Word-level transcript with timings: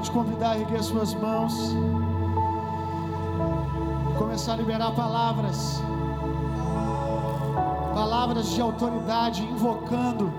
Quero 0.00 0.12
te 0.12 0.12
convidar 0.12 0.52
a 0.52 0.58
erguer 0.58 0.82
suas 0.82 1.12
mãos 1.12 1.52
começar 4.16 4.54
a 4.54 4.56
liberar 4.56 4.92
palavras, 4.92 5.82
palavras 7.92 8.48
de 8.48 8.62
autoridade, 8.62 9.42
invocando 9.42 10.32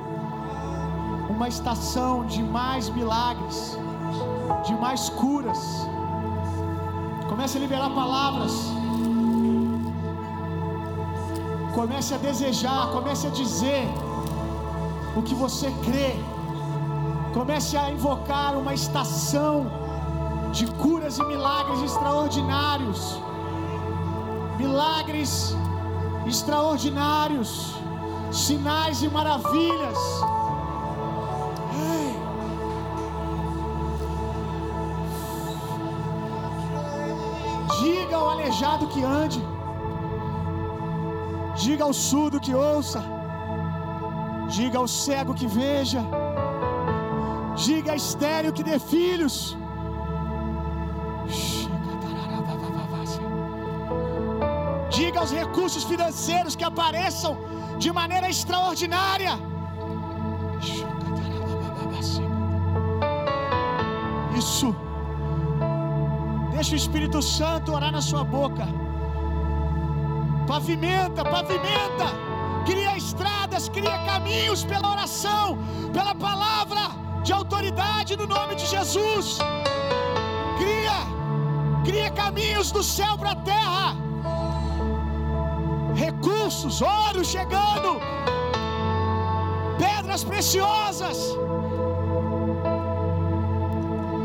uma 1.30 1.47
estação 1.47 2.25
de 2.25 2.41
mais 2.41 2.90
milagres, 2.90 3.78
de 4.66 4.74
mais 4.74 5.09
curas. 5.09 5.88
Comece 7.30 7.59
a 7.59 7.62
liberar 7.62 7.91
palavras. 7.91 8.53
Comece 11.75 12.16
a 12.16 12.18
desejar, 12.18 12.91
comece 12.91 13.28
a 13.28 13.30
dizer 13.30 13.88
o 15.16 15.22
que 15.22 15.36
você 15.36 15.69
crê. 15.86 16.16
Comece 17.34 17.78
a 17.78 17.90
invocar 17.90 18.58
uma 18.58 18.74
estação 18.74 19.72
de 20.52 20.66
curas 20.68 21.18
e 21.18 21.24
milagres 21.24 21.81
extraordinários. 21.81 23.19
Milagres 24.58 25.56
extraordinários, 26.25 27.75
sinais 28.31 29.02
e 29.02 29.08
maravilhas. 29.08 29.97
Diga 37.80 38.16
ao 38.18 38.30
aleijado 38.30 38.88
que 38.88 39.03
ande. 39.03 39.42
Diga 41.56 41.86
ao 41.86 41.94
surdo 41.94 42.40
que 42.40 42.53
ouça. 42.53 43.02
Diga 44.50 44.78
ao 44.80 44.88
cego 44.88 45.34
que 45.34 45.48
veja. 45.48 46.03
Diga 47.66 47.92
a 47.94 47.96
estéreo 47.96 48.52
que 48.58 48.64
dê 48.70 48.78
filhos. 48.80 49.36
Diga 54.98 55.20
aos 55.20 55.32
recursos 55.42 55.84
financeiros 55.92 56.56
que 56.56 56.66
apareçam 56.72 57.34
de 57.78 57.92
maneira 58.00 58.28
extraordinária. 58.36 59.34
Isso. 64.42 64.76
Deixa 66.56 66.74
o 66.74 66.82
Espírito 66.84 67.22
Santo 67.22 67.74
orar 67.78 67.92
na 67.92 68.02
sua 68.10 68.24
boca. 68.24 68.66
Pavimenta, 70.48 71.24
pavimenta. 71.24 72.08
Cria 72.66 72.98
estradas, 72.98 73.70
cria 73.70 73.98
caminhos 74.10 74.64
pela 74.72 74.88
oração, 74.96 75.58
pela 75.94 76.14
palavra 76.16 76.81
de 77.24 77.32
autoridade 77.34 78.16
no 78.16 78.26
nome 78.26 78.56
de 78.56 78.66
Jesus. 78.66 79.38
Cria, 80.59 81.00
cria 81.86 82.09
caminhos 82.12 82.72
do 82.72 82.84
céu 82.84 83.18
para 83.18 83.32
a 83.32 83.36
terra. 83.36 83.96
Recursos, 85.96 86.81
ouro 86.81 87.24
chegando, 87.24 88.00
pedras 89.78 90.24
preciosas, 90.24 91.18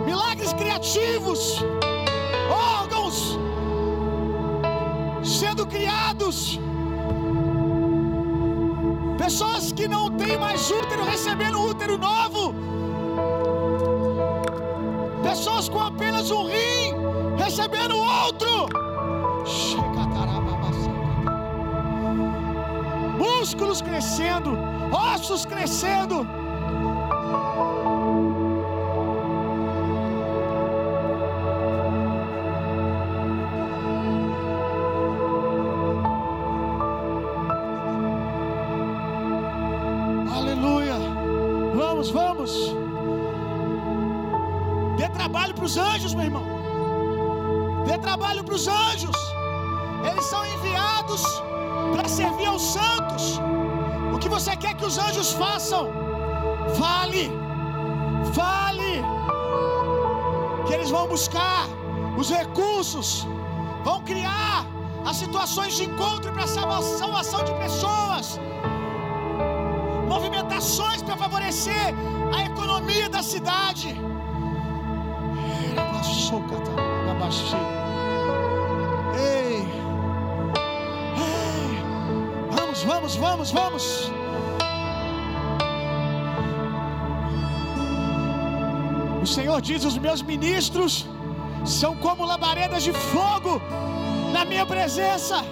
milagres 0.06 0.52
criativos, 0.52 1.62
órgãos 2.50 3.38
sendo 5.22 5.66
criados. 5.66 6.58
Pessoas 9.18 9.72
que 9.72 9.88
não 9.88 10.10
têm 10.10 10.38
mais 10.38 10.70
útero 10.70 11.04
recebendo 11.04 11.60
útero 11.60 11.98
novo. 11.98 12.54
Pessoas 15.66 15.68
com 15.68 15.80
apenas 15.80 16.30
um 16.30 16.46
rim 16.46 16.94
recebendo 17.36 17.96
outro. 17.96 18.68
Músculos 23.18 23.82
crescendo, 23.82 24.56
ossos 24.92 25.44
crescendo. 25.44 26.26
Trabalho 48.26 48.44
para 48.44 48.54
os 48.54 48.66
anjos. 48.66 49.16
Eles 50.10 50.24
são 50.24 50.44
enviados 50.54 51.22
para 51.92 52.08
servir 52.08 52.46
aos 52.46 52.62
santos. 52.62 53.40
O 54.14 54.18
que 54.18 54.28
você 54.28 54.56
quer 54.56 54.74
que 54.74 54.84
os 54.84 54.98
anjos 54.98 55.32
façam? 55.32 55.88
Fale. 56.78 57.30
Fale. 58.34 58.94
Que 60.66 60.74
eles 60.74 60.90
vão 60.90 61.06
buscar 61.06 61.66
os 62.18 62.30
recursos, 62.30 63.26
vão 63.84 64.00
criar 64.02 64.66
as 65.04 65.16
situações 65.16 65.76
de 65.76 65.84
encontro 65.84 66.32
para 66.32 66.46
salvação 66.46 67.44
de 67.44 67.52
pessoas 67.54 68.40
movimentações 70.08 71.02
para 71.02 71.16
favorecer 71.16 71.94
a 72.36 72.42
economia 72.44 73.08
da 73.08 73.22
cidade. 73.22 73.88
Ei, 75.48 75.74
vamos, 83.14 83.16
vamos, 83.16 83.50
vamos. 83.52 84.10
O 89.22 89.26
Senhor 89.26 89.60
diz: 89.60 89.84
os 89.84 89.98
meus 89.98 90.22
ministros 90.22 91.06
são 91.64 91.94
como 91.96 92.24
labaredas 92.24 92.82
de 92.82 92.92
fogo 92.92 93.60
na 94.32 94.44
minha 94.44 94.66
presença. 94.66 95.44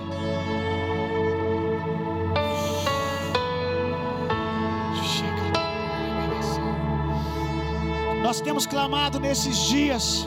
Nós 8.23 8.41
temos 8.41 8.67
clamado 8.67 9.21
nesses 9.21 9.57
dias 9.73 10.27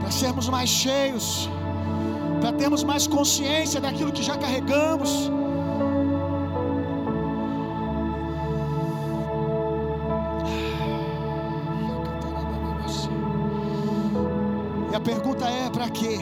para 0.00 0.10
sermos 0.12 0.48
mais 0.48 0.70
cheios, 0.70 1.50
para 2.48 2.56
termos 2.56 2.82
mais 2.82 3.06
consciência 3.06 3.78
daquilo 3.78 4.10
que 4.10 4.22
já 4.22 4.34
carregamos. 4.38 5.30
E 14.90 14.96
a 14.96 15.00
pergunta 15.00 15.44
é: 15.46 15.68
para 15.68 15.90
quê? 15.90 16.20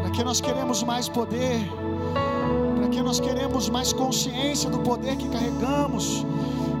Para 0.00 0.10
que 0.10 0.24
nós 0.24 0.40
queremos 0.40 0.82
mais 0.82 1.08
poder? 1.08 1.60
Para 2.76 2.88
que 2.88 3.00
nós 3.00 3.20
queremos 3.20 3.68
mais 3.68 3.92
consciência 3.92 4.68
do 4.68 4.80
poder 4.80 5.14
que 5.16 5.28
carregamos, 5.28 6.26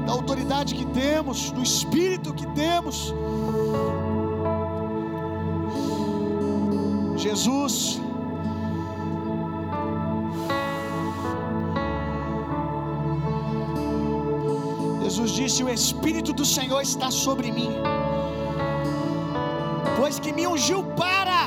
da 0.04 0.12
autoridade 0.12 0.74
que 0.74 0.86
temos, 0.86 1.52
do 1.52 1.62
espírito 1.62 2.34
que 2.34 2.46
temos? 2.48 3.14
Jesus 7.26 7.76
Jesus 15.04 15.30
disse: 15.38 15.64
O 15.66 15.70
Espírito 15.78 16.32
do 16.40 16.46
Senhor 16.56 16.80
está 16.90 17.08
sobre 17.24 17.48
mim, 17.56 17.72
pois 19.98 20.20
que 20.24 20.32
me 20.38 20.44
ungiu 20.52 20.80
para 21.02 21.40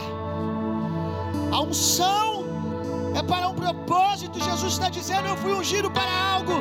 a 1.57 1.61
unção, 1.69 2.25
é 3.19 3.23
para 3.31 3.47
um 3.51 3.55
propósito. 3.63 4.43
Jesus 4.49 4.73
está 4.77 4.89
dizendo: 4.97 5.27
Eu 5.33 5.37
fui 5.43 5.53
ungido 5.61 5.91
para 5.99 6.13
algo. 6.33 6.57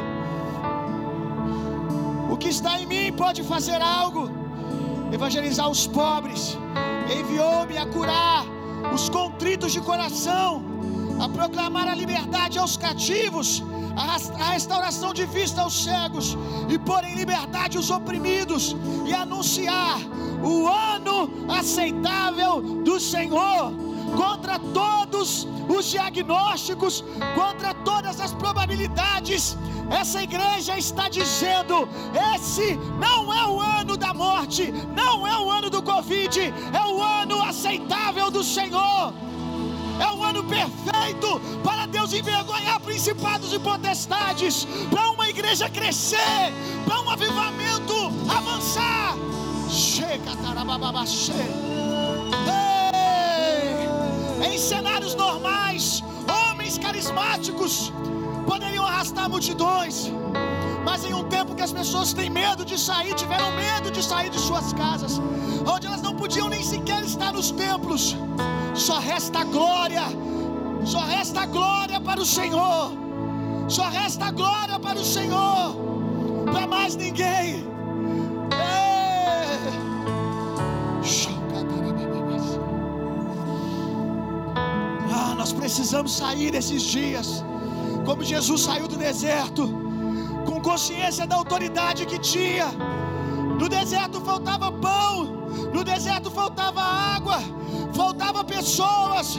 O 2.33 2.37
que 2.43 2.51
está 2.57 2.75
em 2.81 2.87
mim 2.93 3.07
pode 3.25 3.43
fazer 3.55 3.81
algo, 4.01 4.25
evangelizar 5.19 5.69
os 5.77 5.85
pobres, 6.01 6.43
enviou-me 7.19 7.77
a 7.85 7.87
curar 7.97 8.48
os 8.95 9.09
contritos 9.09 9.73
de 9.73 9.81
coração, 9.81 10.65
a 11.21 11.29
proclamar 11.29 11.89
a 11.89 11.95
liberdade 11.95 12.59
aos 12.59 12.77
cativos, 12.77 13.63
a 13.97 14.51
restauração 14.53 15.13
de 15.13 15.27
vista 15.27 15.63
aos 15.63 15.85
cegos, 15.85 16.37
e 16.69 16.79
pôr 16.79 17.03
em 17.05 17.15
liberdade 17.15 17.77
os 17.77 17.91
oprimidos, 17.91 18.77
e 19.07 19.13
anunciar 19.13 19.99
o 20.43 20.67
ano 20.69 21.31
aceitável 21.49 22.61
do 22.83 23.01
Senhor 23.01 23.73
contra 24.17 24.59
todos 24.59 25.47
os 25.69 25.91
diagnósticos, 25.91 27.05
contra 27.35 27.75
todas 27.75 28.21
as 28.21 28.33
probabilidades. 28.33 29.57
Essa 29.91 30.23
igreja 30.23 30.79
está 30.79 31.09
dizendo: 31.09 31.89
esse 32.35 32.77
não 32.99 33.33
é 33.33 33.47
o 33.47 33.61
ano 33.61 33.97
da 33.97 34.13
morte, 34.13 34.73
não 34.95 35.27
é 35.27 35.39
o 35.39 35.51
ano 35.51 35.71
do 35.71 35.83
Covid, 35.83 36.41
é 36.41 36.87
o 36.87 37.01
ano 37.03 37.43
aceitável 37.43 38.31
do 38.31 38.45
Senhor. 38.45 39.13
É 40.01 40.13
o 40.13 40.23
ano 40.23 40.45
perfeito 40.45 41.41
para 41.65 41.87
Deus 41.87 42.13
envergonhar 42.13 42.79
principados 42.81 43.53
e 43.53 43.59
potestades, 43.59 44.67
para 44.91 45.11
uma 45.11 45.29
igreja 45.29 45.69
crescer, 45.69 46.53
para 46.85 47.01
um 47.01 47.11
avivamento 47.11 47.95
avançar. 48.29 49.17
Chega, 49.69 50.37
Ei, 54.41 54.55
em 54.55 54.59
cenários 54.59 55.17
normais, 55.17 56.03
homens 56.29 56.79
carismáticos 56.79 57.93
poderiam 58.49 58.87
arrastar 58.87 59.29
multidões, 59.29 60.11
mas 60.83 61.05
em 61.05 61.13
um 61.13 61.25
tempo 61.25 61.55
que 61.55 61.63
as 61.63 61.71
pessoas 61.71 62.15
têm 62.15 62.31
medo 62.31 62.65
de 62.65 62.79
sair, 62.81 63.15
tiveram 63.15 63.51
medo 63.55 63.91
de 63.91 64.03
sair 64.03 64.31
de 64.31 64.41
suas 64.41 64.73
casas, 64.73 65.21
onde 65.73 65.87
elas 65.87 66.01
não 66.01 66.15
podiam 66.17 66.49
nem 66.49 66.63
sequer 66.63 67.03
estar 67.03 67.33
nos 67.35 67.51
templos, 67.51 68.17
só 68.75 68.99
resta 68.99 69.45
glória, 69.45 70.05
só 70.85 71.01
resta 71.01 71.45
glória 71.45 72.01
para 72.01 72.21
o 72.21 72.25
Senhor, 72.25 72.93
só 73.69 73.87
resta 73.91 74.31
glória 74.31 74.79
para 74.79 74.99
o 74.99 75.05
Senhor, 75.05 75.77
para 76.51 76.67
mais 76.67 76.97
ninguém. 76.97 77.69
Ah, 85.13 85.35
nós 85.37 85.53
precisamos 85.53 86.17
sair 86.17 86.51
desses 86.51 86.83
dias, 86.83 87.45
como 88.09 88.25
Jesus 88.25 88.63
saiu 88.63 88.89
do 88.89 88.97
deserto, 88.97 89.65
com 90.47 90.63
consciência 90.63 91.27
da 91.27 91.37
autoridade 91.37 92.07
que 92.07 92.19
tinha. 92.19 92.69
No 93.61 93.69
deserto 93.69 94.19
faltava 94.23 94.73
pão, 94.73 95.25
no 95.75 95.85
deserto 95.85 96.31
faltava 96.31 96.81
água, 96.81 97.39
faltava 97.93 98.43
pessoas. 98.43 99.39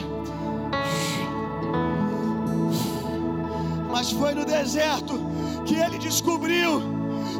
Mas 3.90 4.12
foi 4.12 4.34
no 4.34 4.44
deserto 4.44 5.14
que 5.66 5.74
ele 5.74 5.98
descobriu 5.98 6.80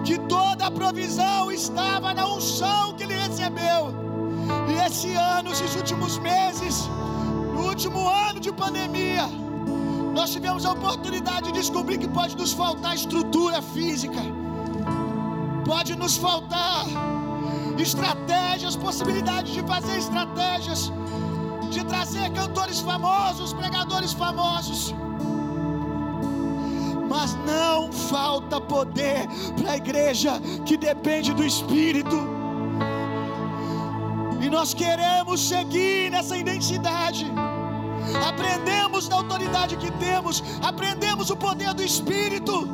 que 0.03 0.19
toda 0.37 0.67
a 0.67 0.71
provisão 0.81 1.53
estava 1.53 2.13
na 2.13 2.27
unção 2.27 2.93
que 2.95 3.05
ele 3.05 3.15
recebeu. 3.15 3.83
E 4.69 4.85
esse 4.85 5.15
ano, 5.15 5.53
esses 5.53 5.77
últimos 5.77 6.19
meses, 6.19 6.89
no 7.55 7.69
último 7.69 8.09
ano 8.09 8.41
de 8.41 8.53
pandemia, 8.53 9.29
nós 10.21 10.33
tivemos 10.33 10.67
a 10.67 10.73
oportunidade 10.73 11.45
de 11.47 11.53
descobrir 11.53 11.97
que 11.97 12.07
pode 12.07 12.37
nos 12.37 12.53
faltar 12.53 12.95
estrutura 12.95 13.63
física, 13.63 14.23
pode 15.65 15.97
nos 15.97 16.15
faltar 16.25 16.85
estratégias, 17.79 18.77
possibilidades 18.77 19.55
de 19.55 19.63
fazer 19.63 19.97
estratégias, 19.97 20.93
de 21.71 21.83
trazer 21.93 22.27
cantores 22.33 22.81
famosos, 22.81 23.55
pregadores 23.55 24.13
famosos. 24.13 24.95
Mas 27.09 27.35
não 27.53 27.91
falta 27.91 28.61
poder 28.61 29.27
para 29.59 29.71
a 29.73 29.77
igreja 29.79 30.33
que 30.67 30.77
depende 30.77 31.33
do 31.33 31.45
Espírito. 31.53 32.19
E 34.39 34.51
nós 34.51 34.75
queremos 34.75 35.49
seguir 35.49 36.11
nessa 36.11 36.37
identidade. 36.37 37.25
Aprendemos 38.17 39.09
da 39.09 39.17
autoridade 39.17 39.77
que 39.77 39.91
temos, 39.93 40.43
aprendemos 40.63 41.31
o 41.31 41.37
poder 41.37 41.75
do 41.75 41.83
Espírito. 41.83 42.69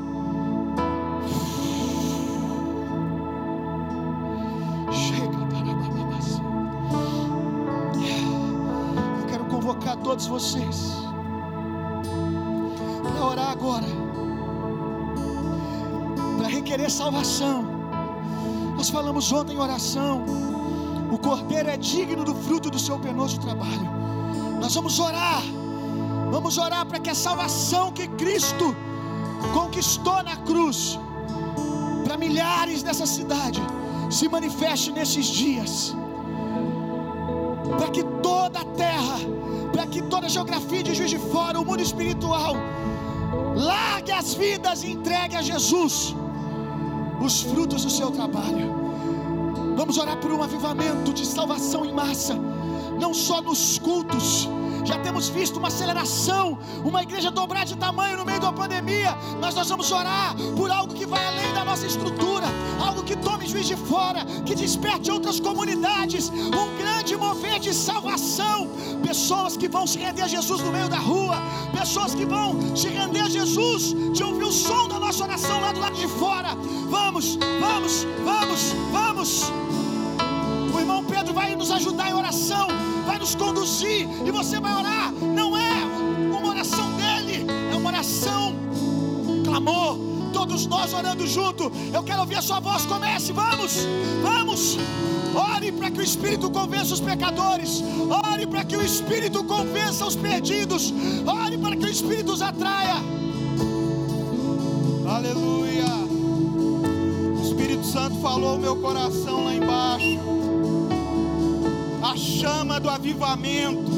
Eu 9.19 9.27
quero 9.27 9.45
convocar 9.47 9.97
todos 9.99 10.27
vocês 10.27 10.93
para 13.03 13.25
orar 13.25 13.51
agora, 13.51 13.87
para 16.39 16.49
requerer 16.49 16.91
salvação. 16.91 17.65
Nós 18.77 18.91
falamos 18.91 19.33
ontem 19.33 19.55
em 19.55 19.59
oração. 19.59 20.25
O 21.11 21.19
cordeiro 21.19 21.71
é 21.71 21.77
digno 21.77 22.25
do 22.25 22.35
fruto 22.35 22.69
do 22.69 22.79
seu 22.79 22.99
penoso 22.99 23.41
trabalho. 23.41 24.06
Nós 24.61 24.75
vamos 24.75 24.99
orar, 24.99 25.43
vamos 26.31 26.59
orar 26.59 26.85
para 26.87 26.99
que 26.99 27.11
a 27.11 27.15
salvação 27.15 27.93
que 27.93 28.07
Cristo 28.09 28.75
conquistou 29.53 30.23
na 30.23 30.37
cruz, 30.37 30.99
para 32.05 32.17
milhares 32.17 32.83
dessa 32.83 33.07
cidade, 33.07 33.61
se 34.11 34.29
manifeste 34.29 34.93
nesses 34.93 35.27
dias, 35.27 35.95
para 37.79 37.89
que 37.89 38.03
toda 38.29 38.61
a 38.61 38.65
terra, 38.65 39.19
para 39.73 39.87
que 39.87 40.03
toda 40.03 40.27
a 40.27 40.29
geografia 40.37 40.83
de 40.83 40.95
Juiz 40.95 41.11
de 41.11 41.19
Fora, 41.19 41.61
o 41.61 41.65
mundo 41.65 41.83
espiritual, 41.83 42.55
largue 43.55 44.13
as 44.13 44.35
vidas 44.35 44.83
e 44.85 44.93
entregue 44.93 45.37
a 45.37 45.43
Jesus 45.43 46.15
os 47.21 47.43
frutos 47.43 47.85
do 47.85 47.91
seu 47.91 48.11
trabalho. 48.11 48.69
Vamos 49.77 49.99
orar 49.99 50.17
por 50.19 50.31
um 50.33 50.43
avivamento 50.43 51.13
de 51.13 51.27
salvação 51.27 51.85
em 51.85 51.93
massa, 51.93 52.35
não 52.99 53.13
só 53.15 53.41
nos 53.41 53.79
cultos. 53.79 54.49
Já 54.85 54.99
temos 54.99 55.29
visto 55.29 55.57
uma 55.57 55.67
aceleração, 55.67 56.59
uma 56.85 57.03
igreja 57.03 57.29
dobrar 57.29 57.65
de 57.65 57.77
tamanho 57.77 58.19
no 58.19 58.25
meio 58.25 58.39
da 58.39 58.53
pandemia, 58.53 59.17
mas 59.41 59.53
nós 59.55 59.69
vamos 59.69 59.91
orar 59.91 60.37
por 60.57 60.71
algo 60.71 60.95
que 60.95 61.05
vai 61.05 61.25
além 61.27 61.53
da 61.53 61.65
nossa 61.65 61.87
estrutura, 61.87 62.47
algo 62.79 63.03
que 63.03 63.17
tome 63.17 63.49
juiz 63.49 63.67
de 63.67 63.75
fora, 63.75 64.25
que 64.45 64.55
desperte 64.55 65.11
outras 65.11 65.41
comunidades, 65.41 66.31
um 66.31 66.79
grande 66.79 67.17
mover 67.17 67.59
de 67.59 67.75
salvação, 67.75 68.71
pessoas 69.05 69.57
que 69.57 69.69
vão 69.69 69.89
se 69.89 69.99
render 69.99 70.23
a 70.23 70.29
Jesus 70.29 70.61
no 70.63 70.71
meio 70.71 70.89
da 70.89 70.99
rua, 70.99 71.37
pessoas 71.77 72.15
que 72.15 72.25
vão 72.25 72.77
se 72.77 72.89
render 72.89 73.21
a 73.21 73.29
Jesus, 73.29 73.93
de 74.13 74.23
ouvir 74.23 74.45
o 74.45 74.53
som 74.53 74.87
da 74.87 75.01
nossa 75.01 75.25
oração 75.25 75.61
lá 75.61 75.73
do 75.73 75.81
lado 75.81 75.97
de 75.97 76.07
fora. 76.07 76.51
Vamos, 76.89 77.37
vamos, 77.61 78.07
vamos, 78.25 78.73
vamos. 78.93 79.53
O 80.87 80.89
irmão 80.89 81.05
Pedro 81.05 81.35
vai 81.35 81.57
nos 81.57 81.69
ajudar 81.73 82.11
em 82.11 82.15
oração, 82.15 82.69
vai 83.05 83.19
nos 83.19 83.35
conduzir 83.35 84.09
e 84.25 84.31
você 84.31 84.61
vai 84.61 84.73
orar. 84.73 85.13
Não 85.13 85.57
é 85.57 85.85
uma 86.31 86.49
oração 86.49 86.93
dele, 86.93 87.45
é 87.73 87.75
uma 87.75 87.89
oração, 87.91 88.55
um 89.27 89.43
clamor. 89.43 89.99
Todos 90.33 90.65
nós 90.69 90.95
orando 90.95 91.27
junto. 91.27 91.73
Eu 91.93 92.05
quero 92.05 92.21
ouvir 92.21 92.37
a 92.37 92.43
sua 92.43 92.61
voz. 92.61 92.87
Comece, 92.87 93.33
vamos, 93.33 93.79
vamos. 94.23 94.79
Ore 95.35 95.73
para 95.73 95.91
que 95.91 95.99
o 95.99 96.05
Espírito 96.05 96.49
convença 96.51 96.95
os 96.95 97.01
pecadores. 97.01 97.83
Ore 98.33 98.47
para 98.47 98.65
que 98.65 98.77
o 98.77 98.83
Espírito 98.85 99.43
convença 99.43 100.07
os 100.07 100.15
perdidos. 100.15 100.95
Ore 101.27 101.59
para 101.59 101.75
que 101.75 101.85
o 101.85 101.91
Espírito 101.91 102.31
os 102.31 102.43
atraia. 102.43 103.03
Aleluia. 105.05 105.85
O 107.37 107.43
Espírito 107.43 107.85
Santo 107.85 108.15
falou 108.21 108.51
ao 108.51 108.59
meu 108.59 108.77
coração 108.77 109.47
lá 109.47 109.53
embaixo. 109.53 110.46
A 112.07 112.17
chama 112.17 112.79
do 112.79 112.89
avivamento 112.89 113.91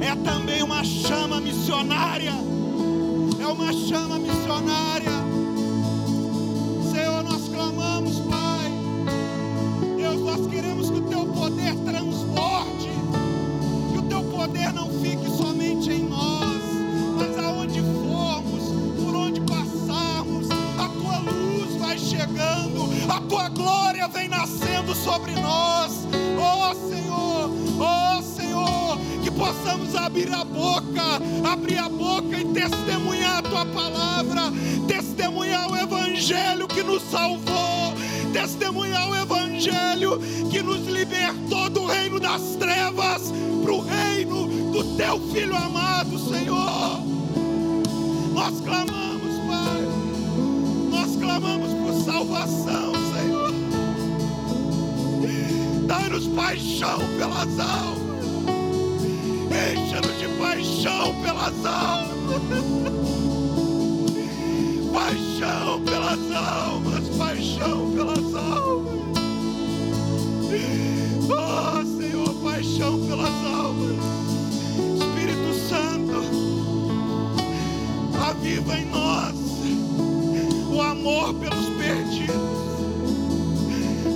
é 0.00 0.12
também 0.28 0.60
uma 0.60 0.82
chama 0.82 1.40
missionária. 1.40 2.32
É 3.40 3.46
uma 3.46 3.72
chama 3.72 4.18
missionária. 4.18 5.12
Senhor, 6.90 7.22
nós 7.22 7.48
clamamos, 7.48 8.18
Pai. 8.28 8.72
Deus, 9.96 10.20
nós 10.20 10.48
queremos 10.48 10.90
que 10.90 10.96
o 10.96 11.02
teu 11.02 11.26
poder 11.26 11.76
transborde. 11.84 12.90
Que 13.92 13.98
o 13.98 14.02
teu 14.02 14.24
poder 14.24 14.72
não 14.72 14.90
fique 15.00 15.30
somente 15.30 15.92
em 15.92 16.08
nós, 16.08 16.60
mas 17.16 17.38
aonde 17.38 17.80
formos, 17.80 18.64
por 19.00 19.14
onde 19.14 19.40
passarmos, 19.42 20.48
a 20.76 20.88
tua 20.88 21.18
luz 21.20 21.76
vai 21.76 21.96
chegando, 21.98 22.88
a 23.08 23.20
tua 23.20 23.48
glória 23.48 24.08
vem 24.08 24.26
nascendo 24.26 24.92
sobre 24.92 25.36
nós. 25.36 26.07
Que 29.68 29.78
possamos 29.78 29.94
abrir 29.94 30.32
a 30.32 30.44
boca, 30.44 31.02
abrir 31.44 31.78
a 31.78 31.88
boca 31.88 32.40
e 32.40 32.44
testemunhar 32.52 33.38
a 33.38 33.42
tua 33.42 33.66
palavra, 33.66 34.52
testemunhar 34.86 35.70
o 35.70 35.76
evangelho 35.76 36.66
que 36.66 36.82
nos 36.82 37.02
salvou, 37.10 37.94
testemunhar 38.32 39.10
o 39.10 39.16
evangelho 39.16 40.18
que 40.50 40.62
nos 40.62 40.86
libertou 40.86 41.68
do 41.68 41.86
reino 41.86 42.18
das 42.18 42.56
trevas 42.58 43.32
para 43.62 43.72
o 43.72 43.80
reino 43.80 44.72
do 44.72 44.96
teu 44.96 45.20
filho 45.32 45.56
amado, 45.56 46.18
Senhor. 46.18 47.02
Nós 48.32 48.60
clamamos, 48.60 49.34
Pai. 49.46 49.82
Nós 50.90 51.16
clamamos 51.16 51.72
por 51.74 52.04
salvação, 52.04 52.92
Senhor. 53.14 53.52
Dá-nos 55.86 56.26
paixão 56.28 56.98
pelas 57.18 57.58
almas. 57.58 57.97
Encha-nos 59.50 60.18
de 60.18 60.28
paixão 60.38 61.14
pelas 61.22 61.64
almas. 61.64 62.42
Paixão 64.92 65.80
pelas 65.82 66.32
almas, 66.32 67.08
paixão 67.16 67.90
pelas 67.92 68.34
almas. 68.34 68.98
Oh 71.30 72.00
Senhor, 72.00 72.34
paixão 72.42 72.98
pelas 73.06 73.28
almas. 73.28 73.96
Espírito 74.98 75.54
Santo, 75.68 76.18
aviva 78.28 78.78
em 78.78 78.86
nós 78.86 79.36
o 80.70 80.80
amor 80.80 81.34
pelos 81.34 81.68
perdidos. 81.70 82.36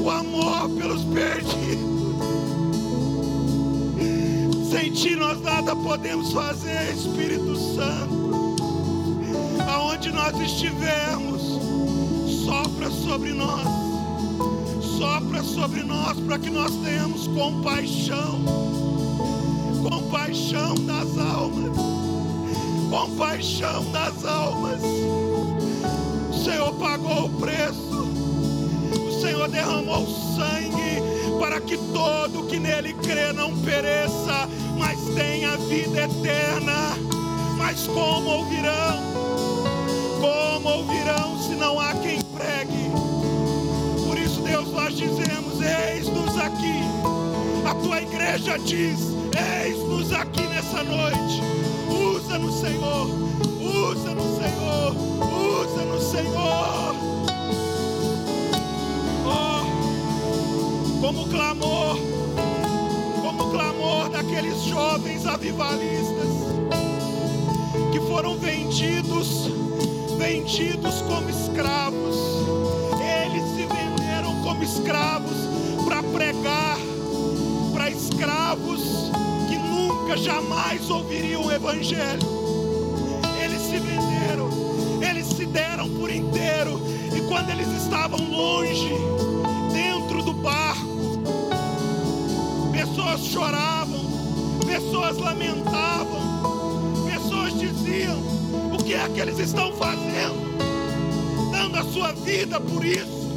O 0.03 0.11
amor 0.11 0.69
pelos 0.71 1.05
perdidos. 1.05 1.82
Sem 4.73 4.91
ti 4.91 5.15
nós 5.15 5.39
nada 5.43 5.77
podemos 5.77 6.33
fazer, 6.33 6.95
Espírito 6.95 7.55
Santo. 7.75 8.57
Aonde 9.71 10.11
nós 10.11 10.35
estivermos, 10.41 11.43
sopra 12.43 12.91
sobre 12.91 13.35
nós. 13.35 13.69
Sopra 14.97 15.43
sobre 15.43 15.83
nós 15.83 16.19
para 16.21 16.39
que 16.39 16.49
nós 16.49 16.75
tenhamos 16.77 17.27
compaixão. 17.29 18.41
Compaixão 19.91 20.75
das 20.87 21.19
almas. 21.19 21.77
Compaixão 22.89 23.93
das 23.93 24.25
almas. 24.25 24.81
O 26.31 26.45
Senhor 26.45 26.73
pagou 26.77 27.27
o 27.27 27.31
preço. 27.39 28.09
O 29.07 29.21
Senhor 29.21 29.51
derramou 29.51 30.07
sangue 30.35 30.83
para 31.39 31.61
que 31.61 31.77
todo 31.77 32.47
que 32.47 32.59
nele 32.59 32.95
crê 32.95 33.33
não 33.33 33.57
pereça, 33.59 34.49
mas 34.83 35.01
tenha 35.15 35.57
vida 35.59 36.03
eterna. 36.03 36.97
Mas 37.57 37.87
como 37.87 38.29
ouvirão? 38.29 39.01
Como 40.21 40.69
ouvirão 40.69 41.41
se 41.41 41.55
não 41.55 41.79
há 41.79 41.95
quem 41.95 42.21
pregue? 42.37 42.91
Por 44.05 44.19
isso, 44.19 44.41
Deus, 44.41 44.69
nós 44.73 44.97
dizemos: 44.97 45.61
Eis-nos 45.61 46.37
aqui. 46.37 46.83
A 47.65 47.75
tua 47.77 48.03
igreja 48.03 48.59
diz: 48.59 48.99
Eis-nos 49.65 50.13
aqui 50.13 50.43
nessa 50.49 50.83
noite. 50.83 51.41
Usa-nos, 51.89 52.61
Senhor. 52.61 53.07
Usa-nos, 53.61 54.37
Senhor. 54.37 54.97
Usa-nos, 55.63 56.03
Senhor. 56.11 56.97
Oh, 59.25 61.01
como 61.01 61.29
clamor 61.29 62.12
clamor 63.83 64.09
daqueles 64.09 64.63
jovens 64.63 65.27
avivalistas 65.27 66.29
que 67.91 68.01
foram 68.03 68.39
vendidos, 68.39 69.51
vendidos 70.17 71.03
como 71.03 71.29
escravos. 71.29 72.17
Eles 73.25 73.43
se 73.51 73.67
venderam 73.67 74.41
como 74.43 74.63
escravos 74.63 75.37
para 75.85 76.03
pregar 76.03 76.79
para 77.73 77.91
escravos 77.91 79.11
que 79.49 79.59
nunca 79.59 80.17
jamais 80.17 80.89
ouviriam 80.89 81.45
o 81.45 81.51
evangelho. 81.51 82.23
Eles 83.43 83.63
se 83.63 83.79
venderam, 83.79 84.49
eles 85.03 85.27
se 85.27 85.45
deram 85.47 85.89
por 85.91 86.11
inteiro 86.11 86.81
e 87.17 87.21
quando 87.23 87.51
eles 87.51 87.69
estavam 87.83 88.21
longe, 88.31 88.93
pessoas 93.13 93.21
choravam, 93.27 94.01
pessoas 94.67 95.19
lamentavam, 95.19 96.21
pessoas 97.11 97.53
diziam: 97.59 98.19
o 98.73 98.83
que 98.83 98.95
é 98.95 99.09
que 99.09 99.21
eles 99.21 99.39
estão 99.39 99.73
fazendo? 99.73 100.53
Dando 101.51 101.79
a 101.79 101.85
sua 101.85 102.13
vida 102.13 102.59
por 102.61 102.85
isso, 102.85 103.29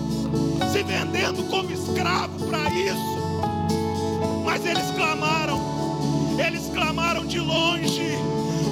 se 0.71 0.83
vendendo 0.83 1.43
como 1.49 1.71
escravo 1.71 2.47
para 2.47 2.69
isso. 2.69 3.15
Mas 4.45 4.65
eles 4.65 4.89
clamaram, 4.91 5.59
eles 6.45 6.69
clamaram 6.69 7.25
de 7.25 7.39
longe: 7.39 8.17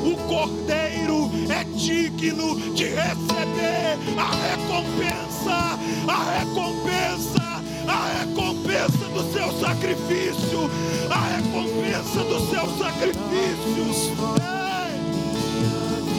o 0.05 0.15
cordeiro 0.27 1.29
é 1.50 1.63
digno 1.75 2.74
de 2.74 2.86
receber 2.86 3.98
a 4.17 4.31
recompensa, 4.48 5.79
a 6.07 6.39
recompensa 6.39 7.43
a 7.88 8.19
recompensa 8.19 8.42
do 8.74 9.32
seu 9.32 9.51
sacrifício, 9.60 10.70
a 11.10 11.38
recompensa 11.38 12.24
do 12.24 12.39
seu 12.50 12.68
sacrifício. 12.77 14.13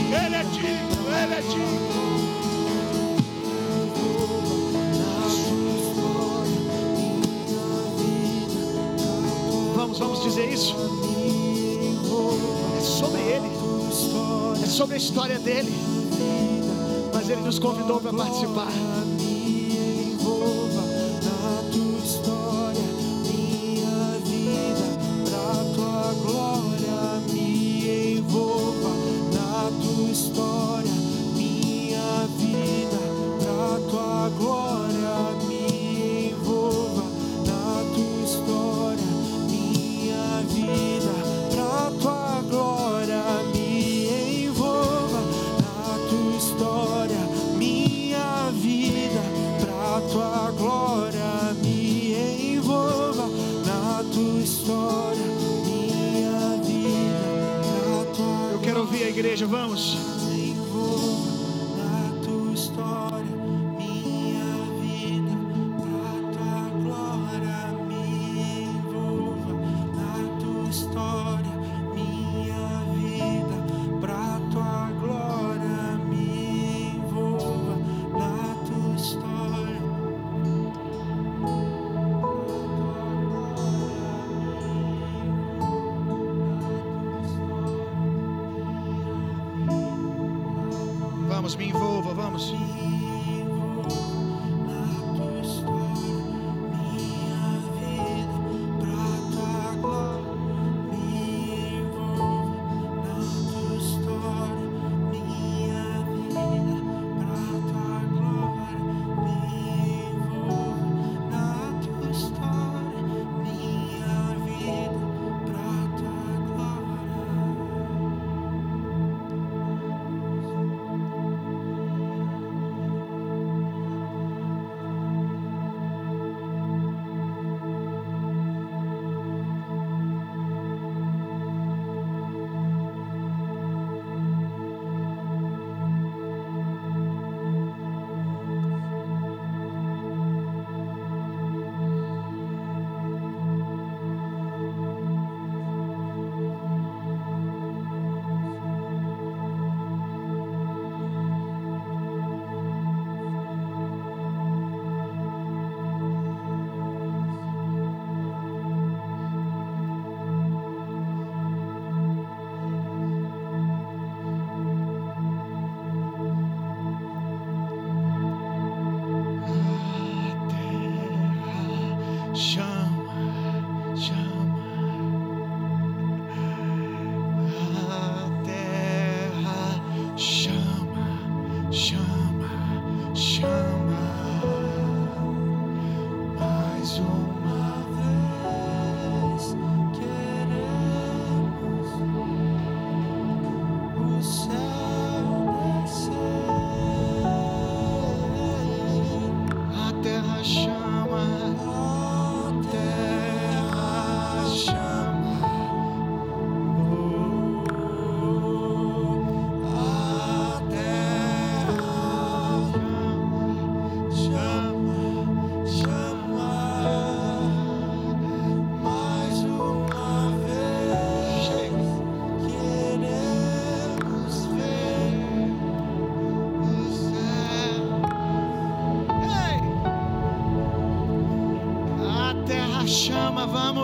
Ele 0.08 0.36
é 0.36 0.44
digno, 0.44 1.08
ele 1.10 1.34
é 1.34 1.40
digno. 1.40 1.94
Vamos, 9.74 9.98
vamos 9.98 10.22
dizer 10.22 10.52
isso. 10.52 10.76
É 12.78 12.80
sobre 12.80 13.20
ele, 13.20 13.50
é 14.62 14.66
sobre 14.66 14.94
a 14.94 14.98
história 14.98 15.38
dele. 15.40 15.74
Mas 17.12 17.28
ele 17.28 17.40
nos 17.40 17.58
convidou 17.58 18.00
para 18.00 18.12
participar. 18.12 19.03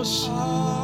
Louvamos. 0.01 0.31
A 0.31 0.80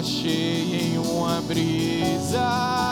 achei 0.00 0.94
em 0.94 0.98
uma 0.98 1.42
brisa. 1.42 2.89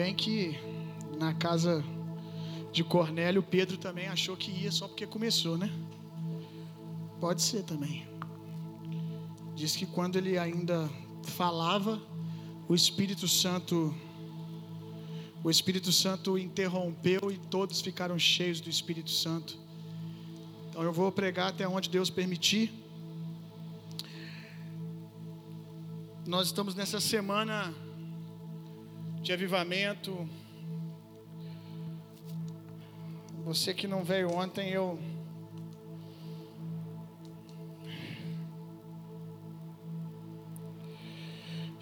Bem 0.00 0.14
que 0.14 0.58
na 1.18 1.34
casa 1.34 1.84
de 2.72 2.82
Cornélio, 2.82 3.42
Pedro 3.42 3.76
também 3.76 4.08
achou 4.08 4.34
que 4.34 4.50
ia 4.50 4.72
só 4.72 4.88
porque 4.88 5.06
começou, 5.06 5.58
né? 5.58 5.70
Pode 7.20 7.42
ser 7.42 7.64
também. 7.64 8.08
Diz 9.54 9.76
que 9.76 9.84
quando 9.84 10.16
ele 10.16 10.38
ainda 10.38 10.88
falava, 11.24 12.00
o 12.66 12.74
Espírito 12.74 13.28
Santo 13.28 13.94
o 15.44 15.50
Espírito 15.50 15.92
Santo 15.92 16.38
interrompeu 16.38 17.30
e 17.30 17.36
todos 17.36 17.82
ficaram 17.82 18.18
cheios 18.18 18.58
do 18.58 18.70
Espírito 18.70 19.10
Santo. 19.10 19.58
Então 20.70 20.82
eu 20.82 20.94
vou 20.94 21.12
pregar 21.12 21.48
até 21.50 21.68
onde 21.68 21.90
Deus 21.90 22.08
permitir. 22.08 22.72
Nós 26.26 26.46
estamos 26.46 26.74
nessa 26.74 27.00
semana 27.00 27.74
de 29.20 29.32
avivamento. 29.32 30.28
Você 33.44 33.74
que 33.74 33.86
não 33.86 34.04
veio 34.04 34.30
ontem, 34.30 34.70
eu 34.70 34.98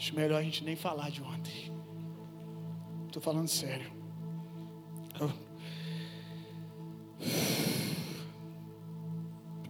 Acho 0.09 0.15
melhor 0.15 0.39
a 0.39 0.43
gente 0.43 0.65
nem 0.65 0.75
falar 0.75 1.11
de 1.11 1.21
ontem. 1.21 1.71
Estou 3.09 3.21
falando 3.21 3.49
sério. 3.49 3.93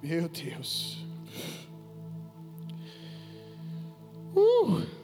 Meu 0.00 0.28
Deus. 0.28 1.04
Uh. 4.36 4.97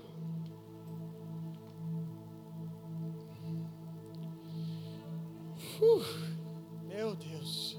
Uh. 5.85 6.87
Meu 6.89 7.15
Deus. 7.15 7.77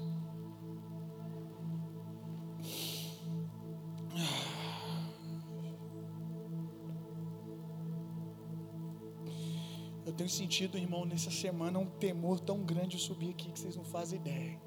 tenho 10.16 10.30
sentido, 10.30 10.78
irmão, 10.78 11.04
nessa 11.04 11.30
semana 11.30 11.78
um 11.78 11.86
temor 11.86 12.40
tão 12.40 12.64
grande 12.64 12.96
de 12.96 13.02
subir 13.02 13.30
aqui 13.30 13.52
que 13.52 13.60
vocês 13.60 13.76
não 13.76 13.84
fazem 13.84 14.18
ideia. 14.18 14.60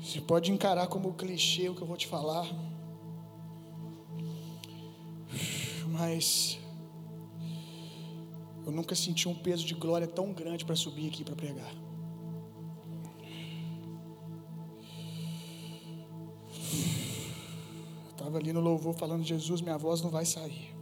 Você 0.00 0.20
pode 0.20 0.50
encarar 0.50 0.88
como 0.88 1.14
clichê 1.14 1.68
o 1.68 1.74
que 1.74 1.82
eu 1.82 1.86
vou 1.86 1.96
te 1.96 2.06
falar. 2.06 2.46
Mas 6.08 6.58
eu 8.64 8.72
nunca 8.72 8.94
senti 8.94 9.28
um 9.28 9.34
peso 9.34 9.66
de 9.66 9.74
glória 9.74 10.06
tão 10.06 10.32
grande 10.32 10.64
para 10.64 10.74
subir 10.74 11.08
aqui 11.08 11.22
para 11.22 11.36
pregar. 11.36 11.74
estava 18.10 18.38
ali 18.38 18.54
no 18.54 18.60
louvor 18.60 18.94
falando: 18.94 19.22
Jesus, 19.22 19.60
minha 19.60 19.76
voz 19.76 20.00
não 20.00 20.10
vai 20.10 20.24
sair. 20.24 20.77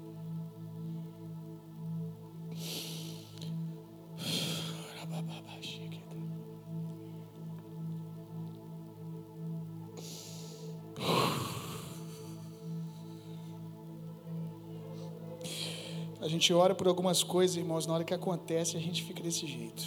Gente 16.47 16.55
ora 16.55 16.77
por 16.77 16.87
algumas 16.87 17.25
coisas, 17.25 17.57
irmãos, 17.57 17.89
na 17.89 17.95
hora 17.95 18.05
que 18.05 18.15
acontece, 18.15 18.77
a 18.77 18.81
gente 18.81 19.03
fica 19.03 19.21
desse 19.21 19.49
jeito. 19.49 19.83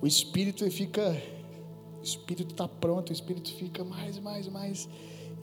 o 0.00 0.06
espírito 0.06 0.70
fica, 0.70 1.20
o 1.98 2.04
espírito 2.04 2.52
está 2.52 2.68
pronto, 2.68 3.10
o 3.10 3.12
espírito 3.12 3.52
fica 3.52 3.82
mais, 3.82 4.16
mais, 4.20 4.46
mais, 4.46 4.88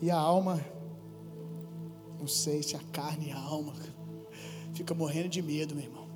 e 0.02 0.10
a 0.10 0.16
alma, 0.16 0.64
não 2.26 2.30
sei 2.30 2.64
se 2.64 2.76
a 2.76 2.80
carne 2.80 3.28
e 3.28 3.32
a 3.32 3.40
alma 3.40 3.76
fica 4.74 4.96
morrendo 4.96 5.30
de 5.30 5.44
medo, 5.44 5.76
meu 5.76 5.84
irmão. 5.84 6.08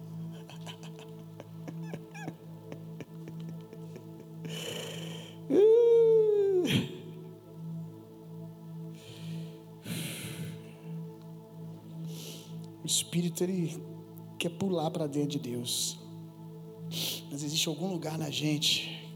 O 12.83 12.87
espírito 12.87 13.43
ele 13.43 13.79
quer 14.39 14.49
pular 14.49 14.89
para 14.89 15.05
dentro 15.05 15.29
de 15.29 15.39
Deus. 15.39 15.99
Mas 17.29 17.43
existe 17.43 17.69
algum 17.69 17.91
lugar 17.91 18.17
na 18.17 18.31
gente 18.31 19.07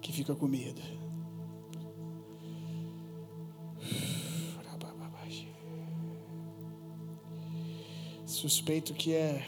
que 0.00 0.12
fica 0.12 0.36
com 0.36 0.46
medo. 0.46 1.03
Suspeito 8.44 8.92
que 8.92 9.14
é 9.14 9.42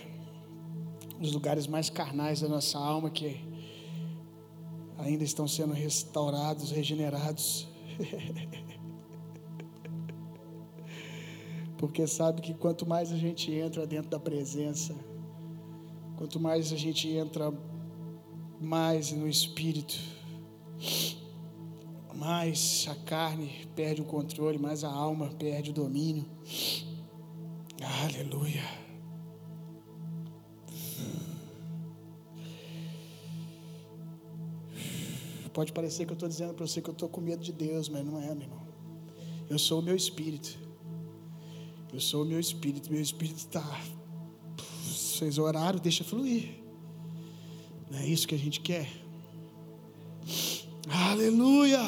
os 1.21 1.31
lugares 1.31 1.67
mais 1.67 1.91
carnais 1.91 2.41
da 2.41 2.49
nossa 2.49 2.79
alma 2.79 3.11
que 3.11 3.45
ainda 4.97 5.23
estão 5.23 5.47
sendo 5.47 5.75
restaurados, 5.75 6.71
regenerados. 6.71 7.69
Porque 11.77 12.07
sabe 12.07 12.41
que 12.41 12.55
quanto 12.55 12.87
mais 12.87 13.13
a 13.13 13.19
gente 13.19 13.53
entra 13.53 13.87
dentro 13.87 14.09
da 14.09 14.19
presença, 14.19 14.97
quanto 16.17 16.41
mais 16.41 16.73
a 16.73 16.77
gente 16.77 17.07
entra 17.07 17.53
mais 18.59 19.13
no 19.13 19.29
espírito, 19.29 19.95
mais 22.15 22.87
a 22.89 22.95
carne 22.95 23.69
perde 23.77 24.01
o 24.01 24.07
controle, 24.07 24.57
mais 24.57 24.85
a 24.85 24.91
alma 24.91 25.29
perde 25.39 25.69
o 25.69 25.75
domínio. 25.75 26.25
Aleluia. 28.03 28.86
Pode 35.57 35.73
parecer 35.73 36.05
que 36.05 36.13
eu 36.13 36.17
estou 36.17 36.29
dizendo 36.29 36.53
para 36.53 36.67
você 36.67 36.83
que 36.83 36.91
eu 36.91 36.93
estou 36.93 37.09
com 37.09 37.19
medo 37.19 37.43
de 37.43 37.51
Deus, 37.51 37.89
mas 37.89 38.05
não 38.05 38.21
é, 38.21 38.35
meu 38.35 38.43
irmão. 38.43 38.67
Eu 39.49 39.59
sou 39.59 39.81
o 39.81 39.83
meu 39.83 39.97
espírito. 39.97 40.59
Eu 41.91 41.99
sou 41.99 42.25
o 42.25 42.27
meu 42.27 42.39
espírito. 42.39 42.93
Meu 42.93 43.01
espírito 43.01 43.39
está. 43.39 43.65
Vocês 44.85 45.39
oraram, 45.39 45.79
deixa 45.79 46.05
fluir. 46.05 46.61
Não 47.91 47.99
é 48.01 48.07
isso 48.07 48.29
que 48.29 48.35
a 48.35 48.39
gente 48.39 48.61
quer? 48.61 48.87
Aleluia! 50.91 51.81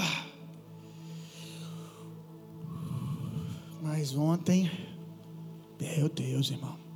Mas 3.82 4.14
ontem, 4.14 4.70
meu 5.78 6.08
Deus, 6.08 6.50
irmão. 6.50 6.87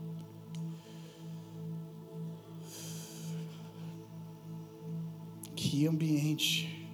Que 5.72 5.86
ambiente. 5.86 6.86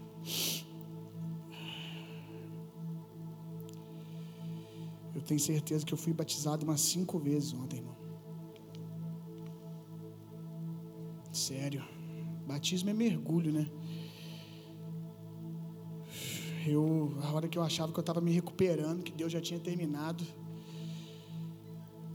Eu 5.12 5.21
tenho 5.21 5.41
certeza 5.41 5.85
que 5.85 5.93
eu 5.93 5.99
fui 5.99 6.12
batizado 6.12 6.64
umas 6.64 6.81
cinco 6.81 7.19
vezes 7.19 7.53
ontem, 7.53 7.79
irmão. 7.79 7.97
Sério. 11.33 11.85
Batismo 12.47 12.91
é 12.91 12.93
mergulho, 12.93 13.51
né? 13.51 13.69
Eu, 16.64 17.19
a 17.25 17.33
hora 17.33 17.49
que 17.49 17.59
eu 17.59 17.64
achava 17.64 17.93
que 17.93 17.99
eu 17.99 18.03
estava 18.03 18.21
me 18.21 18.31
recuperando, 18.31 19.03
que 19.03 19.11
Deus 19.11 19.33
já 19.33 19.41
tinha 19.41 19.59
terminado, 19.59 20.25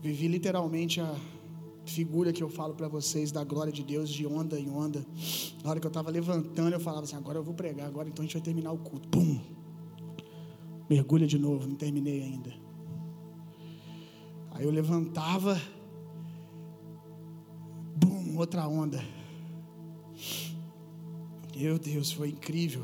vivi 0.01 0.29
literalmente 0.29 1.01
a 1.01 1.13
figura 1.85 2.31
que 2.31 2.41
eu 2.41 2.49
falo 2.49 2.73
para 2.73 2.87
vocês 2.87 3.31
da 3.31 3.43
glória 3.43 3.71
de 3.71 3.83
Deus 3.83 4.09
de 4.09 4.25
onda 4.25 4.59
em 4.59 4.69
onda. 4.69 5.05
Na 5.63 5.69
hora 5.69 5.79
que 5.79 5.85
eu 5.85 5.89
estava 5.89 6.09
levantando, 6.09 6.73
eu 6.73 6.79
falava 6.79 7.03
assim: 7.03 7.15
agora 7.15 7.37
eu 7.37 7.43
vou 7.43 7.53
pregar, 7.53 7.87
agora 7.87 8.07
então 8.07 8.23
a 8.23 8.25
gente 8.25 8.33
vai 8.33 8.41
terminar 8.43 8.71
o 8.71 8.77
culto. 8.77 9.07
Pum! 9.09 9.39
Mergulha 10.89 11.25
de 11.25 11.37
novo, 11.37 11.67
não 11.67 11.75
terminei 11.75 12.21
ainda. 12.21 12.53
Aí 14.51 14.65
eu 14.65 14.71
levantava, 14.71 15.59
bum, 17.95 18.37
outra 18.37 18.67
onda. 18.67 19.03
Meu 21.55 21.79
Deus, 21.79 22.11
foi 22.11 22.29
incrível. 22.29 22.83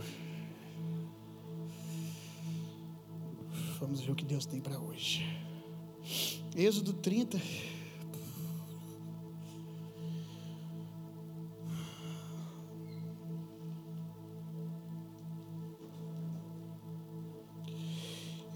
Vamos 3.79 4.01
ver 4.01 4.11
o 4.11 4.15
que 4.15 4.25
Deus 4.25 4.45
tem 4.45 4.59
para 4.59 4.79
hoje. 4.79 5.25
Êxodo 6.55 6.93
30. 6.93 7.39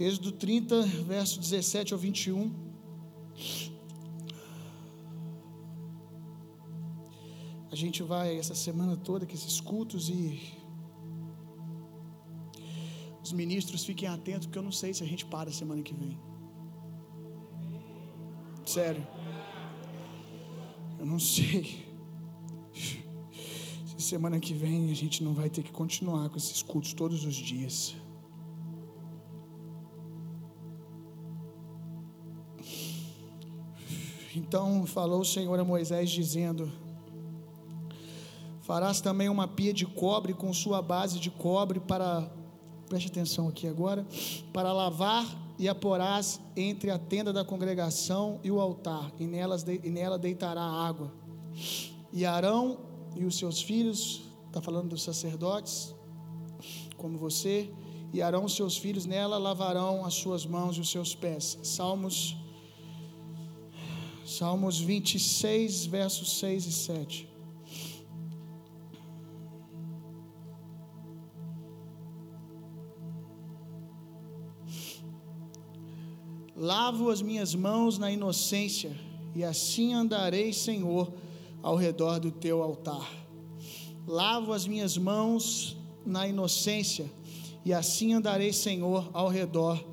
Êxodo 0.03 0.33
30, 0.33 0.81
verso 1.07 1.39
17 1.39 1.93
ao 1.93 1.99
21. 1.99 2.51
A 7.71 7.75
gente 7.75 8.03
vai 8.03 8.37
essa 8.37 8.53
semana 8.53 8.97
toda 8.97 9.25
com 9.25 9.33
esses 9.33 9.61
cultos 9.61 10.09
e 10.09 10.41
os 13.23 13.31
ministros 13.31 13.85
fiquem 13.85 14.09
atentos, 14.09 14.45
porque 14.45 14.59
eu 14.59 14.63
não 14.63 14.73
sei 14.73 14.93
se 14.93 15.01
a 15.01 15.07
gente 15.07 15.25
para 15.25 15.49
semana 15.53 15.81
que 15.81 15.93
vem. 15.93 16.19
Sério. 18.65 19.07
Eu 20.99 21.05
não 21.05 21.19
sei. 21.19 21.85
Se 23.85 24.01
semana 24.01 24.37
que 24.37 24.53
vem 24.53 24.91
a 24.91 24.95
gente 24.95 25.23
não 25.23 25.33
vai 25.33 25.49
ter 25.49 25.63
que 25.63 25.71
continuar 25.71 26.27
com 26.29 26.35
esses 26.35 26.61
cultos 26.61 26.93
todos 26.93 27.23
os 27.23 27.35
dias. 27.35 28.02
Então 34.53 34.85
falou 34.85 35.21
o 35.21 35.25
Senhor 35.25 35.59
a 35.59 35.63
Moisés, 35.63 36.11
dizendo: 36.11 36.71
Farás 38.61 39.01
também 39.01 39.27
uma 39.27 39.47
pia 39.47 39.73
de 39.73 39.83
cobre 39.83 40.31
com 40.31 40.53
sua 40.53 40.79
base 40.79 41.19
de 41.19 41.31
cobre 41.31 41.79
para, 41.79 42.31
preste 42.87 43.07
atenção 43.07 43.47
aqui 43.47 43.67
agora, 43.67 44.05
para 44.53 44.71
lavar 44.71 45.25
e 45.57 45.67
a 45.67 45.73
porás 45.73 46.39
entre 46.55 46.91
a 46.91 46.99
tenda 46.99 47.33
da 47.33 47.43
congregação 47.43 48.39
e 48.43 48.51
o 48.51 48.61
altar, 48.61 49.11
e, 49.19 49.25
nelas, 49.25 49.63
e 49.63 49.89
nela 49.89 50.19
deitará 50.19 50.61
água. 50.61 51.11
E 52.11 52.23
Arão 52.23 52.77
e 53.15 53.25
os 53.25 53.39
seus 53.39 53.59
filhos, 53.59 54.21
está 54.45 54.61
falando 54.61 54.89
dos 54.89 55.01
sacerdotes, 55.01 55.95
como 56.95 57.17
você, 57.17 57.71
e 58.13 58.21
Arão 58.21 58.45
e 58.45 58.51
seus 58.51 58.77
filhos 58.77 59.07
nela 59.07 59.39
lavarão 59.39 60.05
as 60.05 60.13
suas 60.13 60.45
mãos 60.45 60.77
e 60.77 60.79
os 60.79 60.91
seus 60.91 61.15
pés. 61.15 61.57
Salmos 61.63 62.37
Salmos 64.25 64.79
26, 64.79 65.85
versos 65.85 66.39
6 66.39 66.65
e 66.65 66.71
7. 66.71 67.29
Lavo 76.55 77.09
as 77.09 77.21
minhas 77.21 77.53
mãos 77.53 77.97
na 77.97 78.09
inocência, 78.09 78.97
e 79.35 79.43
assim 79.43 79.93
andarei, 79.93 80.53
Senhor, 80.53 81.11
ao 81.61 81.75
redor 81.75 82.19
do 82.21 82.31
teu 82.31 82.63
altar. 82.63 83.11
Lavo 84.07 84.53
as 84.53 84.65
minhas 84.65 84.97
mãos 84.97 85.75
na 86.05 86.25
inocência, 86.25 87.11
e 87.65 87.73
assim 87.73 88.13
andarei, 88.13 88.53
Senhor, 88.53 89.09
ao 89.11 89.27
redor 89.27 89.83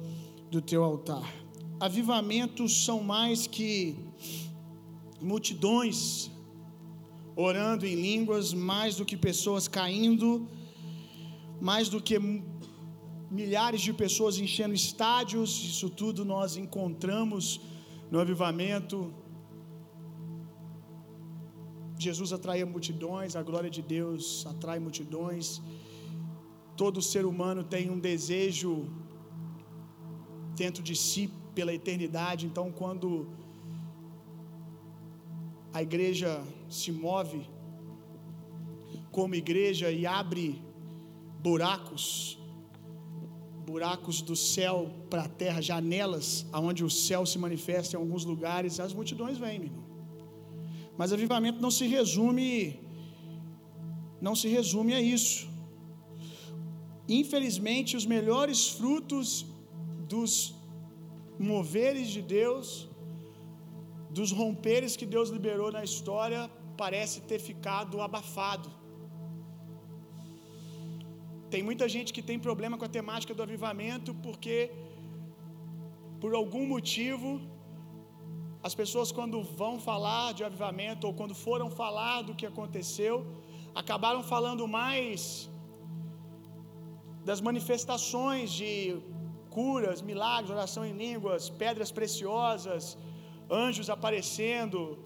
do 0.49 0.63
teu 0.63 0.85
altar. 0.85 1.35
Avivamentos 1.81 2.85
são 2.85 3.03
mais 3.03 3.49
que 3.49 4.10
multidões 5.21 6.31
orando 7.37 7.87
em 7.87 7.95
línguas, 7.95 8.53
mais 8.53 8.97
do 8.97 9.05
que 9.05 9.17
pessoas 9.17 9.67
caindo, 9.69 10.49
mais 11.61 11.89
do 11.89 12.01
que 12.01 12.19
milhares 13.31 13.81
de 13.81 13.93
pessoas 13.93 14.39
enchendo 14.39 14.75
estádios, 14.75 15.51
isso 15.71 15.89
tudo 15.89 16.25
nós 16.25 16.57
encontramos 16.57 17.61
no 18.11 18.19
avivamento. 18.19 18.97
Jesus 21.99 22.33
atraía 22.33 22.67
multidões, 22.67 23.37
a 23.37 23.43
glória 23.43 23.71
de 23.71 23.83
Deus 23.83 24.45
atrai 24.53 24.79
multidões. 24.79 25.63
Todo 26.77 27.03
ser 27.03 27.25
humano 27.33 27.63
tem 27.63 27.91
um 27.91 28.01
desejo 28.11 28.89
dentro 30.57 30.83
de 30.83 30.97
si 30.97 31.31
pela 31.55 31.73
eternidade, 31.73 32.47
então 32.47 32.67
quando 32.73 33.09
a 35.73 35.83
igreja 35.83 36.43
se 36.69 36.91
move 36.93 37.47
como 39.11 39.35
igreja 39.35 39.91
e 39.91 40.07
abre 40.07 40.63
buracos, 41.41 42.39
buracos 43.67 44.21
do 44.23 44.37
céu 44.37 44.91
para 45.09 45.23
a 45.23 45.29
terra, 45.29 45.61
janelas 45.61 46.47
aonde 46.53 46.85
o 46.85 46.91
céu 46.91 47.25
se 47.25 47.39
manifesta 47.39 47.97
em 47.97 48.01
alguns 48.01 48.25
lugares, 48.25 48.81
as 48.81 48.93
multidões 48.93 49.39
vêm, 49.39 49.59
meu 49.59 49.69
irmão. 49.69 49.85
Mas 50.97 51.13
avivamento 51.13 51.61
não 51.61 51.71
se 51.71 51.87
resume 51.87 52.79
não 54.21 54.35
se 54.37 54.49
resume 54.49 54.93
a 54.93 55.01
isso. 55.01 55.49
Infelizmente, 57.09 57.97
os 57.97 58.05
melhores 58.05 58.69
frutos 58.69 59.47
dos 60.07 60.55
moveres 61.39 62.09
de 62.09 62.21
Deus, 62.21 62.90
dos 64.19 64.31
romperes 64.41 64.97
que 65.01 65.07
Deus 65.15 65.29
liberou 65.37 65.71
na 65.77 65.83
história, 65.89 66.43
parece 66.83 67.19
ter 67.31 67.41
ficado 67.51 68.01
abafado. 68.07 68.69
Tem 71.53 71.63
muita 71.69 71.87
gente 71.95 72.13
que 72.17 72.23
tem 72.31 72.39
problema 72.49 72.77
com 72.79 72.87
a 72.89 72.95
temática 72.99 73.35
do 73.39 73.43
avivamento 73.47 74.11
porque, 74.27 74.57
por 76.23 76.33
algum 76.41 76.65
motivo, 76.75 77.29
as 78.69 78.75
pessoas, 78.81 79.11
quando 79.19 79.37
vão 79.61 79.75
falar 79.91 80.27
de 80.39 80.43
avivamento 80.49 81.07
ou 81.09 81.13
quando 81.21 81.35
foram 81.47 81.69
falar 81.83 82.19
do 82.29 82.35
que 82.39 82.47
aconteceu, 82.53 83.15
acabaram 83.83 84.23
falando 84.23 84.67
mais 84.81 85.23
das 87.29 87.41
manifestações 87.49 88.51
de 88.61 88.71
curas, 89.57 90.01
milagres, 90.11 90.51
oração 90.59 90.85
em 90.91 90.95
línguas, 91.05 91.49
pedras 91.63 91.91
preciosas, 91.99 92.97
anjos 93.51 93.91
aparecendo, 93.91 94.99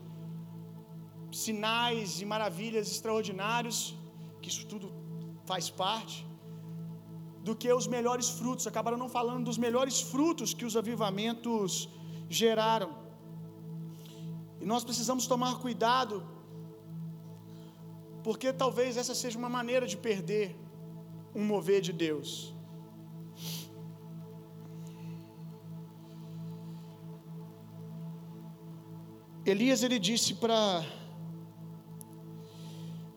sinais 1.33 2.21
e 2.21 2.25
maravilhas 2.25 2.91
extraordinários, 2.91 3.97
que 4.43 4.49
isso 4.49 4.67
tudo 4.67 4.93
faz 5.47 5.71
parte, 5.71 6.27
do 7.43 7.55
que 7.57 7.73
os 7.73 7.87
melhores 7.87 8.29
frutos. 8.29 8.67
Acabaram 8.67 8.97
não 8.97 9.09
falando 9.09 9.45
dos 9.45 9.59
melhores 9.59 10.01
frutos 10.01 10.55
que 10.55 10.65
os 10.65 10.77
avivamentos 10.77 11.89
geraram. 12.29 12.91
E 14.61 14.65
nós 14.65 14.85
precisamos 14.85 15.27
tomar 15.27 15.59
cuidado, 15.59 16.23
porque 18.23 18.53
talvez 18.53 18.97
essa 18.97 19.15
seja 19.15 19.39
uma 19.39 19.49
maneira 19.49 19.87
de 19.87 19.97
perder 19.97 20.57
um 21.35 21.45
mover 21.45 21.81
de 21.81 21.93
Deus. 21.93 22.54
Elias 29.47 29.83
ele 29.83 29.99
disse 29.99 30.35
para 30.35 30.83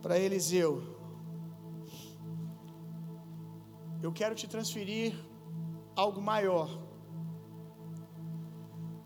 para 0.01 0.19
Eliseu: 0.19 0.84
Eu 4.01 4.11
quero 4.11 4.36
te 4.36 4.45
transferir 4.45 5.13
algo 5.95 6.21
maior. 6.21 6.69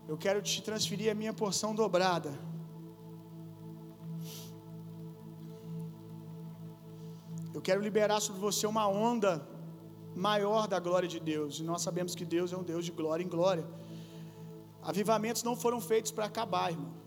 Eu 0.08 0.18
quero 0.18 0.42
te 0.42 0.60
transferir 0.62 1.12
a 1.12 1.14
minha 1.14 1.32
porção 1.32 1.72
dobrada. 1.74 2.32
Eu 7.54 7.62
quero 7.62 7.80
liberar 7.80 8.20
sobre 8.20 8.40
você 8.40 8.66
uma 8.66 8.88
onda 8.88 9.48
maior 10.16 10.66
da 10.66 10.80
glória 10.80 11.08
de 11.08 11.20
Deus. 11.20 11.60
E 11.60 11.62
nós 11.62 11.82
sabemos 11.82 12.16
que 12.16 12.24
Deus 12.24 12.52
é 12.52 12.56
um 12.56 12.64
Deus 12.64 12.84
de 12.84 12.90
glória 12.90 13.22
em 13.22 13.28
glória. 13.28 13.64
Avivamentos 14.82 15.44
não 15.44 15.54
foram 15.54 15.80
feitos 15.80 16.10
para 16.10 16.24
acabar, 16.24 16.72
irmão. 16.72 17.01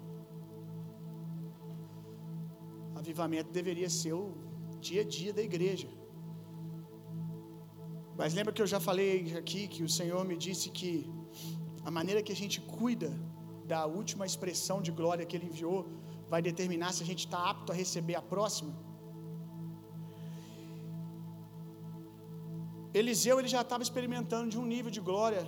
Avivamento 3.06 3.50
deveria 3.60 3.90
ser 4.00 4.14
o 4.14 4.24
dia 4.88 5.02
a 5.04 5.08
dia 5.18 5.32
da 5.38 5.44
igreja. 5.50 5.88
Mas 8.20 8.34
lembra 8.38 8.52
que 8.56 8.62
eu 8.64 8.70
já 8.74 8.80
falei 8.88 9.12
aqui 9.42 9.62
que 9.74 9.84
o 9.88 9.92
Senhor 9.98 10.22
me 10.30 10.36
disse 10.46 10.68
que 10.78 10.92
a 11.90 11.92
maneira 11.98 12.24
que 12.26 12.34
a 12.36 12.40
gente 12.42 12.58
cuida 12.78 13.10
da 13.74 13.82
última 14.00 14.26
expressão 14.32 14.78
de 14.88 14.92
glória 15.00 15.28
que 15.28 15.36
Ele 15.38 15.48
enviou 15.52 15.80
vai 16.34 16.42
determinar 16.50 16.92
se 16.94 17.04
a 17.04 17.08
gente 17.12 17.24
está 17.28 17.40
apto 17.52 17.72
a 17.72 17.76
receber 17.84 18.16
a 18.16 18.24
próxima. 18.34 18.74
Eliseu 23.00 23.36
ele 23.40 23.50
já 23.56 23.62
estava 23.62 23.84
experimentando 23.88 24.50
de 24.54 24.58
um 24.62 24.66
nível 24.74 24.92
de 24.98 25.02
glória, 25.10 25.44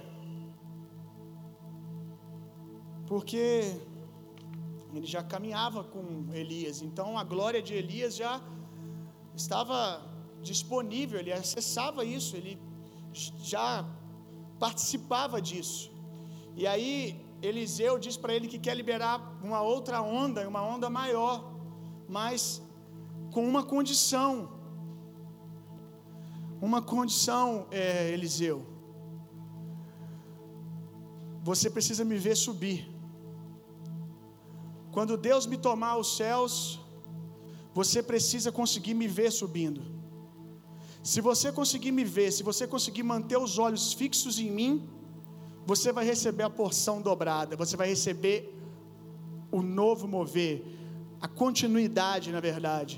porque 3.12 3.44
ele 4.94 5.06
já 5.06 5.22
caminhava 5.24 5.84
com 5.84 6.28
Elias, 6.34 6.82
então 6.82 7.18
a 7.18 7.24
glória 7.24 7.62
de 7.62 7.74
Elias 7.74 8.16
já 8.16 8.42
estava 9.36 10.02
disponível, 10.42 11.20
ele 11.20 11.32
acessava 11.32 12.04
isso, 12.06 12.36
ele 12.36 12.60
já 13.54 13.86
participava 14.60 15.42
disso. 15.42 15.92
E 16.56 16.66
aí 16.66 17.24
Eliseu 17.42 18.00
diz 18.00 18.18
para 18.18 18.34
ele 18.34 18.48
que 18.48 18.58
quer 18.58 18.76
liberar 18.76 19.38
uma 19.44 19.62
outra 19.62 20.02
onda, 20.02 20.48
uma 20.48 20.64
onda 20.64 20.90
maior, 20.90 21.54
mas 22.08 22.62
com 23.32 23.48
uma 23.48 23.64
condição. 23.64 24.56
Uma 26.60 26.82
condição, 26.82 27.68
é, 27.70 28.10
Eliseu. 28.12 28.66
Você 31.44 31.70
precisa 31.70 32.04
me 32.04 32.18
ver 32.18 32.36
subir. 32.36 32.97
Quando 34.98 35.16
Deus 35.16 35.46
me 35.46 35.58
tomar 35.66 35.96
os 36.04 36.18
céus, 36.18 36.54
você 37.72 38.02
precisa 38.02 38.52
conseguir 38.52 38.96
me 38.96 39.08
ver 39.08 39.32
subindo. 39.32 39.82
Se 41.04 41.20
você 41.22 41.52
conseguir 41.52 41.92
me 41.92 42.04
ver, 42.04 42.32
se 42.32 42.42
você 42.42 42.66
conseguir 42.66 43.04
manter 43.04 43.38
os 43.38 43.60
olhos 43.60 43.94
fixos 43.94 44.40
em 44.40 44.50
mim, 44.50 44.90
você 45.68 45.92
vai 45.92 46.04
receber 46.04 46.42
a 46.46 46.50
porção 46.50 47.00
dobrada, 47.00 47.56
você 47.56 47.78
vai 47.82 47.88
receber 47.88 48.38
o 49.52 49.62
novo 49.62 50.08
mover, 50.08 50.66
a 51.22 51.28
continuidade, 51.28 52.32
na 52.32 52.40
verdade. 52.40 52.96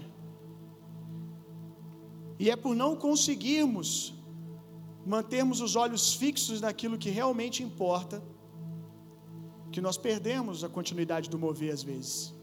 E 2.39 2.49
é 2.49 2.55
por 2.55 2.73
não 2.83 2.95
conseguirmos 2.95 4.13
mantermos 5.05 5.59
os 5.59 5.75
olhos 5.75 6.13
fixos 6.13 6.61
naquilo 6.61 6.97
que 6.97 7.09
realmente 7.09 7.61
importa, 7.61 8.23
que 9.71 9.81
nós 9.81 9.97
perdemos 9.97 10.63
a 10.63 10.69
continuidade 10.69 11.29
do 11.29 11.37
mover 11.37 11.73
às 11.73 11.83
vezes. 11.83 12.33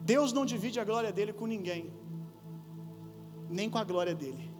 Deus 0.00 0.32
não 0.32 0.44
divide 0.44 0.78
a 0.78 0.84
glória 0.84 1.10
dele 1.10 1.32
com 1.32 1.46
ninguém, 1.46 1.92
nem 3.48 3.70
com 3.70 3.78
a 3.78 3.84
glória 3.84 4.14
dele. 4.14 4.52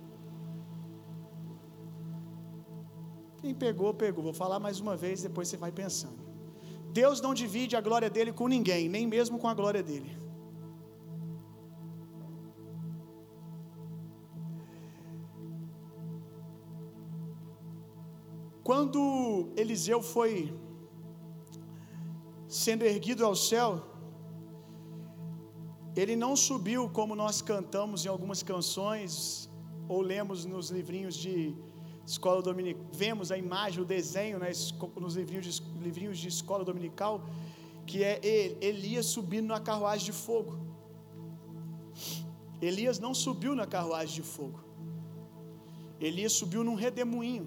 Quem 3.41 3.55
pegou, 3.55 3.93
pegou. 3.93 4.25
Vou 4.25 4.33
falar 4.33 4.59
mais 4.59 4.81
uma 4.81 4.97
vez, 4.97 5.23
depois 5.23 5.49
você 5.49 5.59
vai 5.59 5.71
pensando. 5.71 6.25
Deus 6.93 7.21
não 7.21 7.35
divide 7.35 7.77
a 7.77 7.81
glória 7.81 8.09
dele 8.09 8.33
com 8.33 8.49
ninguém, 8.49 8.89
nem 8.89 9.07
mesmo 9.07 9.39
com 9.39 9.49
a 9.49 9.53
glória 9.53 9.83
dele. 9.83 10.24
Quando 18.69 19.53
Eliseu 19.59 20.01
foi 20.01 20.35
sendo 22.49 22.83
erguido 22.83 23.23
ao 23.27 23.37
céu, 23.37 23.85
ele 25.95 26.17
não 26.17 26.35
subiu 26.35 26.89
como 26.89 27.15
nós 27.15 27.43
cantamos 27.43 28.07
em 28.07 28.09
algumas 28.09 28.43
canções 28.43 29.51
ou 29.87 30.01
lemos 30.01 30.47
nos 30.47 30.71
livrinhos 30.71 31.15
de 31.15 31.55
escola 32.07 32.41
dominical, 32.41 32.87
vemos 32.91 33.31
a 33.31 33.37
imagem, 33.37 33.83
o 33.83 33.85
desenho 33.85 34.39
né, 34.39 34.51
nos 34.99 35.15
livrinhos 35.15 35.45
de, 35.47 35.63
livrinhos 35.87 36.19
de 36.19 36.29
escola 36.29 36.65
dominical, 36.65 37.23
que 37.87 38.03
é 38.03 38.19
Elias 38.63 39.05
subindo 39.07 39.49
na 39.49 39.61
carruagem 39.61 40.07
de 40.07 40.13
fogo. 40.13 40.59
Elias 42.63 42.99
não 42.99 43.13
subiu 43.13 43.55
na 43.55 43.67
carruagem 43.67 44.15
de 44.15 44.23
fogo. 44.23 44.59
Elias 46.01 46.33
subiu 46.33 46.65
num 46.65 46.75
redemoinho. 46.75 47.47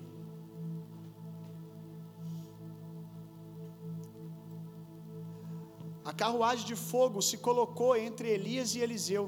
A 6.10 6.14
carruagem 6.14 6.66
de 6.66 6.76
fogo 6.90 7.22
se 7.30 7.38
colocou 7.46 7.90
entre 8.08 8.28
Elias 8.36 8.70
e 8.76 8.80
Eliseu. 8.86 9.26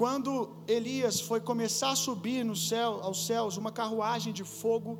Quando 0.00 0.32
Elias 0.76 1.18
foi 1.28 1.40
começar 1.50 1.92
a 1.92 1.96
subir 1.96 2.44
no 2.44 2.54
céu, 2.54 2.90
aos 3.02 3.20
céus, 3.28 3.56
uma 3.62 3.72
carruagem 3.72 4.34
de 4.34 4.44
fogo 4.44 4.98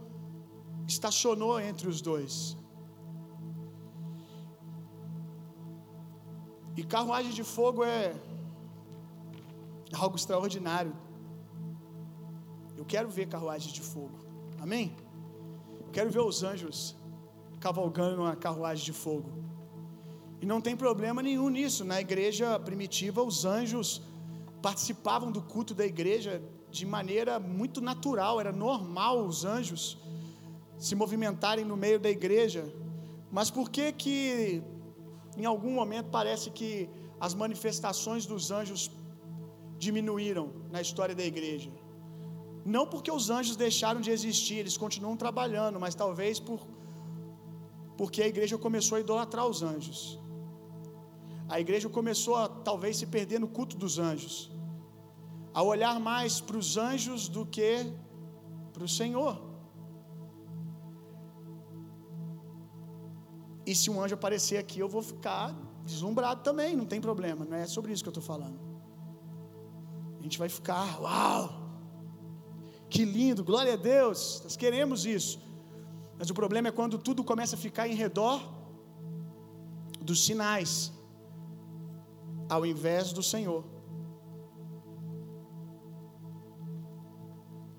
estacionou 0.94 1.60
entre 1.60 1.86
os 1.92 2.00
dois. 2.00 2.56
E 6.74 6.82
carruagem 6.82 7.32
de 7.40 7.44
fogo 7.44 7.84
é 7.84 8.16
algo 9.92 10.16
extraordinário. 10.16 10.94
Eu 12.78 12.86
quero 12.86 13.10
ver 13.10 13.26
carruagem 13.26 13.70
de 13.78 13.82
fogo. 13.82 14.18
Amém? 14.58 14.96
Quero 15.92 16.10
ver 16.10 16.24
os 16.32 16.42
anjos 16.42 16.97
cavalgando 17.60 18.16
numa 18.16 18.36
carruagem 18.36 18.84
de 18.84 18.92
fogo. 18.92 19.30
E 20.40 20.46
não 20.46 20.60
tem 20.60 20.76
problema 20.76 21.22
nenhum 21.22 21.48
nisso. 21.48 21.84
Na 21.84 22.00
igreja 22.00 22.58
primitiva, 22.58 23.22
os 23.22 23.44
anjos 23.44 24.02
participavam 24.62 25.30
do 25.30 25.42
culto 25.42 25.74
da 25.74 25.84
igreja 25.84 26.42
de 26.70 26.84
maneira 26.86 27.40
muito 27.40 27.80
natural, 27.80 28.38
era 28.40 28.52
normal 28.52 29.24
os 29.24 29.44
anjos 29.44 29.98
se 30.78 30.94
movimentarem 30.94 31.64
no 31.64 31.76
meio 31.76 31.98
da 31.98 32.10
igreja. 32.10 32.72
Mas 33.32 33.50
por 33.50 33.70
que 33.70 33.92
que 33.92 34.62
em 35.36 35.44
algum 35.44 35.72
momento 35.72 36.08
parece 36.10 36.50
que 36.50 36.88
as 37.20 37.34
manifestações 37.34 38.26
dos 38.26 38.50
anjos 38.50 38.90
diminuíram 39.78 40.52
na 40.70 40.80
história 40.80 41.14
da 41.14 41.24
igreja. 41.24 41.70
Não 42.64 42.86
porque 42.86 43.10
os 43.10 43.30
anjos 43.30 43.56
deixaram 43.56 44.00
de 44.00 44.10
existir, 44.10 44.56
eles 44.56 44.76
continuam 44.76 45.16
trabalhando, 45.16 45.78
mas 45.78 45.94
talvez 45.94 46.38
por 46.40 46.66
porque 47.98 48.22
a 48.22 48.28
igreja 48.28 48.56
começou 48.56 48.96
a 48.96 49.00
idolatrar 49.00 49.44
os 49.46 49.60
anjos. 49.60 50.00
A 51.48 51.58
igreja 51.58 51.88
começou 51.88 52.36
a 52.36 52.48
talvez 52.48 52.96
se 52.96 53.06
perder 53.06 53.40
no 53.40 53.48
culto 53.48 53.76
dos 53.76 53.98
anjos, 53.98 54.52
a 55.52 55.62
olhar 55.62 55.98
mais 55.98 56.40
para 56.40 56.56
os 56.56 56.76
anjos 56.76 57.26
do 57.26 57.44
que 57.44 57.92
para 58.72 58.84
o 58.84 58.88
Senhor. 58.88 59.34
E 63.66 63.74
se 63.74 63.90
um 63.90 64.00
anjo 64.00 64.14
aparecer 64.14 64.58
aqui, 64.58 64.78
eu 64.78 64.88
vou 64.88 65.02
ficar 65.02 65.54
deslumbrado 65.84 66.42
também, 66.42 66.76
não 66.76 66.86
tem 66.86 67.00
problema, 67.00 67.44
não 67.44 67.56
é 67.56 67.66
sobre 67.66 67.92
isso 67.92 68.04
que 68.04 68.08
eu 68.08 68.16
estou 68.16 68.22
falando. 68.22 68.60
A 70.20 70.22
gente 70.22 70.38
vai 70.38 70.48
ficar, 70.48 71.00
uau, 71.00 71.68
que 72.88 73.04
lindo, 73.04 73.42
glória 73.42 73.72
a 73.72 73.76
Deus, 73.76 74.40
nós 74.44 74.56
queremos 74.56 75.04
isso. 75.04 75.47
Mas 76.18 76.30
o 76.30 76.34
problema 76.34 76.68
é 76.68 76.72
quando 76.72 76.98
tudo 76.98 77.22
começa 77.22 77.54
a 77.54 77.58
ficar 77.58 77.86
em 77.88 77.94
redor 77.94 78.42
dos 80.00 80.24
sinais, 80.24 80.92
ao 82.48 82.66
invés 82.66 83.12
do 83.12 83.22
Senhor. 83.22 83.64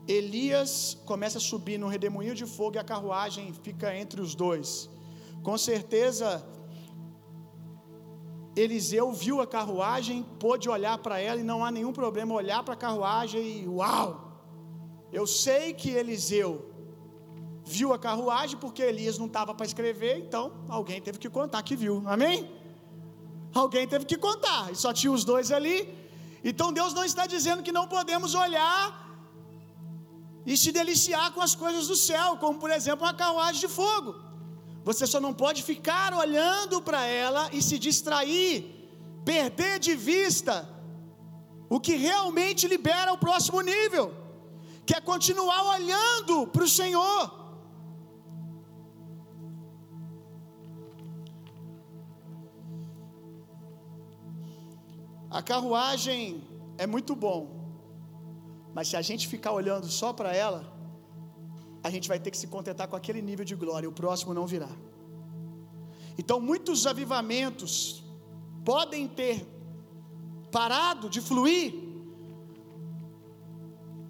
Elias 0.07 0.97
começa 1.05 1.37
a 1.37 1.41
subir 1.41 1.77
no 1.77 1.87
redemoinho 1.87 2.33
de 2.33 2.45
fogo 2.45 2.77
e 2.77 2.79
a 2.79 2.83
carruagem 2.83 3.53
fica 3.53 3.95
entre 3.95 4.21
os 4.21 4.33
dois. 4.33 4.89
Com 5.43 5.57
certeza, 5.57 6.43
Eliseu 8.55 9.11
viu 9.11 9.41
a 9.41 9.47
carruagem, 9.47 10.23
pôde 10.39 10.67
olhar 10.69 10.97
para 10.97 11.19
ela 11.19 11.39
e 11.39 11.43
não 11.43 11.63
há 11.63 11.69
nenhum 11.69 11.93
problema 11.93 12.33
olhar 12.33 12.63
para 12.63 12.73
a 12.73 12.77
carruagem 12.77 13.63
e 13.63 13.67
uau! 13.67 14.07
Eu 15.11 15.27
sei 15.27 15.73
que 15.73 15.89
Eliseu 15.89 16.68
viu 17.75 17.89
a 17.93 17.99
carruagem 18.07 18.57
porque 18.63 18.81
Elias 18.91 19.17
não 19.21 19.27
estava 19.31 19.51
para 19.57 19.65
escrever, 19.71 20.15
então 20.25 20.43
alguém 20.77 20.99
teve 21.07 21.17
que 21.23 21.29
contar 21.37 21.61
que 21.67 21.75
viu. 21.83 21.95
Amém? 22.15 22.37
Alguém 23.63 23.85
teve 23.93 24.05
que 24.11 24.17
contar, 24.27 24.71
e 24.71 24.75
só 24.83 24.91
tinha 24.99 25.11
os 25.17 25.23
dois 25.31 25.51
ali. 25.57 25.77
Então 26.49 26.73
Deus 26.79 26.93
não 26.97 27.05
está 27.11 27.25
dizendo 27.35 27.61
que 27.67 27.77
não 27.79 27.85
podemos 27.95 28.33
olhar 28.45 28.83
e 30.45 30.55
se 30.61 30.71
deliciar 30.79 31.27
com 31.35 31.41
as 31.47 31.53
coisas 31.63 31.87
do 31.91 31.95
céu, 32.09 32.29
como 32.43 32.57
por 32.63 32.71
exemplo 32.77 33.05
uma 33.05 33.13
carruagem 33.13 33.61
de 33.65 33.71
fogo. 33.79 34.15
Você 34.89 35.05
só 35.05 35.19
não 35.25 35.33
pode 35.43 35.61
ficar 35.71 36.13
olhando 36.23 36.81
para 36.81 37.01
ela 37.05 37.49
e 37.57 37.61
se 37.61 37.77
distrair, 37.87 38.51
perder 39.23 39.77
de 39.87 39.95
vista 39.95 40.55
o 41.69 41.79
que 41.79 41.95
realmente 42.07 42.67
libera 42.67 43.13
o 43.13 43.21
próximo 43.25 43.61
nível, 43.61 44.05
que 44.87 44.95
é 44.95 45.01
continuar 45.11 45.61
olhando 45.75 46.47
para 46.47 46.63
o 46.63 46.73
Senhor. 46.81 47.38
A 55.29 55.41
carruagem 55.41 56.43
é 56.77 56.87
muito 56.87 57.15
bom, 57.15 57.39
mas 58.73 58.87
se 58.87 58.97
a 58.97 59.01
gente 59.01 59.27
ficar 59.27 59.51
olhando 59.51 59.87
só 59.87 60.11
para 60.11 60.35
ela, 60.35 60.61
a 61.83 61.89
gente 61.89 62.07
vai 62.07 62.19
ter 62.19 62.31
que 62.31 62.37
se 62.37 62.47
contentar 62.47 62.87
com 62.87 62.95
aquele 62.95 63.21
nível 63.21 63.45
de 63.45 63.55
glória, 63.55 63.87
o 63.87 63.91
próximo 63.91 64.33
não 64.33 64.47
virá. 64.47 64.69
Então, 66.17 66.39
muitos 66.41 66.85
avivamentos 66.87 68.03
podem 68.65 69.07
ter 69.07 69.45
parado 70.51 71.09
de 71.09 71.21
fluir, 71.21 71.73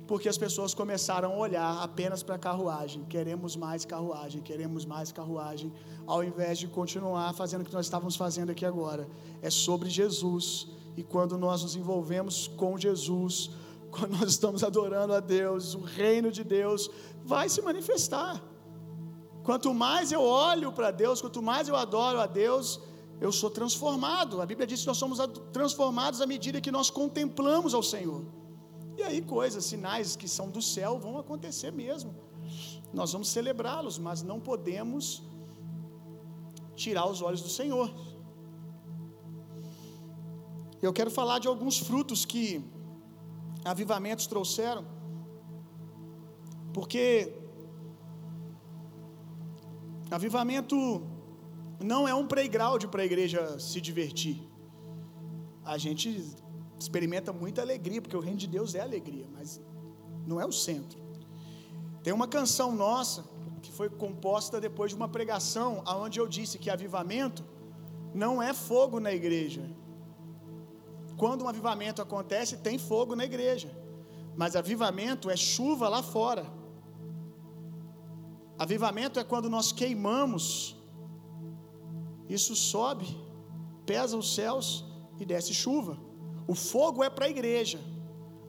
porque 0.07 0.27
as 0.27 0.37
pessoas 0.37 0.73
começaram 0.73 1.33
a 1.33 1.37
olhar 1.37 1.83
apenas 1.83 2.23
para 2.23 2.35
a 2.35 2.39
carruagem. 2.39 3.03
Queremos 3.05 3.55
mais 3.55 3.85
carruagem, 3.85 4.41
queremos 4.41 4.85
mais 4.85 5.11
carruagem, 5.11 5.71
ao 6.07 6.23
invés 6.23 6.57
de 6.57 6.67
continuar 6.67 7.31
fazendo 7.33 7.61
o 7.61 7.65
que 7.65 7.73
nós 7.73 7.85
estávamos 7.85 8.15
fazendo 8.15 8.49
aqui 8.51 8.65
agora. 8.65 9.07
É 9.41 9.49
sobre 9.49 9.89
Jesus. 9.89 10.78
E 10.97 11.03
quando 11.03 11.37
nós 11.37 11.63
nos 11.63 11.75
envolvemos 11.75 12.47
com 12.47 12.77
Jesus, 12.77 13.51
quando 13.91 14.17
nós 14.17 14.29
estamos 14.29 14.63
adorando 14.63 15.13
a 15.13 15.19
Deus, 15.19 15.75
o 15.75 15.81
reino 15.81 16.31
de 16.31 16.43
Deus 16.43 16.89
vai 17.23 17.49
se 17.49 17.61
manifestar. 17.61 18.41
Quanto 19.43 19.73
mais 19.73 20.11
eu 20.11 20.21
olho 20.21 20.71
para 20.71 20.91
Deus, 20.91 21.21
quanto 21.21 21.41
mais 21.41 21.67
eu 21.67 21.75
adoro 21.75 22.19
a 22.19 22.27
Deus, 22.27 22.79
eu 23.19 23.31
sou 23.31 23.49
transformado. 23.49 24.41
A 24.41 24.45
Bíblia 24.45 24.67
diz 24.67 24.81
que 24.81 24.87
nós 24.87 24.97
somos 24.97 25.19
transformados 25.51 26.21
à 26.21 26.25
medida 26.25 26.61
que 26.61 26.71
nós 26.71 26.89
contemplamos 26.89 27.73
ao 27.73 27.83
Senhor. 27.83 28.23
E 28.97 29.03
aí 29.03 29.21
coisas, 29.21 29.65
sinais 29.65 30.15
que 30.15 30.27
são 30.27 30.49
do 30.49 30.61
céu 30.61 30.99
vão 30.99 31.17
acontecer 31.17 31.71
mesmo. 31.71 32.13
Nós 32.93 33.11
vamos 33.13 33.29
celebrá-los, 33.29 33.97
mas 33.97 34.21
não 34.21 34.39
podemos 34.39 35.23
tirar 36.75 37.07
os 37.07 37.21
olhos 37.21 37.41
do 37.41 37.49
Senhor. 37.49 37.93
Eu 40.81 40.93
quero 40.93 41.11
falar 41.11 41.39
de 41.39 41.47
alguns 41.47 41.77
frutos 41.77 42.23
que 42.23 42.63
avivamentos 43.65 44.27
trouxeram, 44.27 44.85
porque 46.73 47.33
avivamento 50.09 51.05
não 51.83 52.07
é 52.07 52.13
um 52.13 52.25
playground 52.25 52.85
para 52.85 53.01
a 53.01 53.05
igreja 53.05 53.59
se 53.59 53.81
divertir. 53.81 54.41
A 55.65 55.77
gente 55.77 56.25
experimenta 56.79 57.33
muita 57.33 57.61
alegria, 57.61 58.01
porque 58.01 58.15
o 58.15 58.21
reino 58.21 58.37
de 58.37 58.47
Deus 58.47 58.73
é 58.73 58.79
alegria, 58.79 59.27
mas 59.33 59.61
não 60.25 60.39
é 60.39 60.45
o 60.45 60.51
centro. 60.51 60.97
Tem 62.01 62.13
uma 62.13 62.27
canção 62.27 62.73
nossa 62.73 63.25
que 63.61 63.71
foi 63.71 63.89
composta 63.89 64.61
depois 64.61 64.91
de 64.91 64.95
uma 64.95 65.09
pregação, 65.09 65.81
aonde 65.85 66.19
eu 66.19 66.27
disse 66.27 66.57
que 66.57 66.69
avivamento 66.69 67.43
não 68.13 68.41
é 68.41 68.53
fogo 68.53 69.01
na 69.01 69.11
igreja, 69.11 69.69
quando 71.21 71.43
um 71.43 71.49
avivamento 71.49 72.01
acontece, 72.01 72.63
tem 72.67 72.77
fogo 72.77 73.13
na 73.19 73.25
igreja. 73.31 73.69
Mas 74.41 74.55
avivamento 74.55 75.29
é 75.29 75.35
chuva 75.35 75.89
lá 75.89 76.01
fora. 76.01 76.45
Avivamento 78.65 79.19
é 79.19 79.23
quando 79.31 79.49
nós 79.49 79.67
queimamos. 79.79 80.45
Isso 82.37 82.55
sobe, 82.55 83.07
pesa 83.85 84.15
os 84.21 84.33
céus 84.33 84.85
e 85.19 85.25
desce 85.25 85.53
chuva. 85.53 85.97
O 86.47 86.55
fogo 86.55 87.03
é 87.03 87.09
para 87.09 87.25
a 87.25 87.29
igreja. 87.29 87.81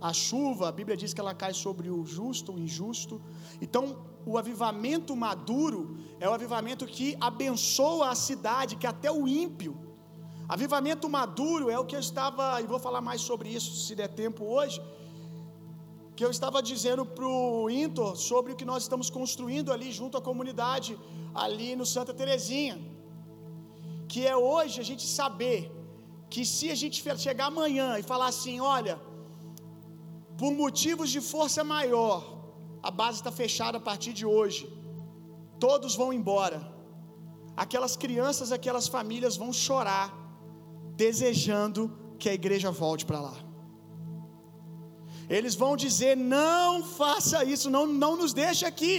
A 0.01 0.13
chuva, 0.13 0.69
a 0.69 0.73
Bíblia 0.73 0.97
diz 0.97 1.13
que 1.13 1.21
ela 1.21 1.35
cai 1.35 1.53
sobre 1.53 1.91
o 1.91 2.07
justo, 2.07 2.53
o 2.53 2.59
injusto. 2.67 3.21
Então, 3.61 3.85
o 4.25 4.39
avivamento 4.39 5.17
maduro 5.17 5.99
é 6.21 6.29
o 6.29 6.33
avivamento 6.33 6.87
que 6.87 7.17
abençoa 7.21 8.11
a 8.11 8.15
cidade, 8.15 8.77
que 8.77 8.87
até 8.87 9.11
o 9.11 9.27
ímpio 9.27 9.90
Avivamento 10.55 11.09
maduro 11.09 11.65
é 11.75 11.79
o 11.79 11.85
que 11.89 11.95
eu 11.97 12.01
estava, 12.07 12.45
e 12.61 12.67
vou 12.73 12.81
falar 12.87 13.03
mais 13.09 13.21
sobre 13.29 13.49
isso 13.57 13.71
se 13.83 13.93
der 13.99 14.09
tempo 14.23 14.43
hoje, 14.55 14.79
que 16.17 16.25
eu 16.25 16.31
estava 16.37 16.59
dizendo 16.71 17.03
para 17.17 17.25
o 17.25 17.71
Intor 17.83 18.17
sobre 18.31 18.53
o 18.53 18.57
que 18.61 18.67
nós 18.71 18.83
estamos 18.83 19.09
construindo 19.19 19.73
ali 19.75 19.93
junto 19.99 20.19
à 20.19 20.23
comunidade, 20.29 20.99
ali 21.45 21.71
no 21.81 21.87
Santa 21.87 22.13
Terezinha. 22.21 22.77
Que 24.09 24.27
é 24.33 24.37
hoje 24.37 24.77
a 24.81 24.87
gente 24.91 25.07
saber 25.21 25.61
que 26.33 26.45
se 26.45 26.69
a 26.75 26.79
gente 26.83 26.99
chegar 27.27 27.47
amanhã 27.53 27.89
e 28.01 28.03
falar 28.03 28.29
assim, 28.35 28.59
olha, 28.77 28.97
por 30.37 30.53
motivos 30.65 31.11
de 31.17 31.21
força 31.33 31.63
maior, 31.63 32.19
a 32.83 32.91
base 32.91 33.19
está 33.21 33.31
fechada 33.43 33.79
a 33.79 33.87
partir 33.91 34.13
de 34.13 34.27
hoje, 34.27 34.63
todos 35.61 35.95
vão 35.95 36.13
embora. 36.13 36.61
Aquelas 37.57 37.95
crianças, 38.05 38.51
aquelas 38.51 38.89
famílias 38.89 39.37
vão 39.37 39.53
chorar 39.53 40.20
desejando 41.03 41.81
que 42.21 42.29
a 42.33 42.35
igreja 42.41 42.71
volte 42.83 43.05
para 43.09 43.21
lá. 43.29 43.37
Eles 45.37 45.55
vão 45.63 45.73
dizer: 45.85 46.15
não 46.37 46.71
faça 47.01 47.39
isso, 47.55 47.67
não, 47.77 47.85
não 48.05 48.13
nos 48.21 48.33
deixe 48.43 48.65
aqui. 48.73 48.95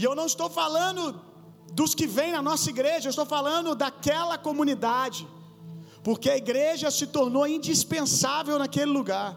E 0.00 0.02
eu 0.08 0.14
não 0.18 0.26
estou 0.32 0.48
falando 0.60 1.02
dos 1.80 1.92
que 1.98 2.06
vêm 2.16 2.32
na 2.36 2.42
nossa 2.50 2.68
igreja, 2.74 3.06
eu 3.06 3.14
estou 3.16 3.28
falando 3.36 3.70
daquela 3.82 4.36
comunidade, 4.48 5.22
porque 6.06 6.28
a 6.34 6.38
igreja 6.44 6.88
se 6.98 7.06
tornou 7.16 7.46
indispensável 7.58 8.56
naquele 8.62 8.92
lugar. 8.98 9.30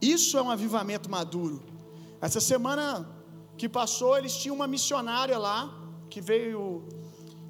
Isso 0.00 0.32
é 0.38 0.42
um 0.46 0.52
avivamento 0.56 1.08
maduro. 1.16 1.58
Essa 2.26 2.40
semana 2.52 2.84
que 3.60 3.68
passou, 3.80 4.12
eles 4.18 4.36
tinham 4.40 4.56
uma 4.58 4.68
missionária 4.74 5.38
lá, 5.48 5.58
que 6.12 6.20
veio 6.30 6.62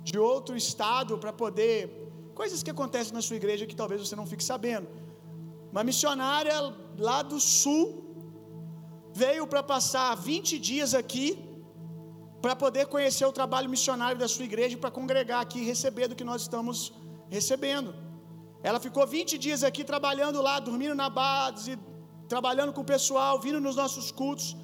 de 0.09 0.18
outro 0.30 0.54
estado 0.64 1.18
para 1.22 1.32
poder. 1.42 1.78
Coisas 2.40 2.62
que 2.64 2.72
acontecem 2.76 3.12
na 3.18 3.22
sua 3.26 3.36
igreja 3.40 3.68
que 3.70 3.78
talvez 3.82 3.98
você 4.04 4.16
não 4.20 4.26
fique 4.32 4.44
sabendo. 4.52 4.88
Uma 5.72 5.84
missionária 5.90 6.56
lá 7.09 7.20
do 7.30 7.38
sul 7.40 7.82
veio 9.22 9.46
para 9.52 9.62
passar 9.74 10.09
20 10.14 10.59
dias 10.70 10.92
aqui 11.02 11.26
para 12.44 12.54
poder 12.64 12.84
conhecer 12.94 13.26
o 13.30 13.32
trabalho 13.38 13.68
missionário 13.68 14.18
da 14.22 14.28
sua 14.34 14.44
igreja, 14.50 14.76
para 14.76 14.90
congregar 14.98 15.40
aqui 15.44 15.59
e 15.61 15.64
receber 15.72 16.06
do 16.09 16.16
que 16.18 16.26
nós 16.30 16.42
estamos 16.42 16.92
recebendo. 17.36 17.90
Ela 18.62 18.80
ficou 18.86 19.04
20 19.06 19.36
dias 19.44 19.62
aqui 19.68 19.82
trabalhando 19.92 20.40
lá, 20.40 20.59
dormindo 20.68 20.94
na 20.94 21.11
base, 21.11 21.78
trabalhando 22.28 22.72
com 22.72 22.82
o 22.82 22.90
pessoal, 22.94 23.40
vindo 23.40 23.61
nos 23.61 23.76
nossos 23.82 24.11
cultos. 24.20 24.56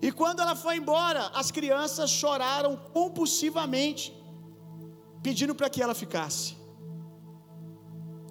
E 0.00 0.10
quando 0.20 0.40
ela 0.40 0.54
foi 0.64 0.76
embora, 0.76 1.22
as 1.34 1.50
crianças 1.50 2.10
choraram 2.10 2.76
compulsivamente, 2.98 4.04
pedindo 5.22 5.54
para 5.54 5.70
que 5.70 5.82
ela 5.82 5.94
ficasse. 5.94 6.56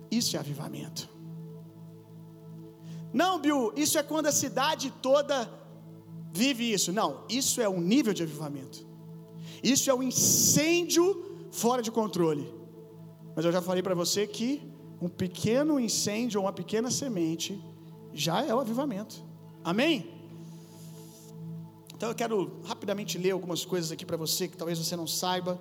Isso 0.10 0.36
é 0.36 0.40
avivamento. 0.40 1.10
Não, 3.14 3.40
Bill, 3.40 3.74
isso 3.76 3.98
é 3.98 4.04
quando 4.04 4.28
a 4.28 4.32
cidade 4.32 4.92
toda 5.02 5.50
vive 6.32 6.72
isso. 6.72 6.92
Não, 6.92 7.24
isso 7.30 7.62
é 7.62 7.68
um 7.68 7.80
nível 7.80 8.14
de 8.14 8.24
avivamento. 8.24 8.86
Isso 9.64 9.90
é 9.90 9.94
um 9.94 10.04
incêndio 10.04 11.50
fora 11.52 11.82
de 11.82 11.92
controle. 11.92 12.54
Mas 13.36 13.46
eu 13.46 13.52
já 13.52 13.62
falei 13.62 13.82
para 13.82 13.96
você 13.96 14.26
que 14.28 14.62
um 15.02 15.10
pequeno 15.10 15.80
incêndio 15.80 16.40
ou 16.40 16.46
uma 16.46 16.54
pequena 16.54 16.90
semente 16.90 17.62
já 18.14 18.44
é 18.44 18.54
o 18.54 18.60
avivamento. 18.60 19.24
Amém? 19.64 20.18
Então 21.96 22.10
eu 22.10 22.16
quero 22.16 22.62
rapidamente 22.64 23.18
ler 23.18 23.32
algumas 23.32 23.66
coisas 23.66 23.92
aqui 23.92 24.06
para 24.06 24.18
você 24.18 24.48
que 24.48 24.56
talvez 24.56 24.78
você 24.78 24.96
não 24.96 25.08
saiba. 25.08 25.60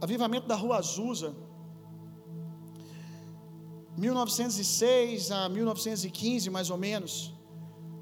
Avivamento 0.00 0.46
da 0.46 0.54
Rua 0.54 0.76
Azusa. 0.76 1.34
1906 3.96 5.30
a 5.30 5.48
1915, 5.48 6.50
mais 6.50 6.68
ou 6.68 6.76
menos. 6.76 7.32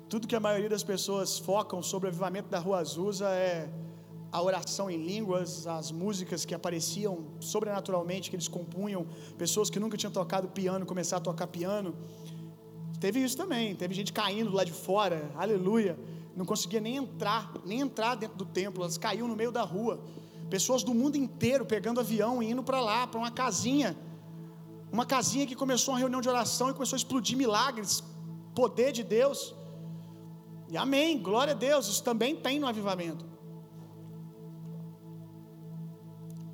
Tudo 0.09 0.27
que 0.27 0.35
a 0.35 0.41
maioria 0.41 0.69
das 0.69 0.83
pessoas 0.83 1.39
focam 1.39 1.81
sobre 1.83 2.09
o 2.09 2.11
avivamento 2.11 2.49
da 2.49 2.59
Rua 2.59 2.79
Azusa 2.79 3.29
é 3.29 3.71
a 4.33 4.43
oração 4.43 4.91
em 4.91 5.01
línguas, 5.07 5.69
as 5.69 5.93
músicas 5.93 6.45
que 6.45 6.53
apareciam 6.53 7.27
sobrenaturalmente, 7.39 8.29
que 8.29 8.35
eles 8.35 8.49
compunham, 8.49 9.07
pessoas 9.39 9.71
que 9.71 9.79
nunca 9.79 9.97
tinham 9.97 10.11
tocado 10.11 10.49
piano 10.49 10.85
começar 10.85 11.19
a 11.19 11.21
tocar 11.21 11.47
piano. 11.47 11.95
Teve 12.99 13.21
isso 13.21 13.37
também, 13.37 13.77
teve 13.77 13.95
gente 13.95 14.13
caindo 14.13 14.51
lá 14.53 14.65
de 14.65 14.73
fora, 14.73 15.31
aleluia, 15.37 15.97
não 16.35 16.45
conseguia 16.45 16.81
nem 16.81 16.97
entrar, 16.97 17.53
nem 17.65 17.79
entrar 17.79 18.17
dentro 18.17 18.37
do 18.37 18.45
templo, 18.45 18.83
elas 18.83 18.99
caíam 18.99 19.29
no 19.29 19.37
meio 19.37 19.53
da 19.53 19.63
rua. 19.63 20.03
Pessoas 20.51 20.83
do 20.83 20.95
mundo 20.95 21.17
inteiro 21.17 21.65
pegando 21.65 22.01
avião 22.01 22.43
e 22.43 22.51
indo 22.51 22.63
para 22.63 22.81
lá, 22.81 23.07
para 23.07 23.19
uma 23.19 23.31
casinha. 23.31 23.97
Uma 24.93 25.07
casinha 25.07 25.47
que 25.47 25.57
começou 25.57 25.95
uma 25.95 26.01
reunião 26.01 26.21
de 26.21 26.29
oração 26.29 26.71
e 26.71 26.75
começou 26.75 26.97
a 26.97 26.99
explodir 26.99 27.37
milagres, 27.37 28.03
poder 28.55 28.93
de 28.93 29.03
Deus. 29.03 29.55
E 30.69 30.77
amém, 30.77 31.21
glória 31.21 31.53
a 31.53 31.57
Deus, 31.57 31.87
isso 31.89 32.03
também 32.03 32.37
tem 32.37 32.59
no 32.59 32.67
avivamento. 32.67 33.25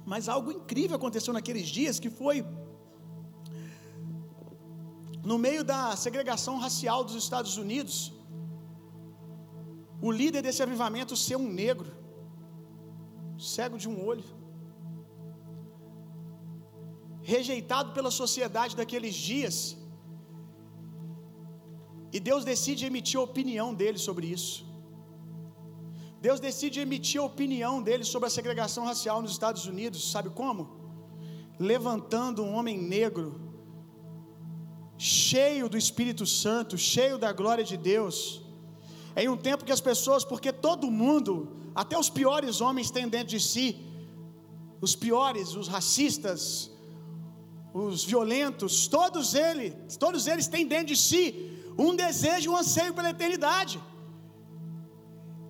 Mas 0.05 0.29
algo 0.29 0.51
incrível 0.51 0.97
aconteceu 0.97 1.33
naqueles 1.33 1.69
dias 1.69 2.01
que 2.01 2.11
foi 2.11 2.45
no 5.23 5.37
meio 5.39 5.63
da 5.63 5.95
segregação 5.97 6.59
racial 6.59 7.05
dos 7.05 7.15
Estados 7.15 7.57
Unidos, 7.57 8.13
o 10.01 10.11
líder 10.11 10.43
desse 10.43 10.63
avivamento 10.63 11.15
ser 11.17 11.37
um 11.37 11.49
negro, 11.53 11.93
cego 13.41 13.79
de 13.79 13.89
um 13.89 14.05
olho, 14.07 14.25
rejeitado 17.23 17.93
pela 17.93 18.11
sociedade 18.11 18.77
daqueles 18.77 19.15
dias, 19.15 19.77
e 22.13 22.19
Deus 22.19 22.45
decide 22.45 22.85
emitir 22.87 23.19
a 23.21 23.23
opinião 23.23 23.73
dele 23.73 23.99
sobre 23.99 24.27
isso. 24.27 24.67
Deus 26.21 26.39
decide 26.39 26.81
emitir 26.81 27.21
a 27.21 27.25
opinião 27.25 27.83
dele 27.83 28.05
sobre 28.05 28.27
a 28.27 28.31
segregação 28.31 28.85
racial 28.85 29.23
nos 29.23 29.33
Estados 29.33 29.65
Unidos, 29.67 30.11
sabe 30.11 30.29
como? 30.31 30.63
Levantando 31.59 32.43
um 32.43 32.55
homem 32.55 32.77
negro, 32.77 33.41
cheio 34.99 35.67
do 35.69 35.79
Espírito 35.79 36.27
Santo, 36.27 36.77
cheio 36.77 37.17
da 37.17 37.33
glória 37.33 37.65
de 37.65 37.77
Deus, 37.77 38.43
em 39.17 39.29
um 39.29 39.37
tempo 39.37 39.65
que 39.65 39.73
as 39.73 39.81
pessoas, 39.81 40.25
porque 40.25 40.53
todo 40.53 40.91
mundo, 40.91 41.57
até 41.75 41.99
os 41.99 42.11
piores 42.11 42.61
homens 42.61 42.91
têm 42.91 43.09
dentro 43.09 43.29
de 43.29 43.41
si, 43.41 43.67
os 44.81 44.95
piores, 44.97 45.55
os 45.55 45.69
racistas, 45.69 46.71
os 47.73 48.05
violentos, 48.05 48.89
todos 48.89 49.35
eles, 49.35 49.97
todos 49.97 50.27
eles 50.27 50.49
têm 50.49 50.67
dentro 50.67 50.89
de 50.95 50.97
si 50.97 51.25
um 51.79 51.95
desejo, 51.95 52.51
um 52.53 52.57
anseio 52.57 52.93
pela 52.93 53.11
eternidade. 53.11 53.81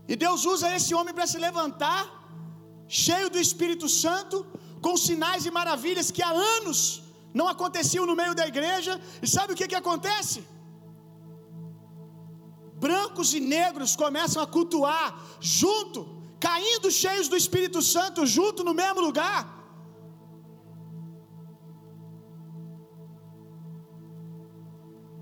E 0.08 0.16
Deus 0.16 0.44
usa 0.44 0.74
esse 0.76 0.92
homem 0.94 1.14
para 1.14 1.26
se 1.26 1.38
levantar, 1.38 2.02
cheio 2.88 3.30
do 3.30 3.38
Espírito 3.38 3.88
Santo, 3.88 4.46
com 4.84 4.96
sinais 4.96 5.46
e 5.46 5.50
maravilhas 5.50 6.10
que 6.10 6.22
há 6.22 6.30
anos 6.30 6.80
não 7.32 7.46
aconteciam 7.48 8.04
no 8.06 8.16
meio 8.16 8.34
da 8.34 8.46
igreja. 8.46 9.00
E 9.22 9.28
sabe 9.28 9.52
o 9.52 9.56
que, 9.56 9.68
que 9.68 9.74
acontece? 9.74 10.42
Brancos 12.84 13.34
e 13.38 13.40
negros 13.40 13.94
começam 14.02 14.42
a 14.42 14.46
cultuar 14.56 15.06
junto, 15.40 16.00
caindo 16.48 16.90
cheios 16.90 17.28
do 17.28 17.36
Espírito 17.42 17.80
Santo, 17.94 18.26
junto 18.36 18.64
no 18.68 18.74
mesmo 18.82 19.00
lugar. 19.08 19.40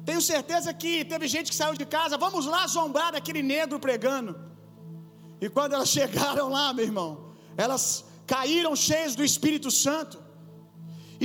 Tenho 0.09 0.23
certeza 0.23 0.73
que 0.73 0.93
teve 1.05 1.27
gente 1.35 1.51
que 1.51 1.59
saiu 1.61 1.75
de 1.83 1.87
casa, 1.97 2.17
vamos 2.27 2.47
lá 2.47 2.67
zombar 2.67 3.11
daquele 3.13 3.43
negro 3.43 3.79
pregando. 3.87 4.33
E 5.45 5.49
quando 5.57 5.75
elas 5.75 5.91
chegaram 5.99 6.49
lá, 6.57 6.73
meu 6.73 6.87
irmão, 6.91 7.11
elas 7.65 7.83
caíram 8.27 8.75
cheias 8.77 9.15
do 9.19 9.25
Espírito 9.31 9.71
Santo. 9.85 10.17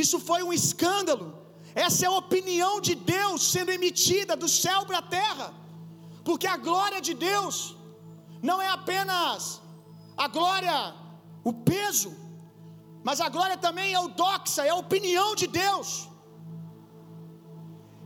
Isso 0.04 0.20
foi 0.20 0.42
um 0.44 0.52
escândalo. 0.52 1.28
Essa 1.76 2.06
é 2.06 2.08
a 2.08 2.20
opinião 2.24 2.82
de 2.82 2.96
Deus 2.96 3.42
sendo 3.54 3.72
emitida 3.72 4.36
do 4.36 4.50
céu 4.50 4.86
para 4.86 5.00
a 5.00 5.08
terra. 5.20 5.63
Porque 6.24 6.48
a 6.48 6.58
glória 6.58 7.02
de 7.08 7.14
Deus 7.14 7.76
não 8.50 8.62
é 8.62 8.70
apenas 8.80 9.62
a 10.16 10.28
glória, 10.28 10.76
o 11.44 11.54
peso, 11.54 12.12
mas 13.04 13.20
a 13.20 13.30
glória 13.30 13.58
também 13.58 13.94
é 13.94 14.00
o 14.00 14.08
doxa, 14.08 14.66
é 14.66 14.70
a 14.70 14.76
opinião 14.76 15.36
de 15.36 15.48
Deus. 15.48 15.90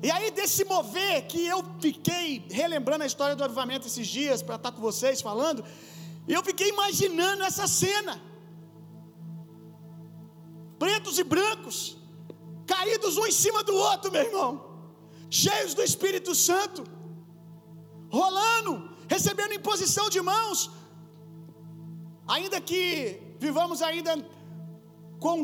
E 0.01 0.11
aí, 0.11 0.29
desse 0.29 0.63
mover 0.63 1.25
que 1.27 1.45
eu 1.45 1.59
fiquei 1.81 2.45
relembrando 2.51 3.03
a 3.03 3.07
história 3.07 3.35
do 3.35 3.43
avivamento 3.43 3.87
esses 3.87 4.07
dias, 4.07 4.43
para 4.43 4.55
estar 4.55 4.71
com 4.71 4.81
vocês 4.81 5.21
falando, 5.21 5.63
eu 6.27 6.43
fiquei 6.43 6.69
imaginando 6.69 7.43
essa 7.43 7.67
cena. 7.67 8.21
Pretos 10.77 11.17
e 11.17 11.23
brancos, 11.23 11.97
caídos 12.67 13.17
um 13.17 13.25
em 13.25 13.31
cima 13.31 13.63
do 13.63 13.75
outro, 13.75 14.11
meu 14.11 14.21
irmão, 14.21 14.51
cheios 15.29 15.73
do 15.73 15.81
Espírito 15.81 16.35
Santo, 16.35 16.83
rolando, 18.09 18.89
recebendo 19.07 19.53
imposição 19.59 20.09
de 20.09 20.21
mãos, 20.21 20.71
ainda 22.27 22.59
que 22.69 22.81
vivamos 23.39 23.81
ainda 23.81 24.13
com 25.19 25.35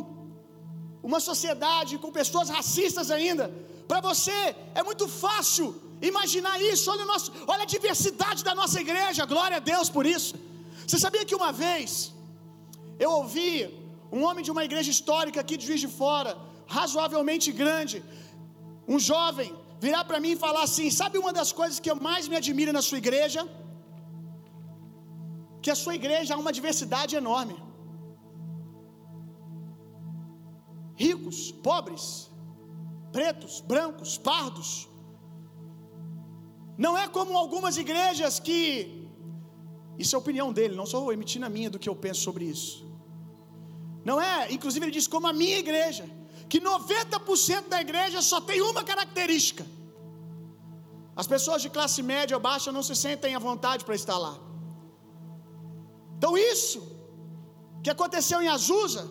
uma 1.10 1.20
sociedade, 1.20 1.98
com 2.04 2.12
pessoas 2.12 2.50
racistas 2.50 3.10
ainda, 3.12 3.46
para 3.88 4.00
você 4.10 4.40
é 4.80 4.84
muito 4.90 5.08
fácil 5.08 5.66
imaginar 6.12 6.56
isso. 6.72 6.90
Olha, 6.94 7.06
nosso, 7.06 7.32
olha 7.54 7.64
a 7.64 7.72
diversidade 7.76 8.44
da 8.50 8.56
nossa 8.62 8.80
igreja, 8.86 9.26
glória 9.26 9.58
a 9.58 9.66
Deus 9.72 9.90
por 9.90 10.06
isso. 10.06 10.34
Você 10.88 10.98
sabia 11.06 11.26
que 11.26 11.36
uma 11.42 11.52
vez 11.52 11.90
eu 13.00 13.12
ouvi 13.20 13.54
um 14.12 14.24
homem 14.28 14.44
de 14.48 14.52
uma 14.56 14.64
igreja 14.70 14.92
histórica 14.96 15.40
aqui 15.42 15.56
de 15.58 15.66
Juiz 15.68 15.82
de 15.86 15.92
Fora, 16.00 16.32
razoavelmente 16.68 17.52
grande, 17.52 18.04
um 18.88 19.00
jovem, 19.12 19.50
virar 19.86 20.04
para 20.10 20.20
mim 20.24 20.32
e 20.36 20.44
falar 20.46 20.64
assim: 20.70 20.88
Sabe 21.02 21.18
uma 21.24 21.34
das 21.40 21.52
coisas 21.60 21.80
que 21.84 21.92
eu 21.92 21.98
mais 22.10 22.28
me 22.32 22.38
admiro 22.42 22.72
na 22.78 22.84
sua 22.88 23.00
igreja? 23.04 23.42
Que 25.64 25.72
a 25.76 25.78
sua 25.84 25.96
igreja 26.00 26.32
há 26.34 26.40
uma 26.44 26.54
diversidade 26.58 27.14
enorme. 27.22 27.56
Ricos, 31.06 31.40
pobres, 31.68 32.06
pretos, 33.16 33.54
brancos, 33.72 34.12
pardos. 34.30 34.72
Não 36.86 36.94
é 37.04 37.06
como 37.18 37.38
algumas 37.44 37.76
igrejas 37.84 38.36
que 38.48 38.60
isso 40.04 40.16
é 40.16 40.18
a 40.18 40.24
opinião 40.24 40.50
dele, 40.58 40.76
não 40.82 40.88
sou 40.94 41.02
emitindo 41.16 41.46
a 41.50 41.52
minha 41.56 41.70
do 41.74 41.80
que 41.82 41.90
eu 41.92 41.96
penso 42.06 42.22
sobre 42.28 42.46
isso. 42.56 42.72
Não 44.10 44.18
é, 44.30 44.52
inclusive 44.56 44.84
ele 44.86 44.96
diz 45.00 45.08
como 45.14 45.28
a 45.32 45.36
minha 45.42 45.58
igreja, 45.66 46.06
que 46.54 46.60
90% 46.62 47.68
da 47.74 47.80
igreja 47.86 48.20
só 48.22 48.40
tem 48.50 48.60
uma 48.72 48.84
característica. 48.90 49.64
As 51.22 51.28
pessoas 51.32 51.64
de 51.64 51.70
classe 51.76 52.02
média 52.12 52.38
ou 52.38 52.44
baixa 52.48 52.76
não 52.76 52.84
se 52.88 52.96
sentem 53.04 53.34
à 53.38 53.40
vontade 53.48 53.84
para 53.88 53.96
estar 54.02 54.20
lá. 54.26 54.34
Então 56.16 56.32
isso 56.54 56.80
que 57.84 57.90
aconteceu 57.96 58.40
em 58.44 58.50
Azusa 58.56 59.04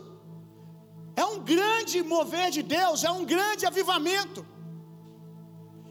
é 1.22 1.24
um 1.32 1.40
grande 1.52 1.96
mover 2.14 2.48
de 2.56 2.62
Deus, 2.76 3.02
é 3.02 3.10
um 3.18 3.24
grande 3.34 3.66
avivamento. 3.72 4.40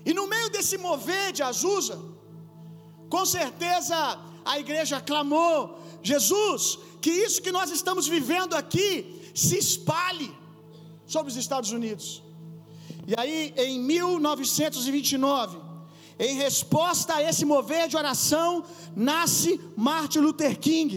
E 0.10 0.14
no 0.20 0.28
meio 0.34 0.50
desse 0.56 0.78
mover 0.88 1.28
de 1.38 1.44
Azusa, 1.52 1.98
com 3.14 3.26
certeza 3.38 3.98
a 4.54 4.58
igreja 4.64 5.06
clamou: 5.12 5.58
Jesus, 6.12 6.64
que 7.04 7.14
isso 7.26 7.44
que 7.46 7.58
nós 7.60 7.72
estamos 7.80 8.08
vivendo 8.18 8.54
aqui 8.64 8.90
se 9.46 9.58
espalhe 9.66 10.32
sobre 11.12 11.32
os 11.32 11.38
Estados 11.38 11.72
Unidos. 11.72 12.24
E 13.06 13.14
aí, 13.20 13.54
em 13.58 13.80
1929, 13.80 15.58
em 16.18 16.36
resposta 16.36 17.16
a 17.16 17.24
esse 17.30 17.44
mover 17.44 17.88
de 17.88 17.98
oração, 17.98 18.64
nasce 18.96 19.60
Martin 19.76 20.20
Luther 20.20 20.58
King. 20.60 20.94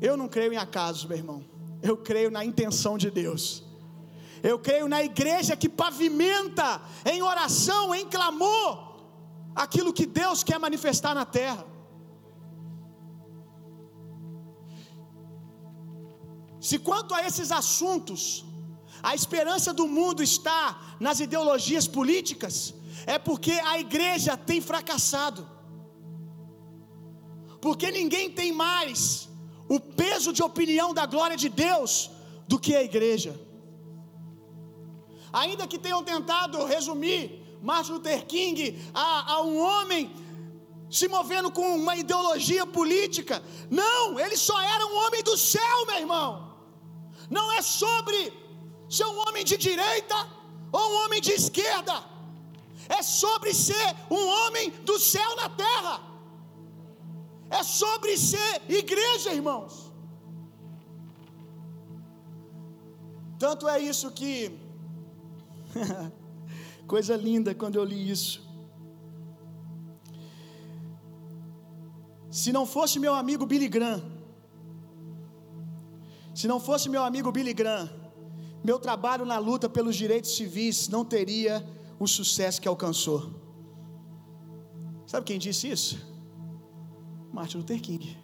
Eu 0.00 0.16
não 0.16 0.28
creio 0.28 0.52
em 0.52 0.56
acaso, 0.56 1.08
meu 1.08 1.16
irmão. 1.16 1.44
Eu 1.82 1.96
creio 1.96 2.30
na 2.30 2.44
intenção 2.44 2.96
de 2.96 3.10
Deus. 3.10 3.64
Eu 4.42 4.58
creio 4.58 4.86
na 4.88 5.02
igreja 5.02 5.56
que 5.56 5.68
pavimenta 5.68 6.80
em 7.04 7.20
oração, 7.22 7.94
em 7.94 8.06
clamor, 8.06 8.70
aquilo 9.54 9.92
que 9.92 10.06
Deus 10.06 10.44
quer 10.44 10.58
manifestar 10.58 11.14
na 11.14 11.24
terra. 11.24 11.66
Se 16.60 16.78
quanto 16.78 17.14
a 17.14 17.26
esses 17.26 17.50
assuntos, 17.50 18.44
a 19.02 19.14
esperança 19.14 19.72
do 19.72 19.86
mundo 19.86 20.22
está 20.22 20.96
nas 21.00 21.20
ideologias 21.20 21.86
políticas, 21.86 22.74
é 23.06 23.18
porque 23.18 23.52
a 23.52 23.78
igreja 23.78 24.36
tem 24.36 24.60
fracassado. 24.60 25.48
Porque 27.60 27.90
ninguém 27.90 28.30
tem 28.30 28.52
mais 28.52 29.28
o 29.68 29.80
peso 29.80 30.32
de 30.32 30.42
opinião 30.42 30.92
da 30.92 31.06
glória 31.06 31.36
de 31.36 31.48
Deus 31.48 32.10
do 32.46 32.58
que 32.58 32.74
a 32.74 32.82
igreja. 32.82 33.38
Ainda 35.32 35.66
que 35.66 35.78
tenham 35.78 36.02
tentado 36.02 36.64
resumir 36.64 37.40
Martin 37.62 37.92
Luther 37.92 38.26
King 38.26 38.78
a, 38.92 39.34
a 39.34 39.42
um 39.42 39.58
homem 39.58 40.10
se 40.90 41.06
movendo 41.06 41.52
com 41.52 41.76
uma 41.76 41.94
ideologia 41.96 42.66
política, 42.66 43.40
não, 43.70 44.18
ele 44.18 44.36
só 44.36 44.60
era 44.60 44.84
um 44.86 44.96
homem 45.06 45.22
do 45.22 45.36
céu, 45.36 45.86
meu 45.86 45.98
irmão. 45.98 46.49
Não 47.30 47.50
é 47.52 47.62
sobre 47.62 48.18
ser 48.88 49.06
um 49.06 49.18
homem 49.24 49.44
de 49.44 49.56
direita 49.56 50.16
ou 50.72 50.80
um 50.90 50.96
homem 51.04 51.20
de 51.20 51.32
esquerda, 51.40 51.94
é 52.88 53.02
sobre 53.02 53.54
ser 53.54 53.88
um 54.10 54.26
homem 54.38 54.70
do 54.88 54.98
céu 54.98 55.36
na 55.36 55.48
terra, 55.48 55.94
é 57.48 57.62
sobre 57.62 58.16
ser 58.16 58.62
igreja, 58.68 59.32
irmãos. 59.32 59.90
Tanto 63.38 63.66
é 63.68 63.78
isso 63.80 64.10
que, 64.10 64.58
coisa 66.86 67.16
linda 67.16 67.54
quando 67.54 67.76
eu 67.76 67.84
li 67.84 68.10
isso. 68.10 68.50
Se 72.30 72.52
não 72.52 72.64
fosse 72.66 72.98
meu 72.98 73.14
amigo 73.14 73.46
Billy 73.46 73.68
Graham, 73.68 74.19
se 76.34 76.46
não 76.46 76.60
fosse 76.60 76.88
meu 76.88 77.02
amigo 77.02 77.32
Billy 77.32 77.52
Graham, 77.52 77.88
meu 78.62 78.78
trabalho 78.78 79.24
na 79.24 79.38
luta 79.38 79.68
pelos 79.68 79.96
direitos 79.96 80.36
civis 80.36 80.88
não 80.88 81.04
teria 81.04 81.66
o 81.98 82.06
sucesso 82.06 82.60
que 82.60 82.68
alcançou. 82.68 83.30
Sabe 85.06 85.26
quem 85.26 85.38
disse 85.38 85.68
isso? 85.68 86.06
Martin 87.32 87.58
Luther 87.58 87.80
King. 87.80 88.16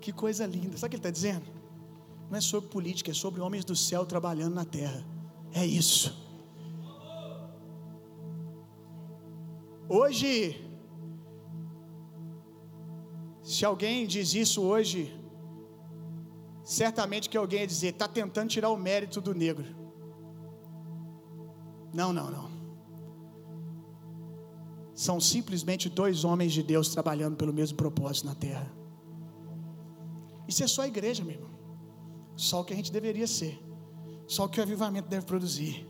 Que 0.00 0.12
coisa 0.12 0.44
linda. 0.46 0.76
Sabe 0.76 0.88
o 0.88 0.90
que 0.90 0.96
ele 0.96 1.00
está 1.00 1.10
dizendo? 1.10 1.46
Não 2.28 2.38
é 2.38 2.40
sobre 2.40 2.68
política, 2.68 3.10
é 3.10 3.14
sobre 3.14 3.40
homens 3.40 3.64
do 3.64 3.76
céu 3.76 4.04
trabalhando 4.04 4.54
na 4.54 4.64
terra. 4.64 5.04
É 5.52 5.64
isso. 5.64 6.14
Hoje, 9.88 10.71
se 13.42 13.64
alguém 13.64 14.06
diz 14.06 14.34
isso 14.34 14.62
hoje, 14.62 15.12
certamente 16.62 17.28
que 17.28 17.36
alguém 17.36 17.60
ia 17.60 17.66
dizer, 17.66 17.88
está 17.88 18.06
tentando 18.06 18.48
tirar 18.48 18.70
o 18.70 18.76
mérito 18.76 19.20
do 19.20 19.34
negro. 19.34 19.66
Não, 21.92 22.12
não, 22.12 22.30
não. 22.30 22.50
São 24.94 25.20
simplesmente 25.20 25.88
dois 25.88 26.24
homens 26.24 26.52
de 26.52 26.62
Deus 26.62 26.88
trabalhando 26.88 27.36
pelo 27.36 27.52
mesmo 27.52 27.76
propósito 27.76 28.26
na 28.26 28.34
terra. 28.34 28.70
Isso 30.46 30.62
é 30.62 30.66
só 30.68 30.82
a 30.82 30.86
igreja, 30.86 31.24
meu 31.24 31.34
irmão. 31.34 31.50
Só 32.36 32.60
o 32.60 32.64
que 32.64 32.72
a 32.72 32.76
gente 32.76 32.92
deveria 32.92 33.26
ser. 33.26 33.60
Só 34.28 34.44
o 34.44 34.48
que 34.48 34.60
o 34.60 34.62
avivamento 34.62 35.08
deve 35.08 35.26
produzir. 35.26 35.88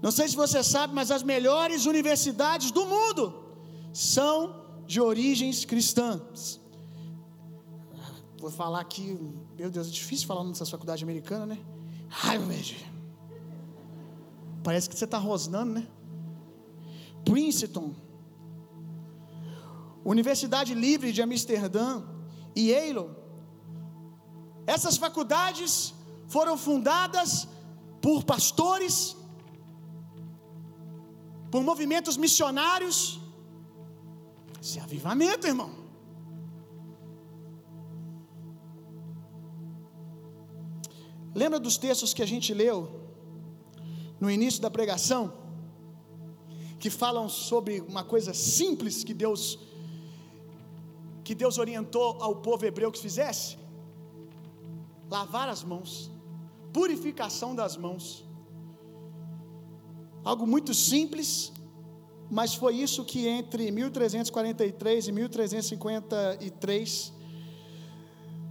Não 0.00 0.10
sei 0.10 0.28
se 0.28 0.36
você 0.36 0.62
sabe, 0.62 0.94
mas 0.94 1.10
as 1.10 1.22
melhores 1.22 1.86
universidades 1.86 2.70
do 2.70 2.86
mundo 2.86 3.44
são 3.92 4.63
de 4.86 5.00
origens 5.00 5.64
cristãs. 5.64 6.60
Vou 8.38 8.50
falar 8.50 8.80
aqui, 8.80 9.18
meu 9.56 9.70
Deus, 9.70 9.88
é 9.88 9.90
difícil 9.90 10.26
falar 10.26 10.44
nessa 10.44 10.66
faculdade 10.66 11.02
americana, 11.02 11.46
né? 11.46 11.58
Harvard. 12.08 12.76
Parece 14.62 14.88
que 14.88 14.96
você 14.96 15.04
está 15.04 15.18
rosnando, 15.18 15.72
né? 15.74 15.88
Princeton. 17.24 17.94
Universidade 20.04 20.74
Livre 20.74 21.12
de 21.12 21.22
Amsterdã 21.22 22.02
e 22.54 22.70
Yale. 22.70 23.08
Essas 24.66 24.96
faculdades 24.96 25.94
foram 26.28 26.56
fundadas 26.58 27.48
por 28.00 28.24
pastores, 28.24 29.16
por 31.50 31.62
movimentos 31.62 32.16
missionários. 32.16 33.20
Isso 34.64 34.78
é 34.78 34.82
avivamento, 34.82 35.46
irmão. 35.46 35.70
Lembra 41.40 41.58
dos 41.66 41.76
textos 41.76 42.14
que 42.14 42.22
a 42.26 42.26
gente 42.32 42.54
leu 42.54 42.76
no 44.18 44.30
início 44.36 44.62
da 44.62 44.70
pregação? 44.76 45.22
Que 46.80 46.88
falam 47.02 47.28
sobre 47.28 47.82
uma 47.82 48.04
coisa 48.12 48.32
simples 48.32 49.04
que 49.04 49.12
Deus 49.12 49.42
que 51.26 51.34
Deus 51.42 51.58
orientou 51.64 52.06
ao 52.26 52.34
povo 52.46 52.64
hebreu 52.64 52.90
que 52.94 53.04
fizesse? 53.08 53.58
Lavar 55.10 55.48
as 55.54 55.62
mãos, 55.62 56.10
purificação 56.72 57.50
das 57.60 57.76
mãos. 57.76 58.06
Algo 60.30 60.46
muito 60.46 60.72
simples, 60.72 61.52
mas 62.30 62.54
foi 62.54 62.76
isso 62.76 63.04
que 63.04 63.26
entre 63.26 63.70
1343 63.70 65.08
e 65.08 65.12
1353 65.12 67.12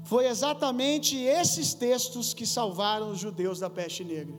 foi 0.04 0.28
exatamente 0.28 1.18
esses 1.18 1.74
textos 1.74 2.34
que 2.34 2.46
salvaram 2.46 3.12
os 3.12 3.20
judeus 3.20 3.60
da 3.60 3.70
peste 3.70 4.04
negra. 4.04 4.38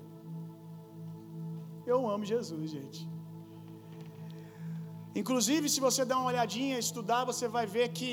Eu 1.87 2.09
amo 2.09 2.25
Jesus, 2.25 2.71
gente. 2.71 3.09
Inclusive, 5.15 5.69
se 5.69 5.81
você 5.81 6.05
der 6.05 6.17
uma 6.17 6.31
olhadinha, 6.33 6.79
estudar, 6.79 7.25
você 7.25 7.47
vai 7.57 7.67
ver 7.67 7.89
que 7.99 8.13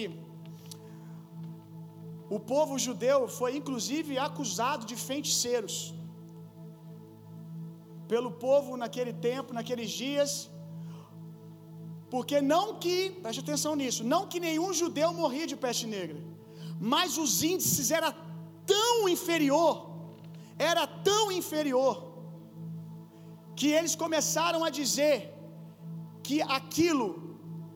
o 2.29 2.39
povo 2.39 2.79
judeu 2.79 3.27
foi 3.27 3.51
inclusive 3.59 4.17
acusado 4.17 4.85
de 4.85 4.95
feiticeiros. 4.95 5.93
Pelo 8.07 8.31
povo 8.31 8.77
naquele 8.77 9.13
tempo, 9.13 9.53
naqueles 9.57 9.89
dias, 9.89 10.50
porque 12.13 12.37
não 12.53 12.65
que, 12.83 12.95
preste 13.23 13.39
atenção 13.39 13.73
nisso, 13.81 14.03
não 14.03 14.21
que 14.27 14.39
nenhum 14.47 14.71
judeu 14.73 15.09
morria 15.13 15.47
de 15.51 15.55
peste 15.55 15.85
negra, 15.87 16.19
mas 16.93 17.17
os 17.17 17.41
índices 17.41 17.89
era 17.99 18.09
tão 18.65 19.07
inferior, 19.15 19.71
era 20.71 20.85
tão 20.85 21.31
inferior, 21.31 21.93
que 23.55 23.69
eles 23.77 23.95
começaram 23.95 24.61
a 24.67 24.69
dizer 24.69 25.33
que 26.21 26.41
aquilo 26.59 27.09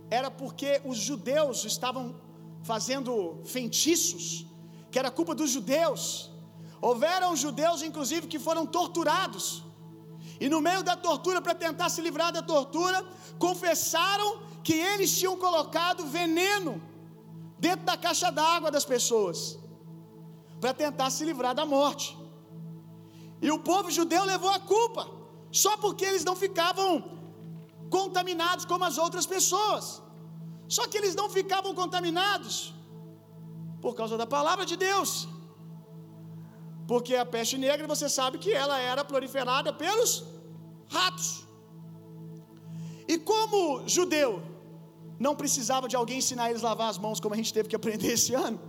era 0.10 0.30
porque 0.30 0.82
os 0.84 0.98
judeus 0.98 1.64
estavam 1.64 2.04
fazendo 2.64 3.40
feitiços, 3.46 4.46
que 4.92 5.00
era 5.00 5.10
culpa 5.12 5.34
dos 5.34 5.52
judeus. 5.52 6.32
Houveram 6.82 7.36
judeus, 7.36 7.82
inclusive, 7.82 8.28
que 8.28 8.40
foram 8.40 8.66
torturados. 8.66 9.64
E 10.40 10.50
no 10.50 10.60
meio 10.62 10.84
da 10.84 10.96
tortura, 10.96 11.42
para 11.42 11.56
tentar 11.56 11.90
se 11.90 12.02
livrar 12.02 12.32
da 12.32 12.42
tortura, 12.42 13.06
confessaram 13.40 14.42
que 14.64 14.74
eles 14.74 15.18
tinham 15.18 15.38
colocado 15.38 16.06
veneno 16.06 16.82
dentro 17.58 17.86
da 17.86 17.98
caixa 17.98 18.32
d'água 18.32 18.70
das 18.70 18.86
pessoas, 18.86 19.58
para 20.60 20.74
tentar 20.74 21.10
se 21.10 21.24
livrar 21.24 21.54
da 21.56 21.66
morte. 21.66 22.18
E 23.42 23.50
o 23.52 23.60
povo 23.60 23.90
judeu 23.92 24.24
levou 24.24 24.50
a 24.50 24.60
culpa, 24.60 25.10
só 25.52 25.78
porque 25.78 26.04
eles 26.04 26.24
não 26.24 26.36
ficavam 26.36 26.92
contaminados 27.90 28.66
como 28.66 28.84
as 28.84 28.98
outras 28.98 29.26
pessoas. 29.26 30.02
Só 30.68 30.88
que 30.88 30.98
eles 30.98 31.16
não 31.16 31.30
ficavam 31.30 31.74
contaminados 31.74 32.74
por 33.82 33.94
causa 33.94 34.18
da 34.18 34.26
palavra 34.26 34.66
de 34.66 34.76
Deus. 34.76 35.28
Porque 36.88 37.16
a 37.16 37.26
peste 37.26 37.58
negra, 37.58 37.88
você 37.88 38.08
sabe 38.08 38.38
que 38.38 38.52
ela 38.52 38.78
era 38.80 39.04
proliferada 39.04 39.72
pelos 39.74 40.12
ratos. 40.88 41.46
E 43.08 43.18
como 43.18 43.88
judeu 43.88 44.42
não 45.26 45.36
precisava 45.36 45.88
de 45.88 45.96
alguém 45.96 46.18
ensinar 46.20 46.50
eles 46.50 46.64
a 46.64 46.70
lavar 46.70 46.90
as 46.90 46.98
mãos, 46.98 47.20
como 47.20 47.34
a 47.34 47.38
gente 47.38 47.54
teve 47.54 47.70
que 47.70 47.76
aprender 47.76 48.12
esse 48.14 48.34
ano. 48.34 48.60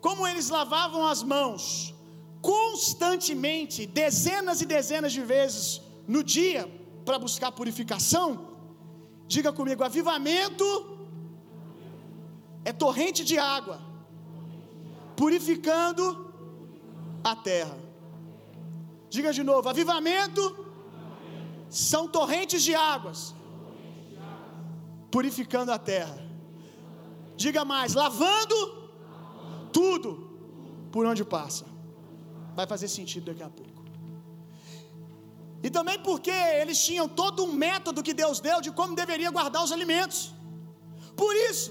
Como 0.00 0.26
eles 0.26 0.48
lavavam 0.48 1.06
as 1.06 1.22
mãos 1.22 1.94
constantemente, 2.40 3.86
dezenas 3.86 4.60
e 4.60 4.66
dezenas 4.66 5.12
de 5.12 5.22
vezes 5.34 5.82
no 6.06 6.22
dia, 6.22 6.62
para 7.04 7.18
buscar 7.18 7.50
purificação, 7.52 8.26
diga 9.26 9.52
comigo: 9.52 9.82
avivamento 9.84 10.66
é 12.64 12.72
torrente 12.72 13.24
de 13.24 13.38
água, 13.38 13.80
purificando 15.16 16.25
a 17.32 17.36
terra. 17.50 17.78
Diga 19.14 19.32
de 19.38 19.42
novo: 19.50 19.68
avivamento 19.68 20.44
são 21.68 22.02
torrentes 22.16 22.62
de 22.62 22.74
águas, 22.74 23.34
purificando 25.10 25.72
a 25.72 25.78
terra. 25.78 26.18
Diga 27.44 27.64
mais: 27.64 27.94
lavando 28.02 28.58
tudo 29.72 30.10
por 30.92 31.04
onde 31.06 31.24
passa. 31.24 31.64
Vai 32.58 32.66
fazer 32.66 32.88
sentido 32.88 33.26
daqui 33.30 33.42
a 33.42 33.50
pouco. 33.50 33.82
E 35.66 35.70
também 35.76 35.98
porque 36.08 36.30
eles 36.62 36.78
tinham 36.86 37.06
todo 37.08 37.44
um 37.44 37.52
método 37.52 38.02
que 38.06 38.14
Deus 38.22 38.38
deu 38.40 38.60
de 38.60 38.70
como 38.70 38.94
deveria 38.94 39.30
guardar 39.36 39.62
os 39.64 39.72
alimentos. 39.72 40.32
Por 41.16 41.34
isso, 41.50 41.70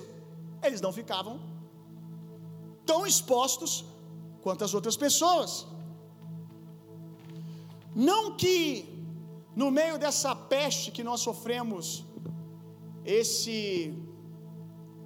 eles 0.62 0.82
não 0.82 0.92
ficavam 0.92 1.40
tão 2.86 3.06
expostos 3.12 3.74
quanto 4.46 4.64
as 4.68 4.74
outras 4.78 4.98
pessoas. 5.06 5.52
Não 8.10 8.22
que 8.42 8.56
no 9.62 9.70
meio 9.80 9.98
dessa 10.04 10.32
peste 10.54 10.88
que 10.96 11.04
nós 11.10 11.22
sofremos 11.28 11.86
esse 13.20 13.48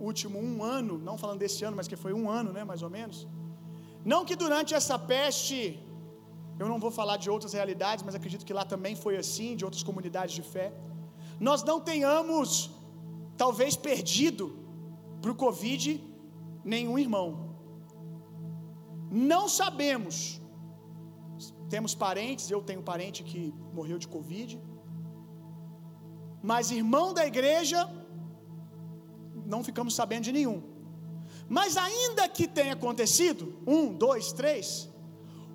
último 0.09 0.37
um 0.47 0.63
ano, 0.77 0.97
não 1.07 1.15
falando 1.23 1.39
desse 1.45 1.61
ano, 1.67 1.77
mas 1.79 1.87
que 1.91 1.99
foi 2.03 2.13
um 2.21 2.25
ano, 2.39 2.51
né, 2.57 2.63
mais 2.71 2.81
ou 2.87 2.91
menos. 2.97 3.17
Não 4.11 4.21
que 4.27 4.35
durante 4.43 4.73
essa 4.79 4.97
peste, 5.13 5.59
eu 6.61 6.67
não 6.71 6.79
vou 6.85 6.91
falar 6.99 7.17
de 7.23 7.29
outras 7.29 7.53
realidades, 7.59 8.03
mas 8.03 8.15
acredito 8.15 8.45
que 8.45 8.57
lá 8.59 8.65
também 8.73 8.95
foi 9.03 9.15
assim, 9.23 9.55
de 9.55 9.65
outras 9.67 9.83
comunidades 9.89 10.35
de 10.39 10.41
fé. 10.53 10.67
Nós 11.39 11.63
não 11.63 11.79
tenhamos, 11.91 12.71
talvez, 13.37 13.75
perdido 13.89 14.45
para 15.21 15.31
o 15.31 15.35
Covid 15.35 16.03
nenhum 16.63 16.97
irmão. 16.99 17.48
Não 19.11 19.47
sabemos. 19.47 20.39
Temos 21.69 21.93
parentes, 21.93 22.49
eu 22.49 22.61
tenho 22.61 22.81
parente 22.81 23.23
que 23.23 23.53
morreu 23.73 23.97
de 23.97 24.07
Covid. 24.07 24.59
Mas 26.41 26.71
irmão 26.71 27.13
da 27.13 27.25
igreja, 27.25 27.89
não 29.45 29.63
ficamos 29.63 29.93
sabendo 29.95 30.23
de 30.23 30.31
nenhum. 30.31 30.61
Mas 31.47 31.77
ainda 31.77 32.27
que 32.29 32.47
tenha 32.47 32.73
acontecido, 32.73 33.55
um, 33.65 33.91
dois, 33.91 34.31
três, 34.31 34.89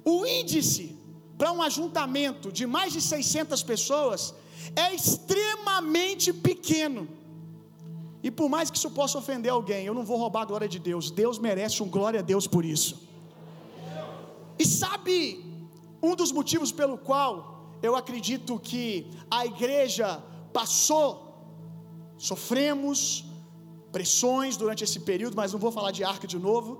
o 0.05 0.27
índice 0.27 0.99
para 1.39 1.53
um 1.53 1.63
ajuntamento 1.63 2.53
de 2.53 2.67
mais 2.67 2.93
de 2.93 3.01
600 3.01 3.63
pessoas 3.63 4.35
é 4.75 4.95
extremamente 4.95 6.33
pequeno. 6.33 7.09
E 8.23 8.31
por 8.31 8.49
mais 8.49 8.71
que 8.71 8.79
isso 8.79 8.91
possa 8.91 9.19
ofender 9.19 9.53
alguém, 9.53 9.85
eu 9.85 9.95
não 9.95 10.05
vou 10.05 10.17
roubar 10.17 10.43
a 10.43 10.47
glória 10.47 10.69
de 10.69 10.79
Deus. 10.79 11.11
Deus 11.11 11.39
merece 11.39 11.83
um 11.83 11.89
glória 11.89 12.21
a 12.21 12.23
Deus 12.23 12.47
por 12.47 12.65
isso. 12.65 13.14
E 14.59 14.65
sabe 14.67 15.19
um 16.03 16.15
dos 16.15 16.31
motivos 16.33 16.71
pelo 16.71 16.97
qual 16.97 17.33
eu 17.83 17.95
acredito 17.97 18.59
que 18.59 19.11
a 19.31 19.45
igreja 19.45 20.23
passou, 20.53 21.09
sofremos 22.17 22.99
pressões 23.93 24.57
durante 24.57 24.83
esse 24.87 25.01
período, 25.01 25.37
mas 25.37 25.53
não 25.53 25.61
vou 25.65 25.73
falar 25.79 25.93
de 25.99 26.03
arca 26.03 26.27
de 26.27 26.39
novo. 26.39 26.71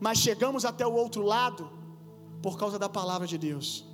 Mas 0.00 0.18
chegamos 0.18 0.64
até 0.64 0.86
o 0.86 0.92
outro 0.92 1.22
lado 1.22 1.70
por 2.42 2.56
causa 2.58 2.78
da 2.78 2.88
palavra 2.88 3.26
de 3.26 3.36
Deus. 3.36 3.84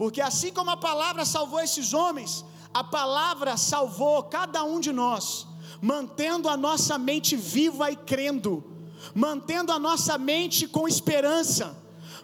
Porque 0.00 0.20
assim 0.20 0.52
como 0.52 0.70
a 0.70 0.76
palavra 0.76 1.24
salvou 1.24 1.60
esses 1.60 1.92
homens, 1.92 2.44
a 2.72 2.82
palavra 2.82 3.56
salvou 3.56 4.22
cada 4.22 4.62
um 4.64 4.78
de 4.80 4.92
nós, 4.92 5.46
mantendo 5.82 6.48
a 6.48 6.56
nossa 6.56 6.96
mente 6.96 7.34
viva 7.36 7.90
e 7.90 7.96
crendo, 7.96 8.64
mantendo 9.14 9.72
a 9.72 9.78
nossa 9.78 10.16
mente 10.18 10.66
com 10.66 10.86
esperança, 10.86 11.76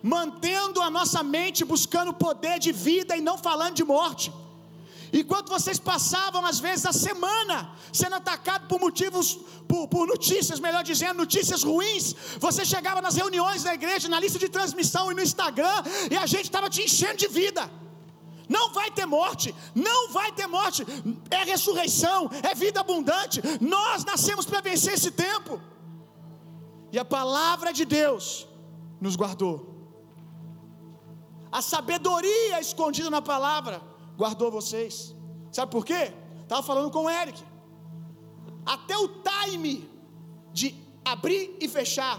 mantendo 0.03 0.81
a 0.81 0.91
nossa 0.91 1.23
mente 1.23 1.65
buscando 1.65 2.13
poder 2.13 2.59
de 2.59 2.73
vida 2.73 3.17
e 3.17 3.21
não 3.21 3.39
falando 3.39 3.75
de 3.75 3.85
morte. 3.85 4.33
Enquanto 5.13 5.49
vocês 5.49 5.79
passavam, 5.79 6.45
às 6.45 6.59
vezes, 6.59 6.85
a 6.85 6.93
semana 6.93 7.71
sendo 7.93 8.17
atacado 8.17 8.67
por 8.67 8.79
motivos, 8.81 9.39
por, 9.69 9.89
por, 9.89 10.07
notícias, 10.07 10.61
melhor 10.61 10.83
dizendo, 10.83 11.19
notícias 11.19 11.63
ruins, 11.63 12.15
você 12.39 12.65
chegava 12.65 13.01
nas 13.01 13.15
reuniões 13.15 13.63
da 13.63 13.73
igreja, 13.73 14.09
na 14.09 14.21
lista 14.21 14.39
de 14.39 14.49
transmissão 14.49 15.11
e 15.11 15.15
no 15.15 15.23
Instagram, 15.23 15.83
e 16.11 16.17
a 16.17 16.27
gente 16.27 16.45
estava 16.45 16.69
te 16.69 16.83
enchendo 16.83 17.17
de 17.17 17.29
vida. 17.29 17.71
Não 18.49 18.73
vai 18.73 18.91
ter 18.91 19.07
morte, 19.07 19.55
não 19.75 20.11
vai 20.11 20.31
ter 20.33 20.47
morte, 20.47 20.85
é 21.31 21.45
ressurreição, 21.45 22.31
é 22.43 22.55
vida 22.55 22.81
abundante. 22.81 23.41
Nós 23.61 24.05
nascemos 24.05 24.47
para 24.47 24.61
vencer 24.61 24.95
esse 24.95 25.11
tempo, 25.11 25.61
e 26.97 26.99
a 26.99 27.05
palavra 27.05 27.75
de 27.75 27.85
Deus 27.85 28.49
nos 28.99 29.17
guardou. 29.17 29.55
A 31.53 31.61
sabedoria 31.61 32.59
escondida 32.59 33.11
na 33.11 33.21
palavra 33.21 33.83
guardou 34.17 34.51
vocês. 34.51 35.15
Sabe 35.53 35.71
por 35.71 35.85
quê? 35.85 36.11
Estava 36.43 36.63
falando 36.63 36.91
com 36.91 37.05
o 37.05 37.11
Eric. 37.11 37.39
Até 38.65 38.97
o 38.97 39.09
time 39.09 39.91
de 40.55 40.75
abrir 41.05 41.59
e 41.61 41.69
fechar, 41.69 42.19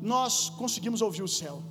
nós 0.00 0.48
conseguimos 0.48 1.02
ouvir 1.02 1.22
o 1.22 1.28
céu. 1.28 1.62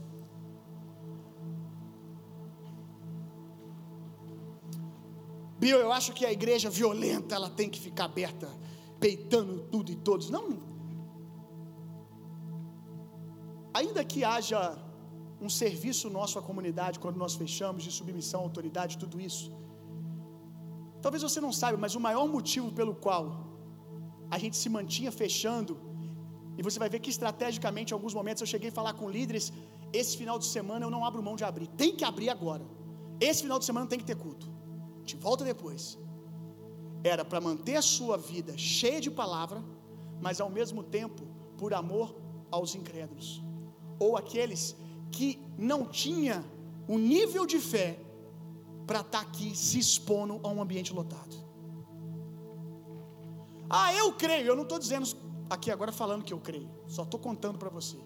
Bill, 5.58 5.80
eu 5.80 5.92
acho 5.92 6.14
que 6.14 6.28
a 6.28 6.32
igreja 6.32 6.70
violenta 6.70 7.34
ela 7.34 7.50
tem 7.50 7.72
que 7.72 7.80
ficar 7.80 8.06
aberta, 8.06 8.48
peitando 9.00 9.62
tudo 9.72 9.92
e 9.92 9.96
todos. 9.96 10.30
Não. 10.30 10.73
Ainda 13.80 14.02
que 14.12 14.24
haja 14.24 14.62
um 15.46 15.50
serviço 15.50 16.10
nosso 16.18 16.36
à 16.40 16.42
comunidade 16.50 17.00
quando 17.04 17.18
nós 17.24 17.34
fechamos, 17.42 17.84
de 17.88 17.92
submissão 18.00 18.40
à 18.42 18.44
autoridade, 18.44 18.98
tudo 19.04 19.20
isso. 19.30 19.48
Talvez 21.04 21.22
você 21.28 21.40
não 21.46 21.54
saiba, 21.62 21.78
mas 21.86 21.96
o 22.00 22.02
maior 22.08 22.28
motivo 22.36 22.70
pelo 22.80 22.94
qual 23.06 23.24
a 24.36 24.38
gente 24.44 24.56
se 24.62 24.70
mantinha 24.78 25.12
fechando, 25.12 25.74
e 26.58 26.62
você 26.68 26.78
vai 26.84 26.90
ver 26.94 27.00
que 27.04 27.12
estrategicamente, 27.16 27.92
em 27.92 27.96
alguns 27.98 28.14
momentos, 28.20 28.42
eu 28.42 28.48
cheguei 28.54 28.70
a 28.70 28.78
falar 28.80 28.94
com 29.00 29.10
líderes: 29.18 29.46
esse 29.92 30.16
final 30.22 30.38
de 30.44 30.48
semana 30.56 30.86
eu 30.86 30.92
não 30.96 31.04
abro 31.08 31.22
mão 31.28 31.36
de 31.36 31.46
abrir, 31.50 31.68
tem 31.84 31.96
que 31.96 32.06
abrir 32.12 32.30
agora. 32.30 32.66
Esse 33.20 33.42
final 33.46 33.60
de 33.60 33.66
semana 33.66 33.86
tem 33.92 34.00
que 34.00 34.06
ter 34.12 34.16
culto, 34.16 34.48
te 35.04 35.16
volta 35.16 35.44
depois. 35.44 35.98
Era 37.04 37.24
para 37.26 37.42
manter 37.42 37.76
a 37.76 37.82
sua 37.82 38.18
vida 38.18 38.58
cheia 38.58 39.02
de 39.02 39.12
palavra, 39.12 39.60
mas 40.22 40.40
ao 40.40 40.50
mesmo 40.50 40.82
tempo 40.84 41.24
por 41.58 41.74
amor 41.74 42.16
aos 42.50 42.76
incrédulos, 42.76 43.44
ou 44.00 44.18
aqueles 44.18 44.76
que 45.12 45.40
não 45.58 45.86
tinha 45.86 46.44
o 46.88 46.98
nível 46.98 47.46
de 47.46 47.60
fé 47.60 48.00
para 48.86 49.00
estar 49.00 49.20
tá 49.20 49.22
aqui 49.22 49.56
se 49.56 49.80
expondo 49.80 50.40
a 50.44 50.48
um 50.50 50.62
ambiente 50.62 50.94
lotado. 50.94 51.36
Ah, 53.70 53.94
eu 53.94 54.14
creio, 54.14 54.48
eu 54.48 54.56
não 54.56 54.64
estou 54.64 54.78
dizendo 54.78 55.08
aqui 55.50 55.72
agora 55.72 55.92
falando 55.92 56.24
que 56.24 56.34
eu 56.34 56.40
creio, 56.40 56.70
só 56.88 57.04
estou 57.04 57.20
contando 57.20 57.58
para 57.58 57.70
você. 57.70 57.98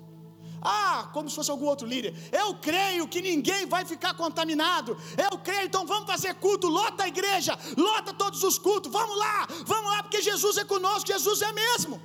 Ah, 0.62 1.10
como 1.14 1.30
se 1.30 1.36
fosse 1.36 1.52
algum 1.52 1.66
outro 1.66 1.88
líder. 1.88 2.16
Eu 2.32 2.56
creio 2.56 3.08
que 3.08 3.22
ninguém 3.22 3.68
vai 3.68 3.86
ficar 3.86 4.16
contaminado. 4.16 4.98
Eu 5.32 5.38
creio, 5.38 5.66
então 5.66 5.86
vamos 5.86 6.10
fazer 6.10 6.34
culto. 6.36 6.68
Lota 6.68 7.04
a 7.04 7.08
igreja, 7.08 7.58
lota 7.78 8.12
todos 8.14 8.44
os 8.44 8.58
cultos. 8.58 8.92
Vamos 8.92 9.18
lá, 9.18 9.48
vamos 9.66 9.92
lá, 9.92 10.02
porque 10.02 10.22
Jesus 10.22 10.58
é 10.58 10.66
conosco, 10.66 11.08
Jesus 11.08 11.42
é 11.42 11.52
mesmo. 11.52 12.02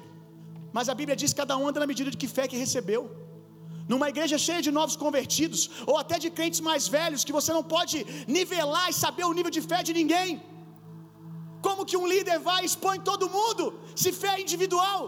Mas 0.72 0.88
a 0.88 0.94
Bíblia 0.94 1.16
diz 1.16 1.32
que 1.32 1.40
cada 1.40 1.56
um 1.56 1.66
anda 1.66 1.80
na 1.80 1.86
medida 1.86 2.10
de 2.10 2.16
que 2.16 2.28
fé 2.28 2.46
que 2.46 2.56
recebeu 2.56 3.10
numa 3.90 4.08
igreja 4.12 4.36
cheia 4.46 4.62
de 4.66 4.70
novos 4.78 4.96
convertidos, 5.04 5.62
ou 5.86 5.96
até 6.02 6.18
de 6.24 6.30
crentes 6.38 6.60
mais 6.60 6.86
velhos, 6.96 7.24
que 7.24 7.36
você 7.38 7.52
não 7.52 7.64
pode 7.74 7.96
nivelar 8.38 8.86
e 8.90 8.94
saber 9.04 9.24
o 9.24 9.32
nível 9.38 9.52
de 9.56 9.62
fé 9.70 9.82
de 9.88 9.92
ninguém. 10.00 10.42
Como 11.66 11.86
que 11.88 11.96
um 11.96 12.06
líder 12.12 12.38
vai 12.50 12.60
e 12.62 12.66
expõe 12.70 12.98
todo 13.10 13.30
mundo, 13.36 13.64
se 14.02 14.10
fé 14.12 14.32
é 14.36 14.40
individual? 14.46 15.00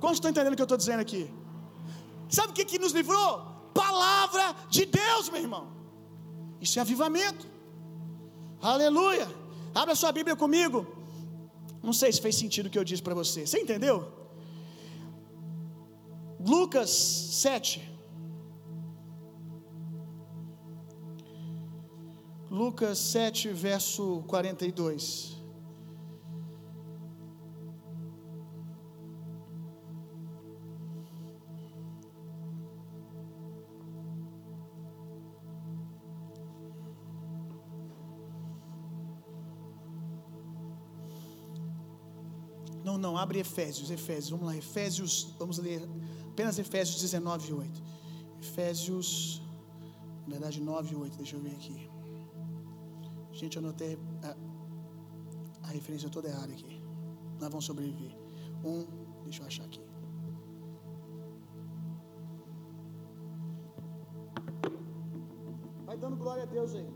Quantos 0.00 0.18
estão 0.18 0.30
entendendo 0.30 0.52
o 0.54 0.56
que 0.56 0.62
eu 0.66 0.70
estou 0.70 0.82
dizendo 0.84 1.00
aqui? 1.06 1.22
Sabe 2.28 2.50
o 2.50 2.56
que, 2.58 2.64
que 2.64 2.78
nos 2.78 2.92
livrou? 2.92 3.30
Palavra 3.72 4.44
de 4.68 4.84
Deus, 4.84 5.28
meu 5.28 5.40
irmão. 5.46 5.64
Isso 6.60 6.78
é 6.78 6.82
avivamento. 6.82 7.46
Aleluia. 8.60 9.28
Abra 9.74 9.94
sua 9.94 10.12
Bíblia 10.12 10.36
comigo. 10.44 10.86
Não 11.82 11.92
sei 11.92 12.10
se 12.12 12.20
fez 12.20 12.36
sentido 12.36 12.66
o 12.66 12.70
que 12.70 12.78
eu 12.78 12.84
disse 12.84 13.02
para 13.02 13.14
você. 13.14 13.46
Você 13.46 13.58
entendeu? 13.60 13.96
Lucas 16.38 16.90
7. 16.90 17.96
Lucas 22.50 22.98
7, 22.98 23.52
verso 23.52 24.22
42. 24.26 25.36
Não, 42.82 42.96
não, 42.96 43.18
abre 43.18 43.40
Efésios, 43.40 43.90
Efésios, 43.90 44.30
vamos 44.30 44.46
lá, 44.46 44.56
Efésios, 44.56 45.34
vamos 45.38 45.58
ler 45.58 45.86
apenas 46.36 46.58
Efésios 46.58 47.00
19 47.00 47.48
e 47.48 47.54
8. 47.54 47.82
Efésios, 48.42 49.40
na 50.26 50.32
verdade 50.34 50.60
9 50.60 50.92
e 50.92 50.96
8, 50.96 51.16
deixa 51.16 51.34
eu 51.34 51.40
ver 51.40 51.52
aqui. 51.52 51.90
Gente, 53.32 53.56
eu 53.56 53.62
anotei 53.62 53.98
a, 54.22 54.36
a 55.66 55.68
referência 55.68 56.10
toda 56.10 56.28
errada 56.28 56.52
aqui. 56.52 56.82
Nós 57.40 57.48
vamos 57.48 57.64
sobreviver. 57.64 58.14
Um, 58.62 58.84
deixa 59.24 59.42
eu 59.42 59.46
achar 59.46 59.64
aqui. 59.64 59.80
Vai 65.86 65.96
dando 65.96 66.16
glória 66.16 66.42
a 66.42 66.46
Deus 66.46 66.74
aí. 66.74 66.90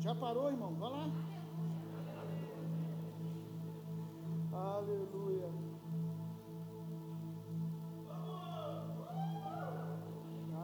Já 0.00 0.14
parou, 0.14 0.50
irmão? 0.50 0.74
Vai 0.74 0.90
lá. 0.90 1.29
Aleluia. 4.52 5.48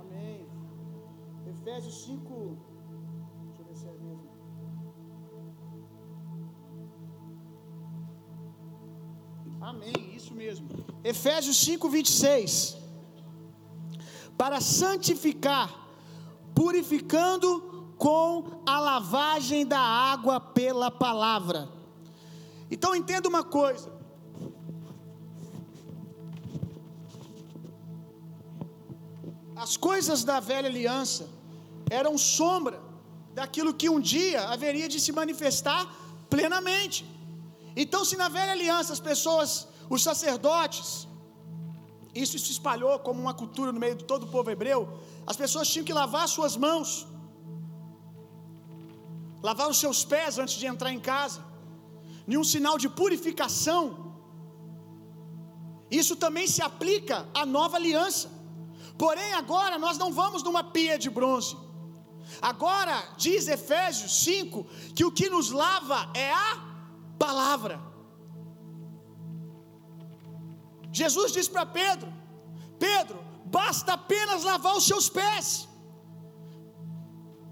Amém. 0.00 0.48
Efésios 1.46 2.04
5. 2.04 2.56
Deixa 3.46 3.62
eu 3.62 3.66
ver 3.66 3.76
se 3.76 3.86
é 3.86 3.92
mesmo. 3.92 4.28
Amém, 9.60 10.14
isso 10.16 10.34
mesmo. 10.34 10.68
Efésios 11.04 11.56
5, 11.58 11.88
26. 11.88 12.76
Para 14.36 14.60
santificar, 14.60 15.88
purificando 16.54 17.94
com 17.96 18.62
a 18.66 18.80
lavagem 18.80 19.64
da 19.64 19.78
água 19.78 20.40
pela 20.40 20.90
palavra 20.90 21.75
então 22.70 22.94
entenda 22.94 23.28
uma 23.28 23.44
coisa. 23.44 23.88
As 29.64 29.76
coisas 29.76 30.22
da 30.30 30.38
velha 30.50 30.68
aliança 30.68 31.28
eram 31.90 32.18
sombra 32.18 32.78
daquilo 33.38 33.72
que 33.80 33.88
um 33.88 34.00
dia 34.00 34.40
haveria 34.54 34.88
de 34.94 34.98
se 35.04 35.12
manifestar 35.12 35.82
plenamente. 36.28 36.98
Então, 37.82 38.04
se 38.04 38.16
na 38.16 38.28
velha 38.28 38.52
aliança 38.52 38.92
as 38.92 39.00
pessoas, 39.00 39.68
os 39.88 40.02
sacerdotes, 40.02 41.06
isso 42.14 42.38
se 42.38 42.50
espalhou 42.56 42.98
como 42.98 43.20
uma 43.20 43.34
cultura 43.34 43.70
no 43.72 43.80
meio 43.84 43.96
de 44.00 44.04
todo 44.04 44.24
o 44.24 44.30
povo 44.36 44.50
hebreu, 44.50 44.80
as 45.26 45.36
pessoas 45.36 45.68
tinham 45.68 45.84
que 45.84 45.92
lavar 45.92 46.26
suas 46.28 46.56
mãos, 46.56 47.06
lavar 49.42 49.68
os 49.68 49.78
seus 49.78 50.04
pés 50.04 50.38
antes 50.38 50.56
de 50.62 50.66
entrar 50.66 50.92
em 50.92 51.00
casa 51.12 51.45
nenhum 52.26 52.44
sinal 52.44 52.76
de 52.78 52.88
purificação. 52.88 53.80
Isso 55.90 56.14
também 56.24 56.46
se 56.54 56.62
aplica 56.62 57.16
à 57.34 57.44
nova 57.46 57.76
aliança. 57.76 58.28
Porém, 58.98 59.32
agora 59.34 59.78
nós 59.78 59.96
não 59.98 60.10
vamos 60.12 60.42
numa 60.42 60.64
pia 60.76 60.98
de 60.98 61.10
bronze. 61.18 61.56
Agora, 62.50 62.96
diz 63.16 63.46
Efésios 63.46 64.14
5, 64.24 64.64
que 64.94 65.04
o 65.04 65.12
que 65.12 65.28
nos 65.30 65.50
lava 65.50 66.10
é 66.14 66.32
a 66.32 66.52
palavra. 67.18 67.80
Jesus 71.00 71.32
diz 71.32 71.46
para 71.46 71.66
Pedro: 71.66 72.12
Pedro, 72.78 73.18
basta 73.44 73.92
apenas 73.92 74.42
lavar 74.42 74.74
os 74.76 74.86
seus 74.86 75.08
pés. 75.08 75.68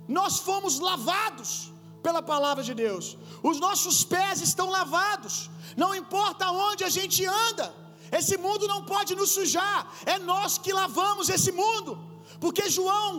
Nós 0.09 0.39
fomos 0.39 0.79
lavados 0.79 1.74
pela 2.07 2.23
palavra 2.33 2.63
de 2.69 2.75
Deus. 2.85 3.07
Os 3.51 3.59
nossos 3.67 3.97
pés 4.15 4.39
estão 4.49 4.67
lavados. 4.79 5.35
Não 5.83 5.91
importa 6.03 6.51
onde 6.69 6.83
a 6.89 6.93
gente 6.97 7.21
anda. 7.47 7.67
Esse 8.19 8.37
mundo 8.47 8.65
não 8.73 8.81
pode 8.93 9.13
nos 9.21 9.31
sujar. 9.37 9.79
É 10.15 10.17
nós 10.33 10.59
que 10.65 10.73
lavamos 10.83 11.29
esse 11.37 11.53
mundo. 11.63 11.93
Porque 12.43 12.65
João 12.79 13.11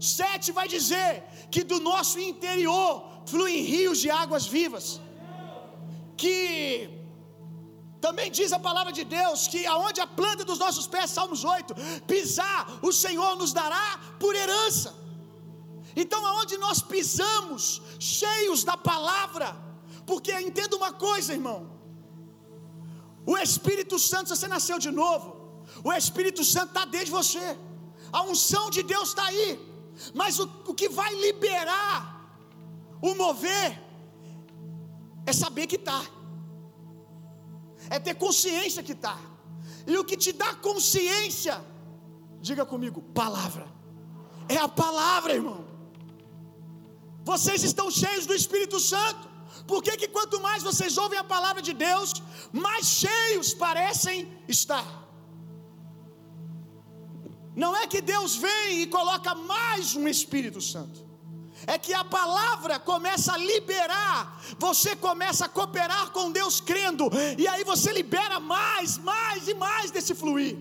7 0.00 0.52
vai 0.58 0.66
dizer 0.76 1.10
que 1.54 1.62
do 1.72 1.78
nosso 1.90 2.16
interior 2.30 2.88
fluem 3.32 3.60
rios 3.74 3.98
de 4.04 4.10
águas 4.22 4.46
vivas. 4.56 4.86
Que 6.22 6.40
também 8.06 8.28
diz 8.38 8.50
a 8.58 8.60
palavra 8.68 8.92
de 8.98 9.04
Deus 9.18 9.40
que 9.52 9.60
aonde 9.74 10.00
a 10.06 10.10
planta 10.20 10.44
dos 10.50 10.60
nossos 10.64 10.86
pés, 10.94 11.10
Salmos 11.16 11.44
8, 11.44 11.74
pisar, 12.12 12.60
o 12.88 12.92
Senhor 13.04 13.32
nos 13.42 13.52
dará 13.60 13.86
por 14.22 14.34
herança. 14.42 14.90
Então, 15.96 16.24
aonde 16.24 16.56
nós 16.56 16.80
pisamos, 16.80 17.82
cheios 17.98 18.64
da 18.64 18.76
palavra, 18.76 19.56
porque 20.06 20.32
entenda 20.40 20.76
uma 20.76 20.92
coisa, 20.92 21.32
irmão: 21.32 21.70
o 23.26 23.36
Espírito 23.36 23.98
Santo, 23.98 24.34
você 24.34 24.48
nasceu 24.48 24.78
de 24.78 24.90
novo, 24.90 25.64
o 25.84 25.92
Espírito 25.92 26.44
Santo 26.44 26.68
está 26.68 26.84
dentro 26.84 27.06
de 27.06 27.12
você, 27.12 27.58
a 28.12 28.22
unção 28.22 28.70
de 28.70 28.82
Deus 28.82 29.10
está 29.10 29.26
aí, 29.26 29.58
mas 30.14 30.38
o, 30.38 30.44
o 30.66 30.74
que 30.74 30.88
vai 30.88 31.14
liberar 31.14 31.94
o 33.02 33.14
mover 33.14 33.80
é 35.26 35.32
saber 35.32 35.66
que 35.66 35.76
está, 35.76 36.02
é 37.88 37.98
ter 37.98 38.14
consciência 38.14 38.82
que 38.82 38.92
está, 38.92 39.18
e 39.86 39.96
o 39.96 40.04
que 40.04 40.16
te 40.16 40.32
dá 40.32 40.54
consciência, 40.54 41.64
diga 42.40 42.64
comigo, 42.64 43.00
palavra, 43.00 43.66
é 44.48 44.56
a 44.56 44.68
palavra, 44.68 45.34
irmão. 45.34 45.69
Vocês 47.32 47.62
estão 47.62 47.88
cheios 48.02 48.24
do 48.26 48.34
Espírito 48.40 48.78
Santo. 48.92 49.24
Por 49.70 49.80
que, 49.84 49.92
que 50.00 50.08
quanto 50.08 50.36
mais 50.46 50.64
vocês 50.68 50.98
ouvem 51.02 51.18
a 51.18 51.30
palavra 51.34 51.62
de 51.62 51.72
Deus, 51.72 52.08
mais 52.50 52.86
cheios 53.02 53.48
parecem 53.54 54.16
estar? 54.48 54.86
Não 57.62 57.72
é 57.76 57.86
que 57.86 58.00
Deus 58.00 58.34
vem 58.34 58.82
e 58.82 58.86
coloca 58.88 59.32
mais 59.54 59.94
um 59.94 60.08
Espírito 60.08 60.60
Santo. 60.72 60.98
É 61.68 61.78
que 61.78 61.94
a 61.94 62.02
palavra 62.02 62.80
começa 62.80 63.34
a 63.34 63.36
liberar, 63.36 64.18
você 64.58 64.96
começa 64.96 65.44
a 65.44 65.48
cooperar 65.48 66.10
com 66.10 66.32
Deus 66.32 66.60
crendo, 66.60 67.08
e 67.38 67.46
aí 67.46 67.62
você 67.62 67.92
libera 67.92 68.40
mais, 68.40 68.98
mais 68.98 69.46
e 69.46 69.54
mais 69.54 69.90
desse 69.92 70.16
fluir. 70.16 70.56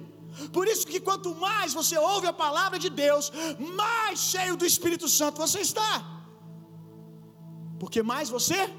Por 0.53 0.67
isso 0.67 0.86
que 0.86 0.99
quanto 0.99 1.34
mais 1.34 1.74
você 1.74 1.97
ouve 1.97 2.28
a 2.28 2.34
palavra 2.45 2.78
de 2.78 2.89
Deus, 2.89 3.32
mais 3.82 4.20
cheio 4.20 4.55
do 4.55 4.65
Espírito 4.65 5.07
Santo 5.07 5.38
você 5.47 5.61
está. 5.61 6.18
Porque 7.80 8.03
mais 8.03 8.30
você 8.30 8.69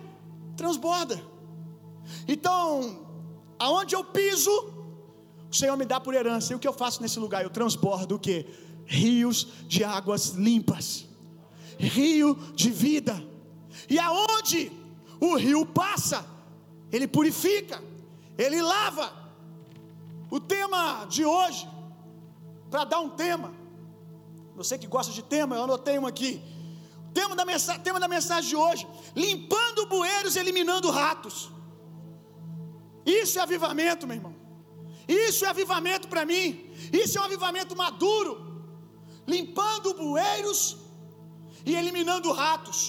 transborda. 0.56 1.20
Então, 2.28 3.06
aonde 3.58 3.94
eu 3.94 4.04
piso, 4.04 4.50
o 5.50 5.54
Senhor 5.54 5.76
me 5.76 5.84
dá 5.84 5.98
por 5.98 6.14
herança. 6.14 6.52
E 6.52 6.56
o 6.56 6.58
que 6.58 6.68
eu 6.68 6.72
faço 6.72 7.02
nesse 7.02 7.18
lugar? 7.18 7.42
Eu 7.42 7.50
transbordo 7.50 8.16
o 8.16 8.18
que? 8.18 8.46
Rios 8.84 9.48
de 9.66 9.82
águas 9.82 10.30
limpas. 10.30 11.06
Rio 11.78 12.34
de 12.54 12.70
vida. 12.70 13.22
E 13.88 13.98
aonde 13.98 14.70
o 15.20 15.36
rio 15.36 15.64
passa, 15.66 16.24
ele 16.92 17.08
purifica, 17.08 17.82
ele 18.36 18.60
lava. 18.60 19.12
O 20.30 20.38
tema 20.38 21.06
de 21.06 21.24
hoje, 21.24 21.68
para 22.70 22.84
dar 22.84 23.00
um 23.00 23.10
tema, 23.10 23.52
você 24.54 24.78
que 24.78 24.86
gosta 24.86 25.12
de 25.12 25.22
tema, 25.22 25.56
eu 25.56 25.64
anotei 25.64 25.98
um 25.98 26.06
aqui. 26.06 26.40
Tema 27.18 27.34
da, 27.40 27.44
mensagem, 27.44 27.82
tema 27.82 28.00
da 28.04 28.08
mensagem 28.16 28.48
de 28.50 28.56
hoje: 28.64 28.84
limpando 29.14 29.86
bueiros, 29.94 30.36
eliminando 30.36 30.90
ratos. 30.90 31.38
Isso 33.04 33.38
é 33.38 33.42
avivamento, 33.42 34.06
meu 34.06 34.16
irmão. 34.20 34.34
Isso 35.08 35.44
é 35.44 35.48
avivamento 35.48 36.06
para 36.12 36.24
mim. 36.32 36.46
Isso 37.02 37.16
é 37.18 37.20
um 37.20 37.28
avivamento 37.30 37.74
maduro. 37.84 38.32
Limpando 39.34 39.94
bueiros 40.02 40.60
e 41.70 41.74
eliminando 41.80 42.30
ratos. 42.42 42.80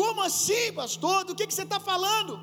Como 0.00 0.20
assim, 0.28 0.66
pastor? 0.80 1.18
Do 1.28 1.34
que, 1.36 1.46
que 1.46 1.54
você 1.54 1.66
está 1.68 1.80
falando? 1.90 2.34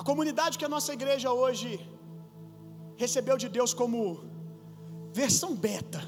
A 0.00 0.04
comunidade 0.10 0.56
que 0.58 0.68
a 0.68 0.74
nossa 0.76 0.92
igreja 0.98 1.30
hoje 1.40 1.68
recebeu 2.96 3.36
de 3.42 3.48
Deus 3.56 3.72
como 3.80 3.98
Versão 5.20 5.52
beta. 5.66 6.00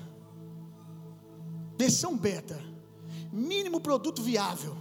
Versão 1.83 2.13
beta. 2.27 2.59
Mínimo 3.53 3.79
produto 3.87 4.21
viável. 4.31 4.75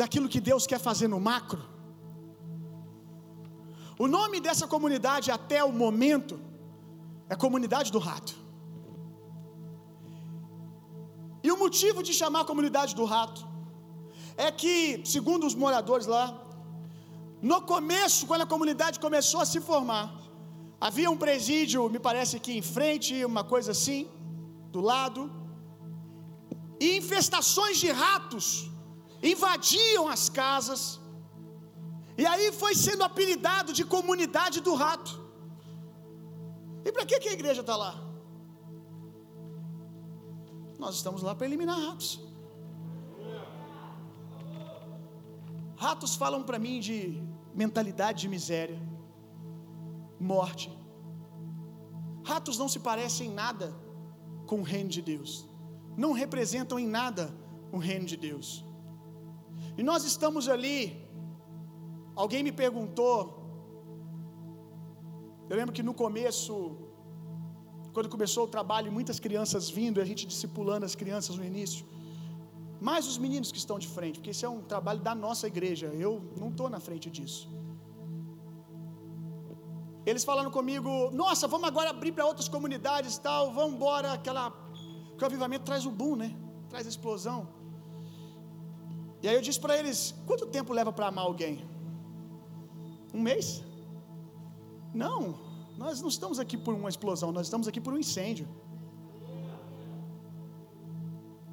Daquilo 0.00 0.28
que 0.32 0.40
Deus 0.48 0.66
quer 0.70 0.80
fazer 0.88 1.08
no 1.14 1.20
macro. 1.30 1.62
O 4.04 4.06
nome 4.16 4.38
dessa 4.46 4.66
comunidade 4.74 5.30
até 5.38 5.60
o 5.70 5.72
momento 5.84 6.34
É 7.32 7.34
comunidade 7.44 7.90
do 7.96 8.00
rato. 8.08 8.34
E 11.46 11.50
o 11.54 11.58
motivo 11.64 12.00
de 12.06 12.12
chamar 12.20 12.40
a 12.42 12.50
comunidade 12.50 12.92
do 12.98 13.06
rato 13.14 13.42
é 14.46 14.48
que, 14.60 14.74
segundo 15.14 15.46
os 15.50 15.54
moradores 15.62 16.06
lá, 16.14 16.26
no 17.50 17.58
começo, 17.72 18.26
quando 18.30 18.44
a 18.46 18.50
comunidade 18.54 19.00
começou 19.06 19.40
a 19.44 19.46
se 19.52 19.60
formar, 19.70 20.06
havia 20.86 21.08
um 21.14 21.18
presídio, 21.24 21.88
me 21.94 22.00
parece 22.08 22.34
que 22.44 22.52
em 22.60 22.64
frente, 22.76 23.24
uma 23.32 23.44
coisa 23.52 23.70
assim, 23.76 24.00
do 24.74 24.80
lado, 24.90 25.20
e 26.84 26.96
infestações 27.00 27.76
de 27.82 27.90
ratos 28.04 28.46
invadiam 29.32 30.04
as 30.14 30.24
casas, 30.40 30.80
e 32.20 32.26
aí 32.30 32.46
foi 32.62 32.74
sendo 32.86 33.04
apelidado 33.04 33.72
de 33.78 33.84
comunidade 33.84 34.58
do 34.60 34.74
rato. 34.74 35.12
E 36.84 36.90
para 36.90 37.06
que, 37.06 37.20
que 37.20 37.28
a 37.28 37.36
igreja 37.38 37.60
está 37.60 37.76
lá? 37.84 37.92
Nós 40.80 40.96
estamos 40.96 41.22
lá 41.22 41.32
para 41.36 41.46
eliminar 41.46 41.78
ratos. 41.78 42.10
Ratos 45.76 46.16
falam 46.16 46.42
para 46.42 46.58
mim 46.58 46.80
de 46.80 46.96
mentalidade 47.54 48.22
de 48.22 48.28
miséria, 48.36 48.80
morte. 50.22 50.70
Ratos 52.24 52.56
não 52.62 52.68
se 52.68 52.80
parecem 52.88 53.28
em 53.28 53.34
nada 53.34 53.74
com 54.46 54.60
o 54.60 54.62
reino 54.62 54.90
de 54.96 55.02
Deus, 55.02 55.48
não 55.96 56.12
representam 56.12 56.78
em 56.78 56.86
nada 56.86 57.24
o 57.72 57.78
reino 57.78 58.06
de 58.06 58.16
Deus. 58.16 58.64
E 59.76 59.82
nós 59.82 60.04
estamos 60.04 60.48
ali. 60.48 60.80
Alguém 62.14 62.42
me 62.42 62.52
perguntou. 62.52 63.16
Eu 65.48 65.56
lembro 65.56 65.72
que 65.72 65.82
no 65.82 65.94
começo, 65.94 66.54
quando 67.94 68.08
começou 68.08 68.44
o 68.44 68.48
trabalho, 68.56 68.92
muitas 68.98 69.18
crianças 69.18 69.68
vindo, 69.78 70.00
a 70.00 70.04
gente 70.04 70.26
discipulando 70.26 70.84
as 70.84 70.94
crianças 70.94 71.36
no 71.36 71.44
início. 71.44 71.84
Mais 72.80 73.06
os 73.06 73.16
meninos 73.16 73.50
que 73.52 73.58
estão 73.58 73.78
de 73.78 73.88
frente, 73.96 74.18
porque 74.18 74.30
esse 74.30 74.44
é 74.44 74.48
um 74.48 74.62
trabalho 74.62 75.00
da 75.00 75.14
nossa 75.14 75.46
igreja. 75.46 75.86
Eu 75.86 76.12
não 76.36 76.48
estou 76.48 76.68
na 76.68 76.80
frente 76.80 77.08
disso. 77.10 77.48
Eles 80.04 80.24
falando 80.24 80.50
comigo, 80.50 81.10
nossa, 81.12 81.46
vamos 81.46 81.68
agora 81.68 81.90
abrir 81.90 82.12
para 82.12 82.26
outras 82.26 82.48
comunidades 82.48 83.18
tal, 83.18 83.52
vamos 83.52 83.74
embora, 83.74 84.12
aquela. 84.12 84.50
Que 85.16 85.22
o 85.22 85.26
avivamento 85.26 85.64
traz 85.64 85.86
o 85.86 85.90
boom, 85.90 86.16
né? 86.16 86.36
Traz 86.68 86.86
a 86.86 86.88
explosão. 86.88 87.48
E 89.22 89.28
aí 89.28 89.34
eu 89.34 89.42
disse 89.42 89.60
para 89.60 89.76
eles: 89.78 90.14
quanto 90.26 90.46
tempo 90.46 90.72
leva 90.72 90.92
para 90.92 91.06
amar 91.06 91.24
alguém? 91.24 91.64
Um 93.14 93.20
mês? 93.20 93.62
Não, 94.92 95.38
nós 95.78 96.00
não 96.00 96.08
estamos 96.08 96.38
aqui 96.38 96.56
por 96.56 96.74
uma 96.74 96.88
explosão, 96.88 97.30
nós 97.30 97.46
estamos 97.46 97.68
aqui 97.68 97.80
por 97.80 97.92
um 97.94 97.98
incêndio. 97.98 98.48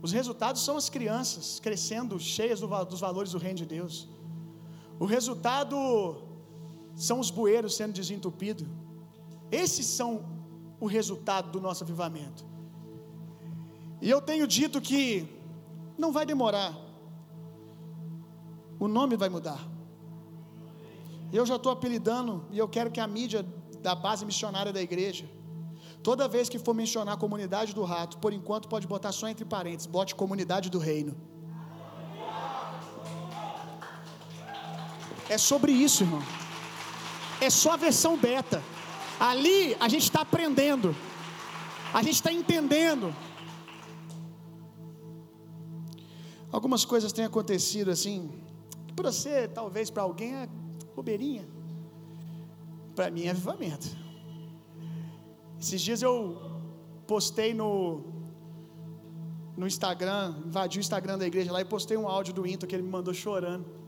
Os 0.01 0.11
resultados 0.11 0.63
são 0.63 0.75
as 0.77 0.89
crianças 0.89 1.59
crescendo 1.59 2.17
cheias 2.19 2.59
do, 2.61 2.67
dos 2.85 3.01
valores 3.01 3.31
do 3.33 3.37
reino 3.37 3.57
de 3.57 3.65
Deus. 3.65 4.07
O 4.99 5.05
resultado 5.05 6.28
são 6.99 7.17
os 7.23 7.31
bueiros 7.31 7.75
sendo 7.77 7.93
desentupidos. 7.93 8.67
Esses 9.49 9.85
são 9.85 10.25
o 10.81 10.85
resultado 10.85 11.49
do 11.49 11.61
nosso 11.61 11.83
avivamento. 11.85 12.45
E 14.01 14.09
eu 14.09 14.21
tenho 14.21 14.45
dito 14.45 14.81
que 14.81 15.27
não 15.97 16.11
vai 16.11 16.25
demorar. 16.25 16.77
O 18.77 18.87
nome 18.87 19.15
vai 19.15 19.29
mudar. 19.29 19.61
Eu 21.31 21.45
já 21.45 21.55
estou 21.55 21.71
apelidando 21.71 22.45
e 22.51 22.57
eu 22.57 22.67
quero 22.67 22.91
que 22.91 22.99
a 22.99 23.07
mídia 23.07 23.45
da 23.81 23.95
base 23.95 24.25
missionária 24.25 24.73
da 24.73 24.81
igreja, 24.81 25.25
toda 26.03 26.27
vez 26.27 26.49
que 26.49 26.59
for 26.59 26.73
mencionar 26.73 27.13
a 27.13 27.17
comunidade 27.17 27.73
do 27.73 27.83
rato, 27.83 28.17
por 28.17 28.33
enquanto 28.33 28.67
pode 28.67 28.85
botar 28.85 29.13
só 29.13 29.29
entre 29.29 29.45
parênteses, 29.45 29.87
bote 29.87 30.13
comunidade 30.15 30.69
do 30.69 30.79
reino. 30.79 31.15
É 35.29 35.37
sobre 35.37 35.71
isso, 35.71 36.03
irmão. 36.03 36.48
É 37.41 37.49
só 37.49 37.73
a 37.73 37.77
versão 37.77 38.17
beta. 38.17 38.61
Ali 39.19 39.75
a 39.79 39.89
gente 39.89 40.03
está 40.03 40.21
aprendendo, 40.21 40.95
a 41.93 42.01
gente 42.01 42.15
está 42.15 42.31
entendendo. 42.31 43.13
Algumas 46.51 46.83
coisas 46.83 47.11
têm 47.11 47.25
acontecido 47.25 47.91
assim, 47.91 48.31
para 48.95 49.11
você, 49.11 49.47
talvez 49.47 49.89
para 49.89 50.03
alguém 50.03 50.35
é 50.35 50.49
bobeirinha. 50.95 51.47
Para 52.95 53.11
mim 53.11 53.23
é 53.23 53.29
avivamento. 53.29 53.87
Esses 55.59 55.81
dias 55.81 56.01
eu 56.01 56.37
postei 57.05 57.53
no 57.53 58.03
no 59.55 59.67
Instagram, 59.67 60.35
invadi 60.45 60.79
o 60.79 60.79
Instagram 60.79 61.17
da 61.17 61.27
igreja 61.27 61.51
lá 61.51 61.59
e 61.59 61.65
postei 61.65 61.97
um 61.97 62.07
áudio 62.07 62.33
do 62.33 62.47
Into 62.47 62.65
que 62.65 62.73
ele 62.73 62.83
me 62.83 62.89
mandou 62.89 63.13
chorando. 63.13 63.78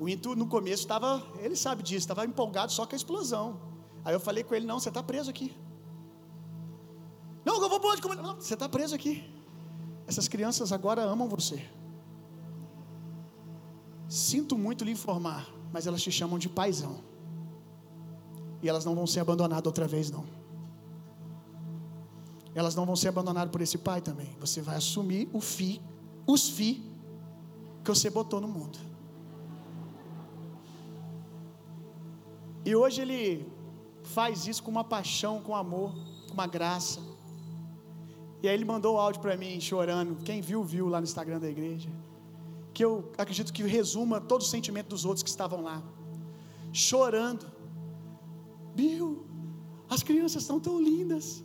O 0.00 0.08
Into 0.08 0.34
no 0.34 0.46
começo 0.46 0.82
estava, 0.82 1.22
ele 1.40 1.54
sabe 1.54 1.82
disso, 1.82 1.98
estava 1.98 2.24
empolgado 2.24 2.72
só 2.72 2.86
com 2.86 2.94
a 2.94 2.96
explosão. 2.96 3.60
Aí 4.02 4.14
eu 4.14 4.18
falei 4.18 4.42
com 4.42 4.54
ele: 4.54 4.64
não, 4.64 4.80
você 4.80 4.88
está 4.88 5.02
preso 5.02 5.28
aqui. 5.28 5.54
Não, 7.44 7.62
eu 7.62 7.68
vou 7.68 7.78
pôr 7.78 8.00
Não, 8.16 8.36
você 8.36 8.54
está 8.54 8.66
preso 8.66 8.94
aqui. 8.94 9.30
Essas 10.06 10.26
crianças 10.26 10.72
agora 10.72 11.02
amam 11.02 11.28
você. 11.28 11.62
Sinto 14.08 14.56
muito 14.56 14.84
lhe 14.84 14.90
informar, 14.90 15.46
mas 15.70 15.86
elas 15.86 16.02
te 16.02 16.10
chamam 16.10 16.38
de 16.38 16.48
paizão. 16.48 17.04
E 18.62 18.70
elas 18.70 18.86
não 18.86 18.94
vão 18.94 19.06
ser 19.06 19.20
abandonadas 19.20 19.66
outra 19.66 19.86
vez, 19.86 20.10
não. 20.10 20.24
Elas 22.54 22.74
não 22.74 22.86
vão 22.86 22.96
ser 22.96 23.08
abandonadas 23.08 23.52
por 23.52 23.60
esse 23.60 23.76
pai 23.76 24.00
também. 24.00 24.34
Você 24.40 24.62
vai 24.62 24.76
assumir 24.76 25.28
o 25.30 25.42
fi, 25.42 25.78
os 26.26 26.48
fi 26.48 26.82
que 27.84 27.90
você 27.90 28.08
botou 28.08 28.40
no 28.40 28.48
mundo. 28.48 28.89
E 32.64 32.76
hoje 32.76 33.00
ele 33.00 33.46
faz 34.02 34.46
isso 34.46 34.62
com 34.62 34.70
uma 34.70 34.84
paixão, 34.84 35.40
com 35.40 35.54
amor, 35.54 35.92
com 36.26 36.34
uma 36.34 36.46
graça. 36.46 37.00
E 38.42 38.48
aí 38.48 38.54
ele 38.54 38.64
mandou 38.64 38.94
o 38.94 38.98
áudio 38.98 39.20
para 39.20 39.36
mim 39.36 39.60
chorando. 39.60 40.22
Quem 40.24 40.40
viu, 40.40 40.62
viu 40.62 40.88
lá 40.88 40.98
no 41.00 41.04
Instagram 41.04 41.38
da 41.38 41.48
igreja. 41.48 41.90
Que 42.72 42.84
eu 42.84 43.10
acredito 43.18 43.52
que 43.52 43.62
resuma 43.62 44.20
todo 44.20 44.42
o 44.42 44.44
sentimento 44.44 44.88
dos 44.88 45.04
outros 45.04 45.22
que 45.22 45.28
estavam 45.28 45.62
lá. 45.62 45.82
Chorando. 46.72 47.46
Bill, 48.74 49.26
as 49.88 50.02
crianças 50.02 50.42
estão 50.42 50.58
tão 50.58 50.80
lindas. 50.80 51.44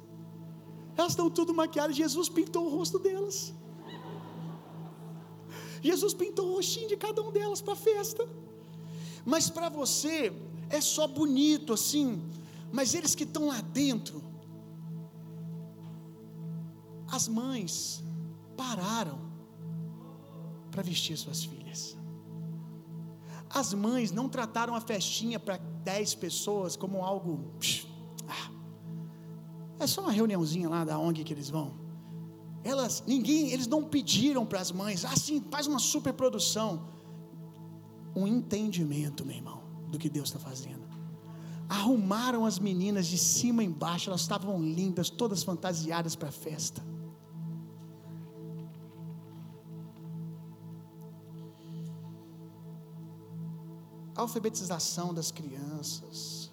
Elas 0.98 1.12
estão 1.12 1.30
tudo 1.30 1.54
maquiadas. 1.54 1.96
Jesus 1.96 2.30
pintou 2.30 2.66
o 2.68 2.70
rosto 2.70 2.98
delas. 3.00 3.54
Jesus 5.82 6.14
pintou 6.14 6.48
o 6.48 6.56
rostinho 6.56 6.88
de 6.88 6.98
cada 6.98 7.22
um 7.22 7.32
delas 7.32 7.62
para 7.62 7.74
a 7.74 7.76
festa. 7.76 8.28
Mas 9.26 9.50
para 9.50 9.70
você 9.70 10.32
é 10.70 10.82
só 10.82 11.08
bonito 11.08 11.74
assim. 11.74 12.22
Mas 12.72 12.94
eles 12.94 13.16
que 13.16 13.24
estão 13.24 13.48
lá 13.48 13.62
dentro, 13.62 14.24
as 17.08 17.28
mães 17.28 18.04
pararam 18.58 19.20
para 20.72 20.82
vestir 20.82 21.18
suas 21.18 21.44
filhas. 21.44 21.96
As 23.50 23.74
mães 23.74 24.12
não 24.12 24.28
trataram 24.28 24.76
a 24.76 24.82
festinha 24.82 25.40
para 25.40 25.58
dez 25.58 26.14
pessoas 26.14 26.76
como 26.76 27.04
algo. 27.04 27.54
Ah, 28.28 28.52
é 29.80 29.88
só 29.88 30.02
uma 30.02 30.12
reuniãozinha 30.12 30.68
lá 30.68 30.84
da 30.84 31.00
ONG 31.00 31.24
que 31.24 31.32
eles 31.32 31.50
vão. 31.50 31.74
Elas, 32.64 33.04
ninguém, 33.08 33.52
eles 33.52 33.68
não 33.68 33.84
pediram 33.84 34.46
para 34.46 34.60
as 34.60 34.72
mães, 34.72 35.06
assim, 35.06 35.42
faz 35.52 35.68
uma 35.68 35.80
super 35.80 36.12
produção. 36.14 36.90
Um 38.16 38.26
entendimento, 38.28 39.24
meu 39.24 39.36
irmão, 39.36 39.62
do 39.90 39.98
que 39.98 40.10
Deus 40.10 40.30
está 40.30 40.40
fazendo. 40.40 40.86
Arrumaram 41.68 42.45
as 42.45 42.60
meninas 42.60 43.07
de 43.07 43.18
cima 43.18 43.64
e 43.64 43.66
embaixo, 43.66 44.10
elas 44.10 44.22
estavam 44.22 44.62
lindas, 44.62 45.10
todas 45.10 45.44
fantasiadas 45.44 46.16
para 46.16 46.30
a 46.30 46.32
festa. 46.32 46.84
alfabetização 54.16 55.14
das 55.14 55.30
crianças, 55.30 56.52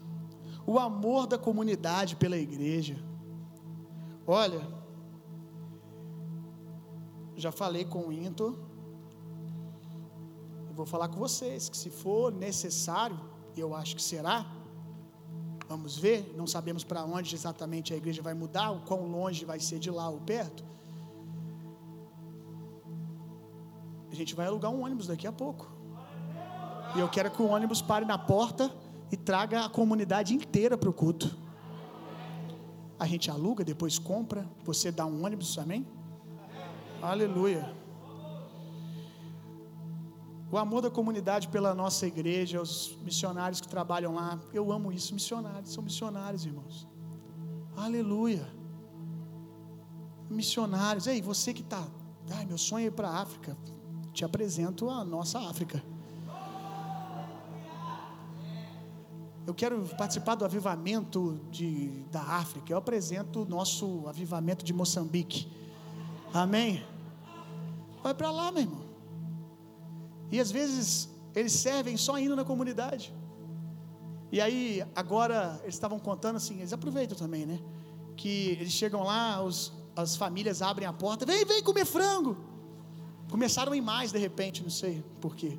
o 0.67 0.79
amor 0.79 1.27
da 1.27 1.39
comunidade 1.39 2.17
pela 2.17 2.37
igreja. 2.37 3.03
Olha, 4.27 4.61
já 7.37 7.51
falei 7.51 7.85
com 7.85 8.09
o 8.09 8.13
Into, 8.13 8.59
e 10.73 10.75
vou 10.75 10.87
falar 10.87 11.09
com 11.09 11.21
vocês 11.21 11.69
que 11.69 11.77
se 11.77 11.91
for 11.91 12.33
necessário, 12.33 13.21
eu 13.55 13.75
acho 13.75 13.95
que 13.95 14.03
será, 14.03 14.47
vamos 15.69 15.99
ver, 15.99 16.33
não 16.35 16.47
sabemos 16.47 16.83
para 16.83 17.05
onde 17.05 17.35
exatamente 17.35 17.93
a 17.93 17.97
igreja 17.97 18.23
vai 18.23 18.33
mudar, 18.33 18.71
o 18.71 18.81
quão 18.81 19.07
longe 19.07 19.45
vai 19.45 19.61
ser 19.61 19.79
de 19.79 19.91
lá 19.91 20.09
ou 20.09 20.19
perto. 20.21 20.65
A 24.11 24.15
gente 24.15 24.35
vai 24.35 24.47
alugar 24.47 24.71
um 24.71 24.83
ônibus 24.83 25.07
daqui 25.07 25.27
a 25.27 25.33
pouco. 25.33 25.71
E 26.97 27.01
eu 27.01 27.09
quero 27.11 27.31
que 27.31 27.43
o 27.43 27.49
ônibus 27.49 27.83
pare 27.83 28.07
na 28.07 28.17
porta 28.17 28.75
e 29.11 29.17
traga 29.17 29.67
a 29.67 29.69
comunidade 29.69 30.35
inteira 30.35 30.79
para 30.79 30.89
o 30.89 30.93
culto. 30.93 31.37
a 32.99 33.07
gente 33.07 33.31
aluga, 33.31 33.63
depois 33.63 33.99
compra, 33.99 34.49
você 34.65 34.91
dá 34.91 35.05
um 35.05 35.23
ônibus, 35.23 35.59
amém? 35.59 35.87
Aleluia. 37.03 37.82
O 40.53 40.59
amor 40.59 40.83
da 40.83 40.91
comunidade 40.91 41.49
pela 41.49 41.75
nossa 41.75 42.07
igreja, 42.07 42.61
os 42.61 42.95
missionários 43.03 43.59
que 43.59 43.67
trabalham 43.67 44.15
lá, 44.15 44.39
eu 44.53 44.71
amo 44.71 44.93
isso. 44.93 45.15
Missionários, 45.15 45.73
são 45.73 45.83
missionários, 45.83 46.45
irmãos. 46.45 46.87
Aleluia. 47.75 48.47
Missionários. 50.29 51.07
Ei, 51.07 51.23
você 51.23 51.55
que 51.55 51.63
está. 51.63 51.89
Ai, 52.33 52.45
meu 52.45 52.59
sonho 52.59 52.85
é 52.85 52.89
ir 52.89 52.91
para 52.93 53.09
a 53.09 53.23
África. 53.23 53.57
Te 54.13 54.27
apresento 54.27 54.91
a 54.91 55.03
nossa 55.03 55.39
África. 55.41 55.83
Eu 59.47 59.55
quero 59.55 59.81
participar 59.97 60.35
do 60.35 60.45
avivamento 60.45 61.41
de, 61.51 62.05
da 62.11 62.21
África. 62.21 62.71
Eu 62.71 62.77
apresento 62.77 63.41
o 63.41 63.47
nosso 63.47 64.07
avivamento 64.07 64.63
de 64.67 64.75
Moçambique. 64.75 65.51
Amém? 66.31 66.85
Vai 68.03 68.13
para 68.13 68.31
lá, 68.31 68.53
meu 68.53 68.61
irmão. 68.61 68.82
E 70.33 70.41
às 70.41 70.51
vezes 70.51 71.11
eles 71.35 71.53
servem 71.53 71.97
só 71.97 72.19
indo 72.19 72.35
na 72.35 72.45
comunidade. 72.45 73.15
E 74.33 74.41
aí, 74.41 74.83
agora, 74.97 75.61
eles 75.63 75.75
estavam 75.75 75.99
contando 75.99 76.37
assim, 76.37 76.59
eles 76.59 76.73
aproveitam 76.73 77.17
também, 77.17 77.45
né? 77.45 77.61
Que 78.17 78.53
eles 78.53 78.73
chegam 78.73 79.03
lá, 79.03 79.45
os, 79.45 79.75
as 79.95 80.17
famílias 80.17 80.63
abrem 80.63 80.89
a 80.89 80.93
porta, 80.93 81.27
vem, 81.27 81.45
vem 81.45 81.63
comer 81.63 81.85
frango. 81.85 82.35
Começaram 83.31 83.73
a 83.73 83.77
ir 83.77 83.83
mais 83.83 84.11
de 84.11 84.19
repente, 84.19 84.63
não 84.63 84.71
sei 84.71 85.05
porquê. 85.21 85.59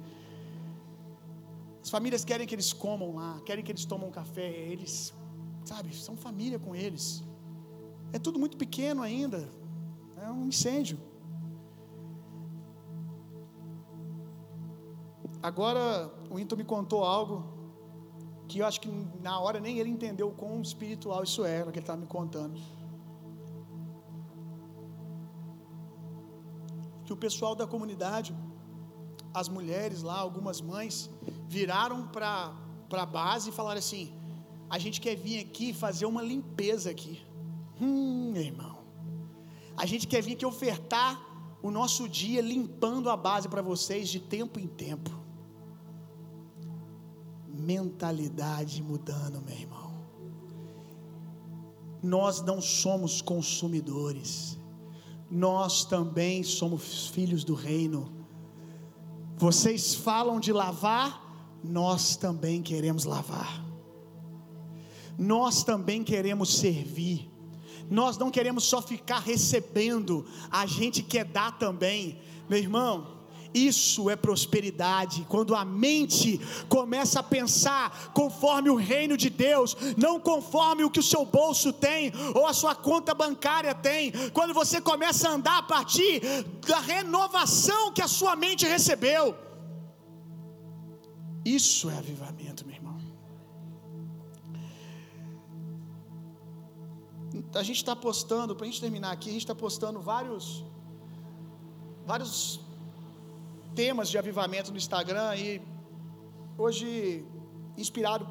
As 1.84 1.90
famílias 1.92 2.26
querem 2.26 2.48
que 2.48 2.56
eles 2.56 2.74
comam 2.74 3.16
lá, 3.16 3.42
querem 3.46 3.64
que 3.64 3.72
eles 3.72 3.86
tomam 3.86 4.10
café, 4.10 4.50
eles, 4.50 5.14
sabe, 5.64 5.96
são 5.96 6.18
família 6.18 6.58
com 6.58 6.76
eles. 6.76 7.24
É 8.12 8.18
tudo 8.18 8.40
muito 8.40 8.58
pequeno 8.58 9.04
ainda, 9.04 9.48
é 10.18 10.32
um 10.32 10.48
incêndio. 10.48 10.98
Agora, 15.44 16.10
o 16.32 16.40
Into 16.40 16.56
me 16.56 16.64
contou 16.64 17.04
algo 17.04 17.44
que 18.48 18.60
eu 18.60 18.66
acho 18.66 18.80
que 18.80 18.90
na 19.22 19.38
hora 19.42 19.60
nem 19.60 19.78
ele 19.78 19.90
entendeu 19.90 20.30
o 20.30 20.32
quão 20.32 20.62
espiritual 20.62 21.22
isso 21.22 21.44
é, 21.44 21.66
no 21.66 21.72
que 21.74 21.80
ele 21.80 21.84
estava 21.84 22.00
me 22.00 22.08
contando. 22.08 22.58
Que 27.04 27.12
o 27.12 27.18
pessoal 27.18 27.56
da 27.56 27.68
comunidade, 27.68 28.34
as 29.34 29.50
mulheres 29.50 30.02
lá, 30.02 30.18
algumas 30.18 30.62
mães, 30.62 31.10
viraram 31.46 32.08
para 32.08 32.54
a 32.90 33.06
base 33.06 33.50
e 33.50 33.52
falaram 33.52 33.80
assim: 33.80 34.14
a 34.70 34.80
gente 34.80 35.02
quer 35.02 35.16
vir 35.18 35.40
aqui 35.40 35.74
fazer 35.74 36.06
uma 36.06 36.22
limpeza 36.22 36.90
aqui. 36.90 37.22
Hum, 37.82 38.34
irmão. 38.38 38.78
A 39.76 39.86
gente 39.86 40.08
quer 40.08 40.22
vir 40.22 40.36
aqui 40.36 40.46
ofertar 40.46 41.22
o 41.62 41.70
nosso 41.70 42.08
dia 42.08 42.42
limpando 42.42 43.10
a 43.10 43.18
base 43.18 43.50
para 43.50 43.62
vocês 43.62 44.08
de 44.08 44.22
tempo 44.22 44.58
em 44.58 44.68
tempo 44.68 45.23
mentalidade 47.54 48.82
mudando, 48.82 49.42
meu 49.42 49.56
irmão. 49.56 49.94
Nós 52.02 52.42
não 52.42 52.60
somos 52.60 53.22
consumidores, 53.22 54.60
nós 55.30 55.86
também 55.86 56.44
somos 56.44 57.08
filhos 57.08 57.44
do 57.44 57.54
reino. 57.54 58.12
Vocês 59.38 59.94
falam 59.94 60.40
de 60.40 60.52
lavar, 60.52 61.22
nós 61.64 62.18
também 62.18 62.62
queremos 62.62 63.06
lavar. 63.06 63.64
Nós 65.18 65.64
também 65.64 66.04
queremos 66.04 66.58
servir. 66.58 67.32
Nós 67.90 68.18
não 68.18 68.32
queremos 68.32 68.64
só 68.64 68.82
ficar 68.82 69.20
recebendo, 69.20 70.26
a 70.50 70.66
gente 70.66 71.04
quer 71.04 71.26
dar 71.26 71.58
também. 71.58 72.20
Meu 72.50 72.58
irmão, 72.58 73.23
isso 73.54 74.10
é 74.10 74.16
prosperidade. 74.16 75.26
Quando 75.30 75.56
a 75.56 75.64
mente 75.64 76.40
começa 76.68 77.20
a 77.20 77.24
pensar 77.24 78.12
conforme 78.14 78.70
o 78.70 78.76
reino 78.76 79.16
de 79.16 79.30
Deus, 79.30 79.76
não 79.98 80.20
conforme 80.20 80.84
o 80.84 80.90
que 80.90 81.00
o 81.00 81.04
seu 81.04 81.26
bolso 81.26 81.72
tem 81.72 82.12
ou 82.34 82.48
a 82.48 82.54
sua 82.54 82.76
conta 82.76 83.14
bancária 83.14 83.74
tem. 83.76 84.12
Quando 84.32 84.54
você 84.54 84.82
começa 84.82 85.30
a 85.30 85.34
andar 85.34 85.58
a 85.60 85.64
partir 85.64 86.22
da 86.68 86.80
renovação 86.80 87.92
que 87.92 88.02
a 88.02 88.08
sua 88.08 88.36
mente 88.36 88.66
recebeu. 88.66 89.36
Isso 91.46 91.90
é 91.90 91.98
avivamento, 91.98 92.66
meu 92.66 92.76
irmão. 92.76 92.98
A 97.54 97.64
gente 97.64 97.78
está 97.78 97.96
postando, 97.96 98.56
para 98.56 98.66
a 98.66 98.70
gente 98.70 98.82
terminar 98.82 99.12
aqui, 99.12 99.30
a 99.30 99.34
gente 99.34 99.44
está 99.44 99.56
postando 99.56 100.00
vários, 100.00 100.64
vários 102.06 102.60
temas 103.76 104.10
de 104.10 104.18
avivamento 104.18 104.72
no 104.72 104.78
Instagram 104.78 105.36
e 105.36 105.62
hoje, 106.58 107.26
inspirado 107.78 108.28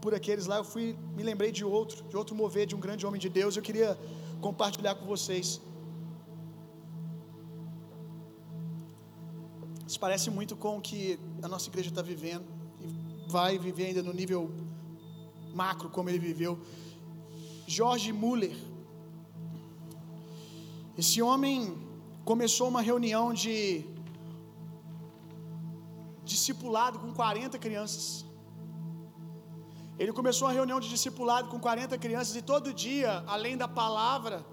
por 0.00 0.14
aqueles 0.14 0.46
lá, 0.46 0.56
eu 0.58 0.64
fui, 0.64 0.96
me 1.16 1.22
lembrei 1.22 1.50
de 1.50 1.64
outro, 1.64 2.04
de 2.10 2.16
outro 2.16 2.34
mover 2.34 2.66
de 2.66 2.74
um 2.74 2.80
grande 2.80 3.06
homem 3.06 3.20
de 3.20 3.28
Deus. 3.28 3.56
Eu 3.56 3.62
queria 3.62 3.98
compartilhar 4.40 4.94
com 4.96 5.06
vocês. 5.06 5.60
Isso 9.86 9.98
parece 10.00 10.30
muito 10.30 10.56
com 10.56 10.78
o 10.78 10.80
que 10.80 11.18
a 11.42 11.48
nossa 11.48 11.68
igreja 11.68 11.88
está 11.88 12.02
vivendo 12.02 12.44
e 12.80 13.30
vai 13.30 13.58
viver 13.58 13.86
ainda 13.86 14.02
no 14.02 14.12
nível 14.12 14.50
macro 15.54 15.88
como 15.88 16.08
ele 16.08 16.18
viveu. 16.18 16.58
Jorge 17.66 18.12
Muller. 18.12 18.56
Esse 20.96 21.20
homem 21.22 21.76
começou 22.24 22.68
uma 22.68 22.80
reunião 22.80 23.32
de 23.32 23.84
discipulado 26.24 26.98
com 26.98 27.12
40 27.12 27.58
crianças. 27.58 28.24
Ele 29.98 30.12
começou 30.12 30.48
uma 30.48 30.54
reunião 30.54 30.80
de 30.80 30.88
discipulado 30.88 31.48
com 31.48 31.60
40 31.60 31.96
crianças 31.98 32.34
e 32.34 32.42
todo 32.42 32.74
dia, 32.74 33.22
além 33.26 33.56
da 33.56 33.68
palavra, 33.68 34.44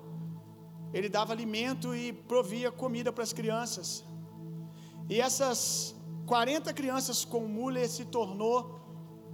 ele 0.93 1.10
dava 1.10 1.34
alimento 1.34 1.95
e 1.95 2.14
provia 2.14 2.72
comida 2.72 3.11
para 3.11 3.23
as 3.23 3.34
crianças. 3.34 4.03
E 5.10 5.19
essas 5.19 5.95
40 6.26 6.73
crianças 6.73 7.26
com 7.26 7.48
Muller 7.48 7.89
se 7.89 8.06
tornou 8.06 8.80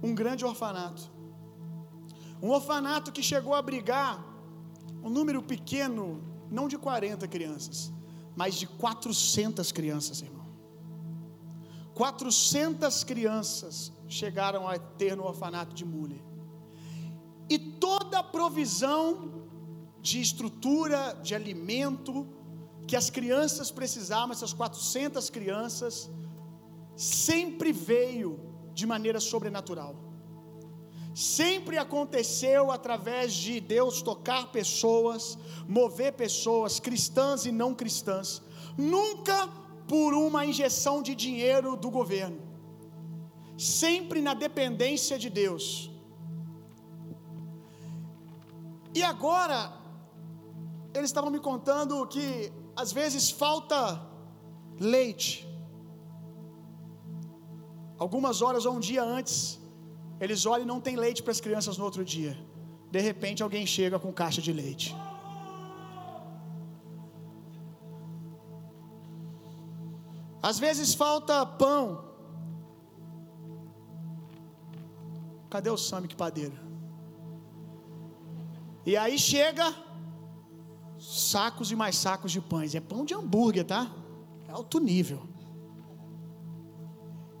um 0.02 0.14
grande 0.14 0.44
orfanato. 0.44 1.10
Um 2.42 2.50
orfanato 2.50 3.12
que 3.12 3.22
chegou 3.22 3.54
a 3.54 3.58
abrigar 3.58 4.24
um 5.02 5.10
número 5.10 5.42
pequeno, 5.42 6.22
não 6.50 6.68
de 6.68 6.78
40 6.78 7.26
crianças, 7.28 7.92
mas 8.34 8.54
de 8.54 8.66
400 8.66 9.70
crianças, 9.72 10.22
irmão. 10.22 10.37
400 11.98 13.02
crianças 13.02 13.92
chegaram 14.06 14.68
a 14.68 14.78
ter 14.78 15.16
no 15.16 15.24
orfanato 15.24 15.74
de 15.74 15.84
Muller. 15.84 16.22
E 17.50 17.58
toda 17.58 18.20
a 18.20 18.22
provisão 18.22 19.48
de 20.00 20.20
estrutura, 20.20 21.18
de 21.24 21.34
alimento, 21.34 22.24
que 22.86 22.94
as 22.94 23.10
crianças 23.10 23.72
precisavam, 23.72 24.30
essas 24.30 24.52
400 24.52 25.28
crianças, 25.28 26.08
sempre 26.94 27.72
veio 27.72 28.38
de 28.72 28.86
maneira 28.86 29.18
sobrenatural. 29.18 29.96
Sempre 31.12 31.78
aconteceu 31.78 32.70
através 32.70 33.34
de 33.34 33.58
Deus 33.58 34.02
tocar 34.02 34.52
pessoas, 34.52 35.36
mover 35.66 36.12
pessoas, 36.12 36.78
cristãs 36.78 37.44
e 37.44 37.50
não 37.50 37.74
cristãs. 37.74 38.40
Nunca 38.76 39.48
por 39.92 40.12
uma 40.14 40.44
injeção 40.50 40.96
de 41.02 41.14
dinheiro 41.14 41.70
do 41.76 41.90
governo, 41.98 42.40
sempre 43.56 44.20
na 44.20 44.34
dependência 44.34 45.18
de 45.18 45.30
Deus. 45.42 45.90
E 48.94 49.02
agora, 49.02 49.60
eles 50.94 51.10
estavam 51.10 51.30
me 51.30 51.40
contando 51.40 52.06
que 52.06 52.52
às 52.76 52.92
vezes 52.92 53.30
falta 53.30 53.80
leite. 54.78 55.46
Algumas 57.98 58.42
horas 58.42 58.64
ou 58.64 58.74
um 58.74 58.80
dia 58.80 59.02
antes, 59.02 59.58
eles 60.20 60.46
olham 60.46 60.64
e 60.64 60.68
não 60.72 60.80
tem 60.80 60.96
leite 60.96 61.22
para 61.22 61.32
as 61.32 61.40
crianças 61.40 61.76
no 61.78 61.84
outro 61.84 62.04
dia. 62.04 62.36
De 62.90 63.00
repente, 63.00 63.42
alguém 63.42 63.66
chega 63.66 63.98
com 63.98 64.12
caixa 64.12 64.40
de 64.40 64.52
leite. 64.52 64.94
Às 70.42 70.58
vezes 70.58 70.94
falta 70.94 71.44
pão. 71.44 72.04
Cadê 75.50 75.70
o 75.70 75.76
Sami 75.76 76.08
que 76.08 76.16
padeiro? 76.16 76.56
E 78.84 78.96
aí 78.96 79.18
chega 79.18 79.74
sacos 80.98 81.70
e 81.70 81.76
mais 81.76 81.96
sacos 81.96 82.32
de 82.32 82.40
pães. 82.40 82.74
É 82.74 82.80
pão 82.80 83.04
de 83.04 83.14
hambúrguer, 83.14 83.64
tá? 83.64 83.90
É 84.48 84.52
alto 84.52 84.78
nível. 84.78 85.26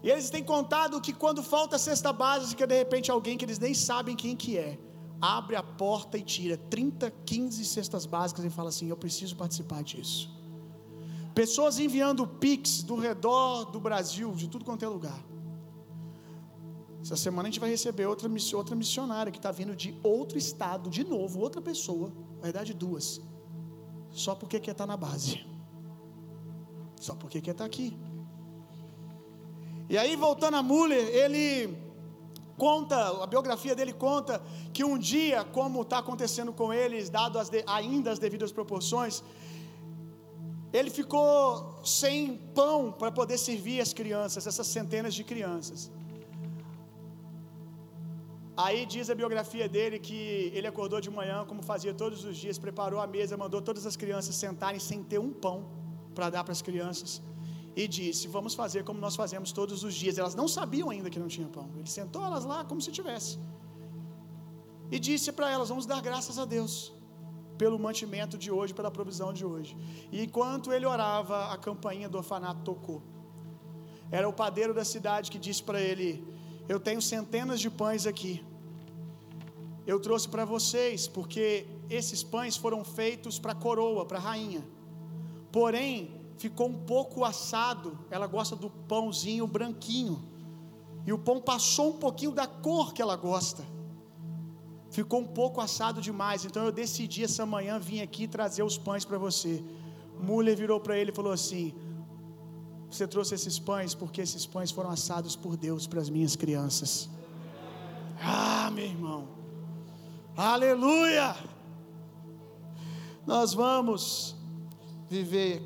E 0.02 0.10
eles 0.10 0.30
têm 0.30 0.44
contado 0.44 1.00
que 1.00 1.12
quando 1.12 1.42
falta 1.42 1.78
cesta 1.78 2.12
básica, 2.12 2.66
de 2.66 2.76
repente 2.76 3.10
alguém 3.10 3.36
que 3.36 3.44
eles 3.44 3.58
nem 3.58 3.74
sabem 3.74 4.14
quem 4.14 4.36
que 4.36 4.56
é, 4.56 4.78
abre 5.20 5.56
a 5.56 5.62
porta 5.62 6.16
e 6.16 6.22
tira 6.22 6.56
30, 6.56 7.10
15 7.10 7.64
cestas 7.64 8.06
básicas 8.06 8.44
e 8.44 8.50
fala 8.50 8.68
assim: 8.68 8.88
Eu 8.88 8.96
preciso 8.96 9.36
participar 9.36 9.82
disso. 9.82 10.37
Pessoas 11.38 11.78
enviando 11.78 12.26
Pix 12.26 12.82
do 12.82 12.96
redor 12.96 13.66
do 13.66 13.78
Brasil, 13.78 14.32
de 14.32 14.48
tudo 14.48 14.64
quanto 14.64 14.84
é 14.84 14.88
lugar. 14.88 15.20
Essa 17.00 17.16
semana 17.16 17.46
a 17.46 17.50
gente 17.50 17.60
vai 17.60 17.70
receber 17.70 18.06
outra, 18.06 18.28
outra 18.56 18.74
missionária 18.74 19.30
que 19.30 19.38
está 19.38 19.52
vindo 19.52 19.76
de 19.76 19.96
outro 20.02 20.36
estado, 20.36 20.90
de 20.90 21.04
novo, 21.04 21.38
outra 21.38 21.62
pessoa, 21.62 22.12
na 22.38 22.42
verdade 22.42 22.74
duas, 22.74 23.20
só 24.10 24.34
porque 24.34 24.58
quer 24.58 24.72
estar 24.72 24.82
tá 24.82 24.88
na 24.88 24.96
base, 24.96 25.46
só 27.00 27.14
porque 27.14 27.40
quer 27.40 27.52
estar 27.52 27.62
tá 27.62 27.68
aqui. 27.68 27.96
E 29.88 29.96
aí, 29.96 30.16
voltando 30.16 30.56
a 30.56 30.62
Muller, 30.70 31.06
ele 31.22 31.78
conta, 32.56 33.22
a 33.22 33.26
biografia 33.28 33.76
dele 33.76 33.92
conta 33.92 34.42
que 34.72 34.82
um 34.82 34.98
dia, 34.98 35.44
como 35.44 35.82
está 35.82 35.98
acontecendo 35.98 36.52
com 36.52 36.72
eles, 36.72 37.08
dado 37.08 37.38
as 37.38 37.48
de, 37.48 37.62
ainda 37.64 38.10
as 38.10 38.18
devidas 38.18 38.50
proporções, 38.50 39.22
ele 40.72 40.90
ficou 40.90 41.80
sem 41.84 42.36
pão 42.54 42.92
para 42.92 43.10
poder 43.10 43.38
servir 43.38 43.80
as 43.80 43.92
crianças, 43.92 44.46
essas 44.46 44.66
centenas 44.66 45.14
de 45.14 45.24
crianças. 45.24 45.90
Aí 48.56 48.84
diz 48.84 49.08
a 49.08 49.14
biografia 49.14 49.68
dele 49.68 49.98
que 49.98 50.50
ele 50.52 50.66
acordou 50.66 51.00
de 51.00 51.10
manhã, 51.10 51.44
como 51.46 51.62
fazia 51.62 51.94
todos 51.94 52.24
os 52.24 52.36
dias, 52.36 52.58
preparou 52.58 53.00
a 53.00 53.06
mesa, 53.06 53.36
mandou 53.36 53.62
todas 53.62 53.86
as 53.86 53.96
crianças 53.96 54.34
sentarem 54.34 54.80
sem 54.80 55.02
ter 55.02 55.18
um 55.18 55.32
pão 55.32 55.58
para 56.14 56.28
dar 56.28 56.42
para 56.42 56.52
as 56.52 56.60
crianças 56.60 57.22
e 57.76 57.86
disse: 57.86 58.26
Vamos 58.26 58.54
fazer 58.54 58.82
como 58.84 59.00
nós 59.00 59.14
fazemos 59.14 59.52
todos 59.52 59.84
os 59.84 59.94
dias. 59.94 60.18
Elas 60.18 60.34
não 60.34 60.48
sabiam 60.48 60.90
ainda 60.90 61.08
que 61.08 61.20
não 61.20 61.28
tinha 61.28 61.48
pão. 61.48 61.70
Ele 61.76 61.88
sentou 61.88 62.24
elas 62.24 62.44
lá 62.44 62.64
como 62.64 62.80
se 62.80 62.90
tivesse. 62.90 63.38
E 64.90 64.98
disse 64.98 65.30
para 65.30 65.50
elas: 65.50 65.68
Vamos 65.68 65.86
dar 65.86 66.02
graças 66.02 66.38
a 66.38 66.44
Deus 66.44 66.92
pelo 67.58 67.78
mantimento 67.78 68.38
de 68.38 68.50
hoje, 68.50 68.72
pela 68.72 68.90
provisão 68.90 69.32
de 69.32 69.44
hoje. 69.44 69.76
E 70.12 70.22
enquanto 70.24 70.72
ele 70.72 70.86
orava, 70.86 71.52
a 71.52 71.58
campainha 71.58 72.08
do 72.08 72.16
orfanato 72.16 72.62
tocou. 72.62 73.02
Era 74.10 74.28
o 74.28 74.32
padeiro 74.32 74.72
da 74.72 74.84
cidade 74.84 75.30
que 75.30 75.38
disse 75.38 75.62
para 75.62 75.80
ele: 75.80 76.24
Eu 76.68 76.78
tenho 76.80 77.02
centenas 77.02 77.60
de 77.60 77.68
pães 77.68 78.06
aqui. 78.06 78.44
Eu 79.86 79.98
trouxe 80.00 80.28
para 80.28 80.44
vocês, 80.44 81.08
porque 81.08 81.66
esses 81.90 82.22
pães 82.22 82.56
foram 82.56 82.84
feitos 82.84 83.38
para 83.38 83.52
a 83.52 83.54
coroa, 83.54 84.04
para 84.04 84.18
a 84.18 84.20
rainha. 84.20 84.62
Porém, 85.50 86.14
ficou 86.36 86.68
um 86.68 86.78
pouco 86.78 87.24
assado. 87.24 87.98
Ela 88.10 88.26
gosta 88.26 88.54
do 88.54 88.70
pãozinho 88.70 89.46
branquinho. 89.46 90.22
E 91.06 91.12
o 91.12 91.18
pão 91.18 91.40
passou 91.40 91.90
um 91.94 91.98
pouquinho 91.98 92.32
da 92.32 92.46
cor 92.46 92.92
que 92.92 93.00
ela 93.00 93.16
gosta. 93.16 93.64
Ficou 94.98 95.20
um 95.20 95.28
pouco 95.40 95.60
assado 95.60 95.98
demais. 96.06 96.44
Então 96.44 96.62
eu 96.68 96.72
decidi 96.72 97.20
essa 97.22 97.44
manhã 97.54 97.74
vir 97.78 98.00
aqui 98.06 98.26
trazer 98.36 98.64
os 98.70 98.76
pães 98.86 99.04
para 99.08 99.18
você. 99.26 99.52
Muller 100.28 100.56
virou 100.62 100.80
para 100.80 100.98
ele 100.98 101.12
e 101.12 101.14
falou 101.14 101.32
assim: 101.38 101.72
Você 102.90 103.06
trouxe 103.06 103.32
esses 103.36 103.56
pães 103.60 103.94
porque 104.00 104.20
esses 104.20 104.44
pães 104.54 104.72
foram 104.72 104.90
assados 104.90 105.36
por 105.36 105.56
Deus 105.56 105.86
para 105.86 106.00
as 106.00 106.10
minhas 106.10 106.34
crianças. 106.34 107.08
Ah, 108.20 108.72
meu 108.72 108.86
irmão. 108.86 109.28
Aleluia! 110.36 111.28
Nós 113.24 113.54
vamos 113.54 114.34
viver 115.08 115.62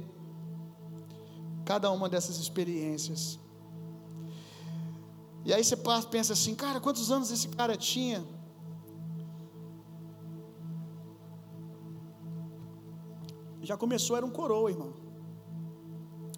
cada 1.64 1.90
uma 1.90 2.06
dessas 2.06 2.36
experiências. 2.36 3.40
E 5.42 5.54
aí 5.54 5.64
você 5.64 5.78
pensa 6.10 6.34
assim, 6.34 6.54
cara, 6.54 6.78
quantos 6.82 7.10
anos 7.10 7.30
esse 7.30 7.48
cara 7.48 7.78
tinha? 7.78 8.22
Já 13.62 13.76
começou, 13.76 14.16
era 14.16 14.26
um 14.26 14.30
coroa, 14.30 14.70
irmão. 14.70 14.92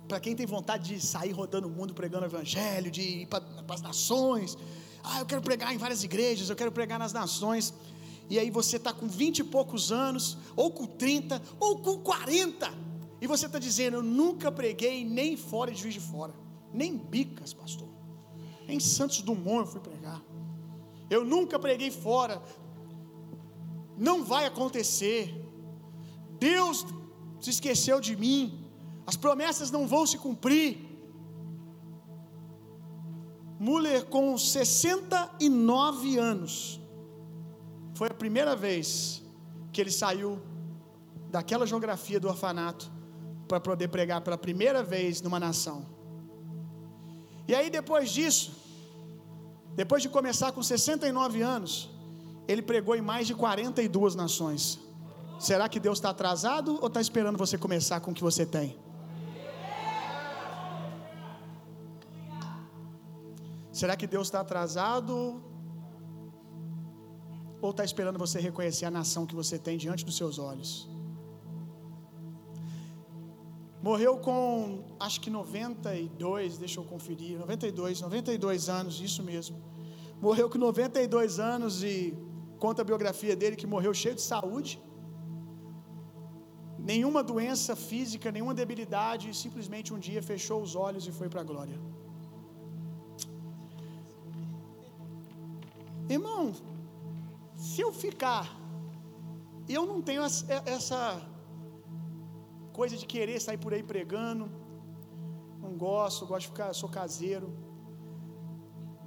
Para 0.06 0.20
quem 0.20 0.36
tem 0.36 0.46
vontade 0.46 0.94
de 0.94 1.04
sair 1.04 1.32
rodando 1.32 1.66
o 1.66 1.70
mundo 1.70 1.94
pregando 1.94 2.24
o 2.24 2.28
evangelho, 2.28 2.90
de 2.90 3.00
ir 3.00 3.26
para 3.26 3.42
as 3.68 3.80
nações. 3.80 4.56
Ah, 5.02 5.20
eu 5.20 5.26
quero 5.26 5.40
pregar 5.40 5.74
em 5.74 5.78
várias 5.78 6.04
igrejas, 6.04 6.50
eu 6.50 6.56
quero 6.56 6.70
pregar 6.70 6.98
nas 6.98 7.12
nações. 7.12 7.74
E 8.28 8.38
aí 8.38 8.50
você 8.50 8.76
está 8.76 8.92
com 8.92 9.06
vinte 9.06 9.38
e 9.40 9.44
poucos 9.44 9.90
anos, 9.90 10.38
ou 10.54 10.70
com 10.70 10.86
30, 10.86 11.40
ou 11.58 11.78
com 11.78 11.98
40 11.98 12.84
e 13.24 13.26
você 13.26 13.46
está 13.46 13.58
dizendo, 13.58 13.96
eu 13.96 14.02
nunca 14.02 14.52
preguei 14.52 15.02
nem 15.02 15.34
fora 15.34 15.70
de 15.72 15.80
Juiz 15.80 15.94
de 15.94 16.00
Fora, 16.00 16.34
nem 16.70 16.94
Bicas, 16.94 17.54
pastor. 17.54 17.88
Nem 18.68 18.78
Santos 18.78 19.22
Dumont 19.22 19.60
eu 19.60 19.66
fui 19.66 19.80
pregar. 19.80 20.22
Eu 21.08 21.24
nunca 21.24 21.58
preguei 21.58 21.90
fora. 21.90 22.42
Não 23.96 24.22
vai 24.24 24.44
acontecer. 24.44 25.34
Deus 26.38 26.84
se 27.44 27.50
esqueceu 27.50 28.00
de 28.00 28.14
mim. 28.24 28.40
As 29.06 29.16
promessas 29.24 29.70
não 29.70 29.86
vão 29.86 30.04
se 30.06 30.18
cumprir. 30.24 30.68
Muller, 33.66 34.04
com 34.06 34.26
69 34.36 36.18
anos, 36.18 36.80
foi 37.94 38.08
a 38.08 38.14
primeira 38.14 38.54
vez 38.56 39.22
que 39.72 39.80
ele 39.80 39.90
saiu 39.90 40.30
daquela 41.30 41.66
geografia 41.66 42.18
do 42.18 42.28
orfanato 42.28 42.90
para 43.48 43.60
poder 43.60 43.88
pregar 43.88 44.20
pela 44.22 44.38
primeira 44.38 44.82
vez 44.82 45.20
numa 45.20 45.38
nação. 45.38 45.78
E 47.46 47.54
aí 47.54 47.68
depois 47.68 48.10
disso, 48.10 48.52
depois 49.74 50.02
de 50.02 50.08
começar 50.08 50.50
com 50.52 50.62
69 50.62 51.42
anos, 51.42 51.90
ele 52.48 52.62
pregou 52.62 52.94
em 52.96 53.02
mais 53.02 53.26
de 53.26 53.34
42 53.34 54.14
nações. 54.14 54.78
Será 55.38 55.68
que 55.68 55.80
Deus 55.80 55.98
está 55.98 56.10
atrasado 56.10 56.78
ou 56.80 56.86
está 56.86 57.00
esperando 57.00 57.36
você 57.36 57.58
começar 57.58 58.00
com 58.00 58.10
o 58.10 58.14
que 58.14 58.22
você 58.22 58.46
tem? 58.46 58.78
Será 63.72 63.96
que 63.96 64.06
Deus 64.06 64.28
está 64.28 64.40
atrasado 64.40 65.42
ou 67.60 67.70
está 67.70 67.84
esperando 67.84 68.18
você 68.18 68.38
reconhecer 68.38 68.84
a 68.84 68.90
nação 68.90 69.26
que 69.26 69.34
você 69.34 69.58
tem 69.58 69.76
diante 69.76 70.04
dos 70.04 70.16
seus 70.16 70.38
olhos? 70.38 70.88
Morreu 73.82 74.16
com, 74.16 74.84
acho 74.98 75.20
que 75.20 75.28
92, 75.28 76.56
deixa 76.56 76.80
eu 76.80 76.84
conferir, 76.84 77.38
92, 77.38 78.00
92 78.00 78.68
anos, 78.68 79.00
isso 79.00 79.22
mesmo. 79.22 79.60
Morreu 80.22 80.48
com 80.48 80.56
92 80.56 81.38
anos 81.38 81.82
e 81.82 82.16
conta 82.58 82.80
a 82.80 82.84
biografia 82.84 83.36
dele 83.36 83.56
que 83.56 83.66
morreu 83.66 83.92
cheio 83.92 84.14
de 84.14 84.22
saúde. 84.22 84.80
Nenhuma 86.90 87.22
doença 87.32 87.74
física, 87.88 88.32
nenhuma 88.36 88.54
debilidade, 88.62 89.26
simplesmente 89.44 89.92
um 89.94 90.00
dia 90.06 90.22
fechou 90.22 90.58
os 90.66 90.72
olhos 90.86 91.06
e 91.10 91.12
foi 91.18 91.28
para 91.32 91.42
a 91.44 91.48
glória. 91.50 91.78
Irmão, 96.16 96.42
se 97.56 97.80
eu 97.80 97.90
ficar, 98.04 98.46
eu 99.76 99.84
não 99.90 100.00
tenho 100.08 100.22
essa 100.76 101.00
coisa 102.80 102.94
de 103.00 103.06
querer 103.14 103.40
sair 103.40 103.60
por 103.64 103.72
aí 103.72 103.82
pregando. 103.82 104.46
Não 105.64 105.72
gosto, 105.86 106.26
gosto 106.26 106.44
de 106.46 106.52
ficar, 106.52 106.68
sou 106.74 106.90
caseiro. 107.00 107.48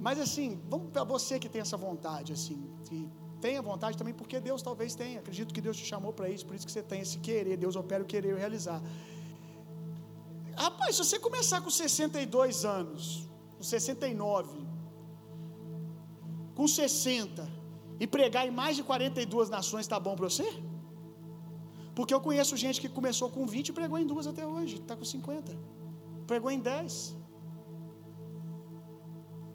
Mas 0.06 0.18
assim, 0.24 0.60
vamos 0.68 0.90
para 0.90 1.04
você 1.04 1.38
que 1.38 1.48
tem 1.48 1.60
essa 1.60 1.76
vontade, 1.76 2.32
assim, 2.32 2.58
que 2.86 2.98
tenha 3.40 3.60
vontade 3.62 3.96
também, 3.96 4.14
porque 4.20 4.38
Deus 4.48 4.60
talvez 4.68 4.94
tenha. 4.94 5.18
Acredito 5.20 5.54
que 5.54 5.60
Deus 5.66 5.76
te 5.76 5.86
chamou 5.92 6.12
para 6.12 6.28
isso, 6.28 6.44
por 6.46 6.54
isso 6.56 6.66
que 6.66 6.72
você 6.72 6.82
tem 6.82 7.00
esse 7.00 7.18
querer. 7.18 7.56
Deus 7.56 7.76
opera 7.76 8.02
o 8.02 8.06
querer 8.06 8.34
e 8.36 8.38
realizar. 8.38 8.80
Rapaz, 10.56 10.96
se 10.96 11.04
você 11.04 11.18
começar 11.18 11.60
com 11.60 11.70
62 11.70 12.64
anos, 12.64 13.28
com 13.56 13.62
69, 13.62 14.66
com 16.56 16.66
60 16.66 17.48
e 18.00 18.06
pregar 18.06 18.46
em 18.48 18.50
mais 18.50 18.74
de 18.76 18.82
42 18.82 19.48
nações, 19.48 19.86
tá 19.86 20.00
bom 20.00 20.16
para 20.16 20.28
você? 20.28 20.48
Porque 21.94 22.14
eu 22.14 22.20
conheço 22.20 22.56
gente 22.56 22.80
que 22.80 22.88
começou 22.88 23.28
com 23.30 23.46
20 23.46 23.68
e 23.68 23.72
pregou 23.72 23.98
em 23.98 24.06
duas 24.06 24.26
até 24.26 24.44
hoje, 24.46 24.76
está 24.76 24.96
com 24.96 25.04
50. 25.04 25.56
Pregou 26.26 26.50
em 26.50 26.60
10. 26.60 27.16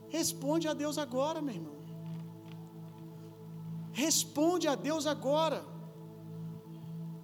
Responde 0.10 0.68
a 0.68 0.74
Deus 0.74 0.98
agora, 0.98 1.42
meu 1.42 1.56
irmão. 1.56 1.83
Responde 3.94 4.68
a 4.68 4.76
Deus 4.76 5.06
agora. 5.06 5.64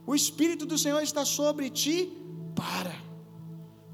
O 0.05 0.15
Espírito 0.15 0.65
do 0.65 0.77
Senhor 0.77 1.01
está 1.01 1.25
sobre 1.25 1.69
ti. 1.69 2.13
Para. 2.55 2.95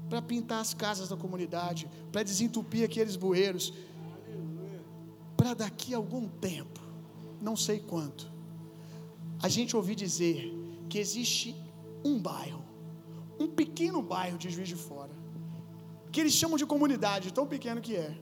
Para 0.08 0.22
pintar 0.22 0.60
as 0.60 0.72
casas 0.72 1.08
da 1.08 1.16
comunidade, 1.16 1.88
para 2.12 2.22
desentupir 2.22 2.84
aqueles 2.84 3.16
bueiros, 3.16 3.72
para 5.36 5.52
daqui 5.52 5.94
a 5.94 5.96
algum 5.96 6.28
tempo, 6.28 6.80
não 7.40 7.56
sei 7.56 7.80
quanto, 7.80 8.30
a 9.42 9.48
gente 9.48 9.74
ouvir 9.74 9.96
dizer 9.96 10.52
que 10.88 10.98
existe 10.98 11.56
um 12.04 12.20
bairro, 12.20 12.64
um 13.38 13.48
pequeno 13.48 14.00
bairro 14.00 14.38
de 14.38 14.48
Juiz 14.48 14.68
de 14.68 14.76
Fora, 14.76 15.10
que 16.12 16.20
eles 16.20 16.32
chamam 16.32 16.56
de 16.56 16.64
comunidade, 16.64 17.32
tão 17.32 17.46
pequeno 17.46 17.80
que 17.80 17.96
é, 17.96 18.16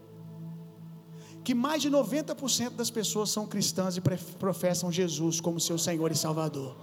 que 1.45 1.55
mais 1.55 1.83
de 1.83 1.91
90% 1.91 2.71
das 2.71 2.91
pessoas 2.91 3.29
são 3.29 3.47
cristãs 3.47 3.99
e 3.99 4.01
professam 4.01 4.91
Jesus 4.91 5.43
como 5.43 5.61
seu 5.61 5.77
Senhor 5.77 6.11
e 6.11 6.17
Salvador. 6.17 6.75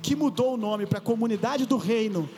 Que 0.00 0.14
mudou 0.14 0.54
o 0.54 0.56
nome 0.56 0.86
para 0.86 1.00
Comunidade 1.00 1.66
do 1.66 1.76
Reino 1.76 2.30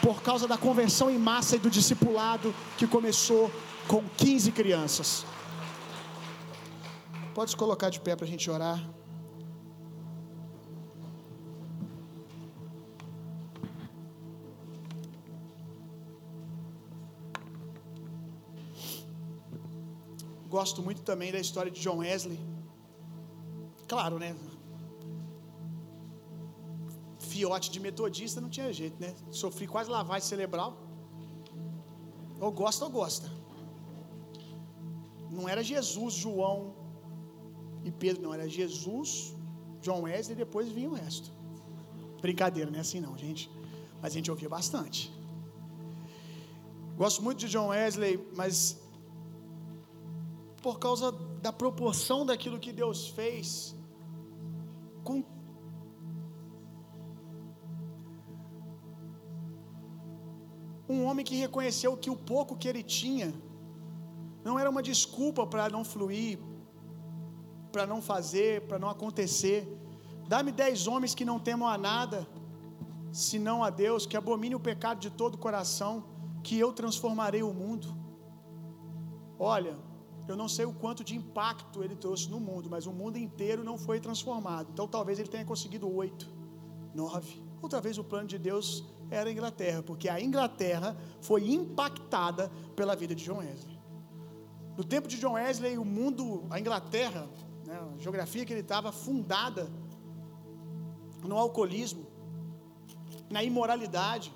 por 0.00 0.22
causa 0.22 0.46
da 0.46 0.56
conversão 0.56 1.10
em 1.10 1.18
massa 1.18 1.56
e 1.56 1.58
do 1.58 1.68
discipulado 1.68 2.54
que 2.78 2.86
começou 2.86 3.50
com 3.88 4.04
15 4.16 4.52
crianças. 4.52 5.26
Pode 7.34 7.50
se 7.50 7.56
colocar 7.56 7.90
de 7.90 8.00
pé 8.00 8.14
para 8.14 8.24
a 8.24 8.28
gente 8.28 8.48
orar. 8.48 8.80
Gosto 20.52 20.82
muito 20.86 21.00
também 21.00 21.32
da 21.32 21.40
história 21.46 21.70
de 21.70 21.80
John 21.80 21.98
Wesley. 22.00 22.38
Claro, 23.88 24.18
né? 24.18 24.36
Fiote 27.18 27.70
de 27.70 27.80
metodista 27.80 28.38
não 28.38 28.50
tinha 28.50 28.70
jeito, 28.70 29.00
né? 29.00 29.14
Sofri 29.30 29.66
quase 29.66 29.88
lavagem 29.88 30.28
cerebral. 30.28 30.76
Ou 32.38 32.52
gosta 32.52 32.84
ou 32.84 32.90
gosta. 32.90 33.30
Não 35.30 35.48
era 35.48 35.62
Jesus, 35.64 36.12
João 36.12 36.74
e 37.82 37.90
Pedro, 37.90 38.22
não. 38.24 38.34
Era 38.34 38.46
Jesus, 38.46 39.34
John 39.80 40.02
Wesley 40.02 40.34
e 40.36 40.40
depois 40.44 40.68
vinha 40.68 40.90
o 40.90 40.94
resto. 41.04 41.32
Brincadeira, 42.20 42.70
não 42.70 42.76
é 42.76 42.82
assim 42.82 43.00
não, 43.00 43.16
gente. 43.16 43.50
Mas 44.02 44.12
a 44.12 44.16
gente 44.16 44.30
ouvia 44.30 44.50
bastante. 44.50 45.10
Gosto 46.94 47.22
muito 47.22 47.38
de 47.38 47.48
John 47.48 47.68
Wesley, 47.68 48.14
mas 48.36 48.81
por 50.62 50.78
causa 50.78 51.10
da 51.42 51.52
proporção 51.52 52.24
daquilo 52.24 52.58
que 52.58 52.72
Deus 52.72 53.08
fez 53.08 53.74
com 55.02 55.24
um 60.88 61.04
homem 61.04 61.24
que 61.24 61.34
reconheceu 61.34 61.96
que 61.96 62.10
o 62.10 62.16
pouco 62.16 62.56
que 62.56 62.68
ele 62.68 62.82
tinha 62.82 63.34
não 64.44 64.58
era 64.58 64.68
uma 64.70 64.82
desculpa 64.82 65.46
para 65.46 65.68
não 65.68 65.84
fluir, 65.84 66.38
para 67.70 67.86
não 67.86 68.02
fazer, 68.02 68.62
para 68.68 68.78
não 68.78 68.88
acontecer. 68.88 69.60
Dá-me 70.28 70.52
dez 70.52 70.86
homens 70.86 71.14
que 71.14 71.24
não 71.24 71.38
temam 71.38 71.68
a 71.68 71.78
nada, 71.78 72.26
senão 73.12 73.62
a 73.62 73.70
Deus, 73.70 74.04
que 74.04 74.16
abomine 74.16 74.54
o 74.54 74.60
pecado 74.60 74.98
de 74.98 75.10
todo 75.10 75.34
o 75.34 75.38
coração, 75.38 76.04
que 76.42 76.58
eu 76.58 76.72
transformarei 76.72 77.42
o 77.42 77.52
mundo. 77.52 77.96
Olha, 79.38 79.76
eu 80.28 80.36
não 80.36 80.48
sei 80.48 80.64
o 80.64 80.72
quanto 80.72 81.02
de 81.02 81.16
impacto 81.16 81.82
ele 81.82 81.96
trouxe 81.96 82.28
no 82.30 82.38
mundo, 82.38 82.70
mas 82.70 82.86
o 82.86 82.92
mundo 82.92 83.16
inteiro 83.18 83.64
não 83.64 83.76
foi 83.76 84.00
transformado. 84.00 84.70
Então 84.72 84.86
talvez 84.86 85.18
ele 85.18 85.28
tenha 85.28 85.44
conseguido 85.44 85.92
oito, 85.94 86.28
nove. 86.94 87.42
Ou 87.60 87.68
talvez 87.68 87.98
o 87.98 88.04
plano 88.04 88.28
de 88.28 88.38
Deus 88.38 88.84
era 89.10 89.28
a 89.28 89.32
Inglaterra, 89.32 89.82
porque 89.82 90.08
a 90.08 90.20
Inglaterra 90.20 90.96
foi 91.20 91.50
impactada 91.50 92.50
pela 92.74 92.94
vida 92.96 93.14
de 93.14 93.24
John 93.24 93.38
Wesley. 93.38 93.78
No 94.76 94.84
tempo 94.84 95.06
de 95.06 95.18
John 95.18 95.32
Wesley, 95.32 95.76
o 95.76 95.84
mundo, 95.84 96.44
a 96.48 96.58
Inglaterra, 96.58 97.28
né, 97.66 97.78
a 97.78 97.98
geografia 97.98 98.44
que 98.44 98.52
ele 98.52 98.60
estava 98.60 98.90
fundada 98.90 99.70
no 101.22 101.36
alcoolismo, 101.36 102.06
na 103.30 103.42
imoralidade. 103.42 104.32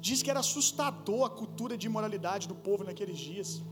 Diz 0.00 0.22
que 0.22 0.30
era 0.30 0.40
assustador 0.40 1.26
a 1.26 1.30
cultura 1.30 1.76
de 1.76 1.86
imoralidade 1.86 2.48
do 2.48 2.54
povo 2.54 2.84
naqueles 2.84 3.18
dias. 3.18 3.62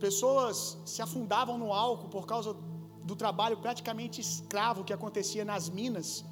As 0.00 0.08
pessoas 0.08 0.78
se 0.86 1.02
afundavam 1.02 1.58
no 1.58 1.74
álcool 1.74 2.08
por 2.08 2.24
causa 2.24 2.56
do 3.04 3.14
trabalho 3.14 3.58
praticamente 3.58 4.18
escravo 4.18 4.82
que 4.82 4.94
acontecia 4.94 5.44
nas 5.44 5.68
minas. 5.68 6.24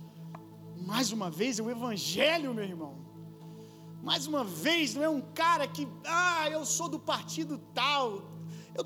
Mais 0.86 1.12
uma 1.12 1.30
vez, 1.30 1.58
o 1.58 1.68
evangelho, 1.68 2.54
meu 2.54 2.64
irmão. 2.64 2.94
Mais 4.02 4.26
uma 4.26 4.42
vez, 4.42 4.94
não 4.94 5.02
é 5.02 5.08
um 5.10 5.20
cara 5.20 5.68
que, 5.68 5.86
ah, 6.06 6.48
eu 6.48 6.64
sou 6.64 6.88
do 6.88 6.98
partido 6.98 7.58
tal. 7.74 8.22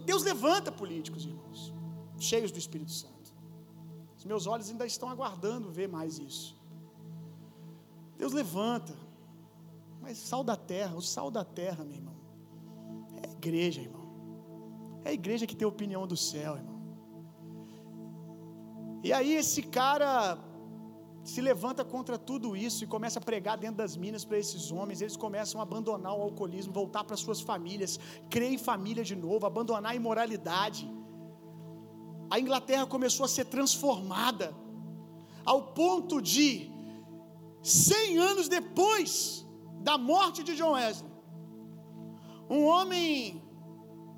Deus 0.04 0.24
levanta 0.24 0.72
políticos, 0.72 1.24
irmãos, 1.24 1.72
cheios 2.18 2.50
do 2.50 2.58
Espírito 2.58 2.90
Santo. 2.90 3.32
Os 4.18 4.24
meus 4.24 4.48
olhos 4.48 4.68
ainda 4.68 4.84
estão 4.84 5.08
aguardando 5.08 5.70
ver 5.70 5.88
mais 5.88 6.18
isso. 6.18 6.58
Deus 8.18 8.32
levanta. 8.32 8.96
Mas 10.00 10.18
sal 10.18 10.42
da 10.42 10.56
terra, 10.56 10.96
o 10.96 11.00
sal 11.00 11.30
da 11.30 11.44
terra, 11.44 11.84
meu 11.84 11.94
irmão, 11.94 12.16
é 13.22 13.30
igreja, 13.30 13.80
irmão. 13.80 14.01
É 15.04 15.10
a 15.10 15.12
igreja 15.12 15.46
que 15.46 15.56
tem 15.56 15.66
opinião 15.66 16.06
do 16.06 16.16
céu, 16.16 16.56
irmão. 16.56 16.80
E 19.02 19.12
aí 19.12 19.32
esse 19.34 19.62
cara 19.62 20.38
se 21.24 21.40
levanta 21.40 21.84
contra 21.84 22.16
tudo 22.18 22.56
isso 22.56 22.82
e 22.82 22.86
começa 22.86 23.18
a 23.18 23.22
pregar 23.22 23.56
dentro 23.56 23.76
das 23.76 23.96
minas 23.96 24.24
para 24.24 24.38
esses 24.38 24.70
homens. 24.70 25.00
Eles 25.00 25.16
começam 25.16 25.60
a 25.60 25.62
abandonar 25.62 26.14
o 26.16 26.22
alcoolismo, 26.22 26.72
voltar 26.72 27.04
para 27.04 27.16
suas 27.16 27.40
famílias, 27.40 27.98
crer 28.30 28.52
em 28.52 28.58
família 28.58 29.04
de 29.04 29.16
novo, 29.16 29.46
abandonar 29.46 29.92
a 29.92 29.94
imoralidade. 29.94 30.84
A 32.30 32.38
Inglaterra 32.40 32.86
começou 32.86 33.24
a 33.24 33.28
ser 33.28 33.46
transformada 33.46 34.54
ao 35.44 35.60
ponto 35.80 36.20
de 36.20 36.70
100 37.62 38.18
anos 38.18 38.48
depois 38.48 39.46
da 39.80 39.96
morte 39.98 40.42
de 40.42 40.54
John 40.56 40.72
Wesley, 40.72 41.10
um 42.48 42.64
homem 42.64 43.42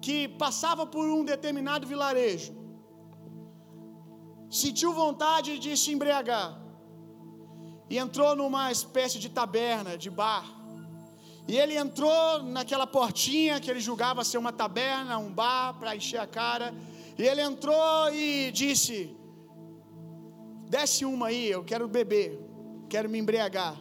que 0.05 0.29
passava 0.45 0.85
por 0.95 1.05
um 1.17 1.23
determinado 1.25 1.87
vilarejo, 1.93 2.53
sentiu 4.51 4.93
vontade 4.93 5.59
de 5.59 5.73
se 5.83 5.91
embriagar 5.95 6.49
e 7.89 7.97
entrou 8.05 8.37
numa 8.41 8.71
espécie 8.71 9.19
de 9.19 9.31
taberna, 9.39 9.97
de 9.97 10.11
bar. 10.11 10.45
E 11.49 11.57
ele 11.63 11.75
entrou 11.85 12.43
naquela 12.43 12.87
portinha 12.87 13.61
que 13.61 13.71
ele 13.71 13.81
julgava 13.81 14.25
ser 14.25 14.37
uma 14.37 14.53
taberna, 14.53 15.17
um 15.19 15.33
bar 15.33 15.75
para 15.79 15.97
encher 15.97 16.21
a 16.21 16.27
cara. 16.27 16.75
E 17.19 17.23
ele 17.23 17.41
entrou 17.41 18.13
e 18.13 18.51
disse: 18.53 18.97
Desce 20.69 21.05
uma 21.07 21.29
aí, 21.29 21.47
eu 21.51 21.63
quero 21.65 21.87
beber, 21.89 22.31
quero 22.91 23.09
me 23.09 23.19
embriagar. 23.19 23.75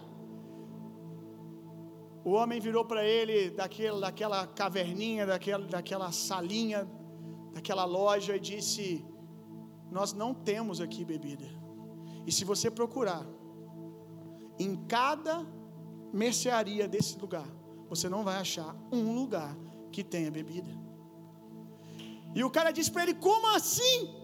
O 2.26 2.32
homem 2.32 2.60
virou 2.60 2.86
para 2.86 3.06
ele 3.06 3.50
daquele, 3.50 4.00
daquela 4.00 4.48
caverninha, 4.48 5.26
daquela, 5.26 5.66
daquela 5.66 6.12
salinha, 6.12 6.90
daquela 7.54 7.84
loja 7.84 8.36
e 8.36 8.40
disse: 8.40 9.06
Nós 9.92 10.14
não 10.14 10.34
temos 10.34 10.80
aqui 10.80 11.04
bebida. 11.04 11.46
E 12.26 12.32
se 12.32 12.46
você 12.46 12.72
procurar 12.72 13.26
em 14.58 14.76
cada 14.86 15.46
mercearia 16.14 16.88
desse 16.88 17.20
lugar, 17.20 17.48
você 17.90 18.08
não 18.08 18.24
vai 18.24 18.38
achar 18.38 18.74
um 18.92 19.14
lugar 19.14 19.56
que 19.92 20.04
tenha 20.04 20.32
bebida. 20.32 20.72
E 22.34 22.44
o 22.44 22.50
cara 22.50 22.72
disse 22.72 22.90
para 22.90 23.04
ele: 23.04 23.16
Como 23.16 23.48
assim? 23.56 24.24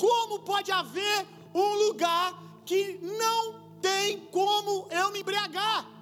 Como 0.00 0.40
pode 0.40 0.72
haver 0.72 1.26
um 1.54 1.74
lugar 1.86 2.60
que 2.64 2.98
não 2.98 3.78
tem 3.80 4.18
como 4.26 4.88
eu 4.90 5.12
me 5.12 5.20
embriagar? 5.20 5.95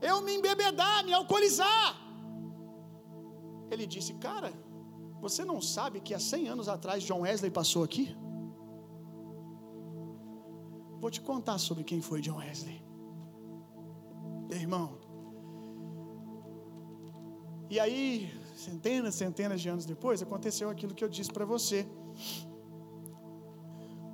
Eu 0.00 0.20
me 0.22 0.34
embebedar, 0.34 1.04
me 1.04 1.12
alcoolizar. 1.12 1.96
Ele 3.70 3.86
disse: 3.86 4.14
Cara, 4.14 4.52
você 5.20 5.44
não 5.44 5.60
sabe 5.60 6.00
que 6.00 6.14
há 6.14 6.18
100 6.18 6.48
anos 6.48 6.68
atrás 6.68 7.04
John 7.04 7.20
Wesley 7.20 7.50
passou 7.50 7.84
aqui? 7.84 8.16
Vou 11.00 11.10
te 11.10 11.20
contar 11.20 11.58
sobre 11.58 11.84
quem 11.84 12.00
foi 12.00 12.20
John 12.20 12.38
Wesley. 12.38 12.82
Irmão. 14.50 14.98
E 17.70 17.78
aí, 17.78 18.28
centenas, 18.56 19.14
centenas 19.14 19.60
de 19.60 19.68
anos 19.68 19.86
depois, 19.86 20.20
aconteceu 20.20 20.68
aquilo 20.68 20.94
que 20.94 21.04
eu 21.04 21.08
disse 21.08 21.32
para 21.32 21.44
você. 21.44 21.86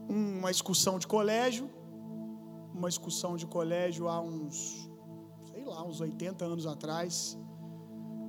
Uma 0.09 0.51
excursão 0.51 0.99
de 0.99 1.07
colégio, 1.07 1.71
uma 2.75 2.89
excursão 2.89 3.37
de 3.37 3.47
colégio 3.47 4.09
há 4.09 4.21
uns, 4.21 4.86
uns 5.83 6.01
80 6.01 6.45
anos 6.45 6.67
atrás, 6.67 7.39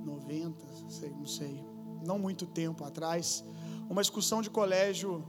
90, 0.04 0.66
sei, 0.88 1.10
não 1.10 1.26
sei, 1.26 1.64
não 2.04 2.18
muito 2.18 2.46
tempo 2.46 2.84
atrás, 2.84 3.44
uma 3.88 4.02
excursão 4.02 4.42
de 4.42 4.50
colégio 4.50 5.24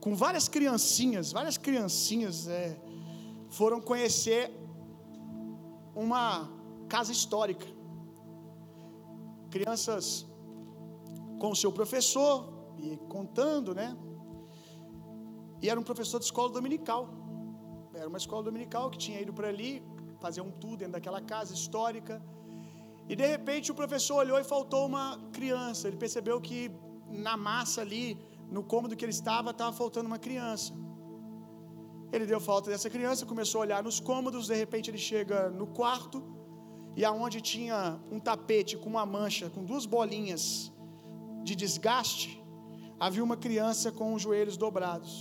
com 0.00 0.14
várias 0.14 0.48
criancinhas, 0.48 1.32
várias 1.32 1.56
criancinhas 1.56 2.46
é, 2.46 2.78
foram 3.48 3.80
conhecer 3.80 4.50
uma 5.94 6.50
casa 6.88 7.12
histórica. 7.12 7.66
Crianças 9.50 10.26
com 11.38 11.50
o 11.50 11.56
seu 11.56 11.72
professor 11.72 12.52
e 12.78 12.96
contando, 13.08 13.74
né? 13.74 13.96
E 15.62 15.70
era 15.70 15.78
um 15.78 15.82
professor 15.82 16.18
de 16.18 16.26
escola 16.26 16.50
dominical. 16.50 17.08
Era 17.94 18.08
uma 18.08 18.18
escola 18.18 18.42
dominical 18.42 18.90
que 18.90 18.98
tinha 18.98 19.20
ido 19.20 19.32
para 19.32 19.48
ali 19.48 19.82
fazer 20.24 20.42
um 20.48 20.52
tour 20.62 20.76
dentro 20.80 20.94
daquela 20.98 21.20
casa 21.32 21.52
histórica. 21.60 22.14
E 23.10 23.14
de 23.20 23.26
repente 23.34 23.66
o 23.72 23.76
professor 23.80 24.16
olhou 24.24 24.38
e 24.42 24.46
faltou 24.54 24.82
uma 24.92 25.06
criança. 25.38 25.82
Ele 25.88 25.98
percebeu 26.04 26.36
que 26.48 26.60
na 27.28 27.36
massa 27.48 27.80
ali, 27.84 28.06
no 28.56 28.62
cômodo 28.72 28.96
que 28.98 29.04
ele 29.06 29.16
estava, 29.20 29.50
estava 29.50 29.72
faltando 29.82 30.06
uma 30.12 30.20
criança. 30.26 30.70
Ele 32.14 32.26
deu 32.32 32.40
falta 32.50 32.70
dessa 32.72 32.88
criança, 32.96 33.30
começou 33.34 33.58
a 33.60 33.62
olhar 33.66 33.82
nos 33.88 33.98
cômodos, 34.10 34.46
de 34.52 34.56
repente 34.64 34.88
ele 34.90 35.02
chega 35.10 35.38
no 35.60 35.66
quarto 35.78 36.18
e 36.96 37.04
aonde 37.04 37.38
tinha 37.52 37.78
um 38.14 38.20
tapete 38.30 38.74
com 38.82 38.88
uma 38.94 39.04
mancha, 39.16 39.50
com 39.54 39.62
duas 39.70 39.84
bolinhas 39.94 40.44
de 41.42 41.54
desgaste, 41.62 42.30
havia 42.98 43.24
uma 43.28 43.36
criança 43.36 43.90
com 43.98 44.14
os 44.14 44.22
joelhos 44.22 44.56
dobrados. 44.56 45.14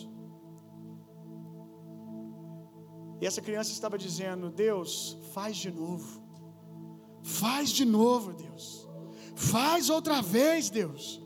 E 3.23 3.25
essa 3.25 3.41
criança 3.41 3.71
estava 3.71 3.97
dizendo: 3.97 4.49
Deus, 4.49 5.17
faz 5.33 5.55
de 5.55 5.71
novo. 5.71 6.21
Faz 7.21 7.69
de 7.69 7.85
novo, 7.85 8.33
Deus. 8.33 8.85
Faz 9.33 9.89
outra 9.89 10.21
vez, 10.21 10.69
Deus. 10.69 11.21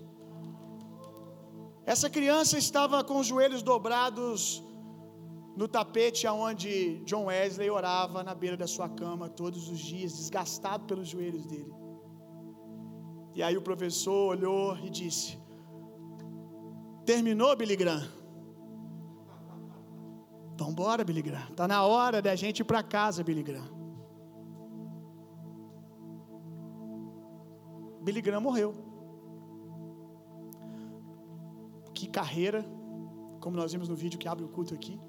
Essa 1.88 2.08
criança 2.08 2.56
estava 2.56 3.04
com 3.04 3.18
os 3.18 3.26
joelhos 3.26 3.64
dobrados 3.64 4.64
no 5.56 5.68
tapete 5.68 6.28
aonde 6.28 7.04
John 7.04 7.26
Wesley 7.26 7.72
orava 7.72 8.22
na 8.22 8.36
beira 8.36 8.56
da 8.56 8.68
sua 8.68 8.88
cama 8.88 9.28
todos 9.28 9.68
os 9.68 9.80
dias, 9.80 10.16
desgastado 10.16 10.86
pelos 10.86 11.08
joelhos 11.08 11.48
dele. 11.48 11.74
E 13.34 13.42
aí 13.42 13.58
o 13.58 13.64
professor 13.64 14.36
olhou 14.36 14.78
e 14.86 14.92
disse: 14.92 15.40
Terminou, 17.08 17.56
Billy 17.56 17.76
Graham? 17.76 18.17
Então 20.58 20.74
bora, 20.74 21.04
Billy 21.04 21.22
Graham. 21.22 21.52
Tá 21.56 21.68
na 21.68 21.84
hora 21.86 22.20
da 22.20 22.36
gente 22.36 22.62
ir 22.62 22.64
para 22.64 22.82
casa, 22.82 23.24
Billy 23.24 23.44
Graham. 23.44 23.70
Billy 28.02 28.24
Graham 28.24 28.42
morreu. 28.42 28.74
Que 31.94 32.08
carreira, 32.08 32.66
como 33.40 33.56
nós 33.56 33.72
vimos 33.72 33.88
no 33.88 33.96
vídeo 33.96 34.18
que 34.18 34.28
abre 34.28 34.44
o 34.44 34.50
culto 34.50 34.74
aqui. 34.74 35.00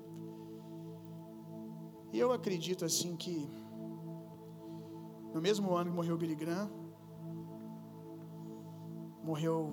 E 2.13 2.19
eu 2.19 2.31
acredito 2.31 2.85
assim 2.85 3.17
que 3.17 3.49
no 5.33 5.41
mesmo 5.41 5.75
ano 5.75 5.91
que 5.91 5.97
morreu 5.97 6.19
Billy 6.19 6.35
Graham, 6.35 6.71
morreu 9.25 9.73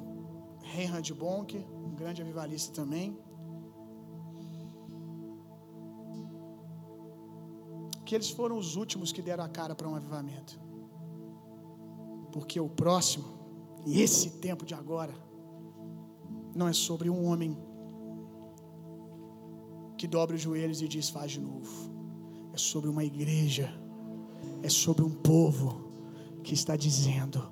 Reinhard 0.64 1.14
Bonk, 1.14 1.58
um 1.58 1.94
grande 1.94 2.22
avivalista 2.22 2.74
também. 2.74 3.20
Que 8.06 8.16
eles 8.16 8.30
foram 8.30 8.58
os 8.58 8.76
últimos 8.76 9.12
que 9.12 9.22
deram 9.22 9.44
a 9.44 9.50
cara 9.50 9.76
para 9.76 9.88
um 9.88 9.96
avivamento. 9.96 10.60
Porque 12.32 12.60
o 12.60 12.70
próximo, 12.70 13.26
e 13.86 14.02
esse 14.02 14.30
tempo 14.32 14.66
de 14.66 14.74
agora, 14.74 15.14
não 16.54 16.68
é 16.68 16.74
sobre 16.74 17.10
um 17.10 17.26
homem 17.26 17.58
que 19.98 20.08
dobra 20.08 20.36
os 20.36 20.42
joelhos 20.42 20.82
e 20.82 20.88
diz 20.88 21.10
faz 21.10 21.32
de 21.32 21.42
novo. 21.42 21.92
É 22.54 22.58
sobre 22.58 22.90
uma 22.90 23.04
igreja, 23.04 23.74
é 24.62 24.70
sobre 24.70 25.04
um 25.04 25.10
povo 25.10 25.90
que 26.44 26.54
está 26.54 26.76
dizendo 26.76 27.44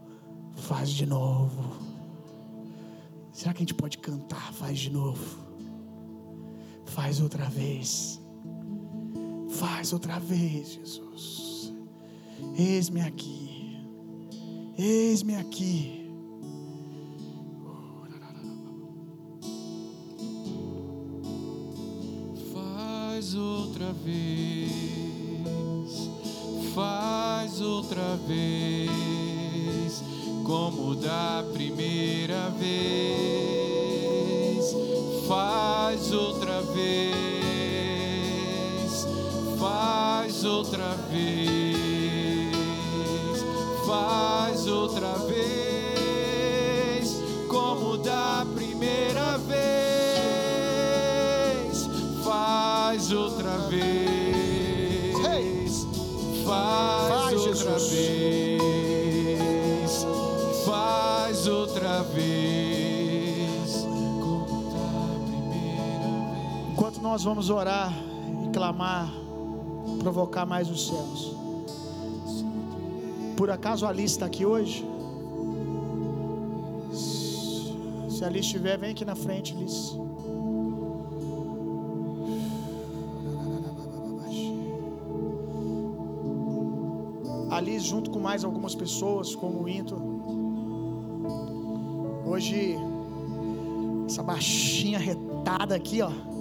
faz 0.55 0.89
de 0.89 1.05
novo. 1.05 1.77
Será 3.31 3.53
que 3.53 3.57
a 3.57 3.65
gente 3.65 3.73
pode 3.73 3.97
cantar 3.97 4.53
faz 4.53 4.79
de 4.79 4.91
novo? 4.91 5.39
Faz 6.85 7.19
outra 7.19 7.49
vez. 7.49 8.22
Faz 9.63 9.93
outra 9.93 10.19
vez, 10.19 10.73
Jesus. 10.73 11.73
Eis-me 12.57 12.99
aqui. 12.99 13.77
Eis-me 14.77 15.35
aqui. 15.35 16.11
Faz 22.51 23.35
outra 23.35 23.93
vez, 23.93 24.62
nós 67.13 67.23
vamos 67.23 67.51
orar 67.51 67.93
e 68.43 68.49
clamar, 68.49 69.07
provocar 69.99 70.47
mais 70.47 70.67
os 70.67 70.87
céus. 70.87 71.35
Por 73.37 73.51
acaso 73.51 73.85
a 73.85 73.89
Alice 73.89 74.15
está 74.15 74.25
aqui 74.25 74.43
hoje? 74.43 74.83
Se 78.09 78.23
a 78.23 78.27
Alice 78.27 78.47
estiver, 78.47 78.79
vem 78.79 78.89
aqui 78.89 79.05
na 79.05 79.13
frente, 79.13 79.55
Alice. 79.55 79.95
Alice, 87.51 87.85
junto 87.85 88.09
com 88.09 88.17
mais 88.17 88.43
algumas 88.43 88.73
pessoas, 88.73 89.35
como 89.35 89.61
o 89.61 89.69
Into. 89.69 89.95
Hoje, 92.25 92.75
essa 94.07 94.23
baixinha 94.23 94.97
retada 94.97 95.75
aqui, 95.75 96.01
ó. 96.01 96.32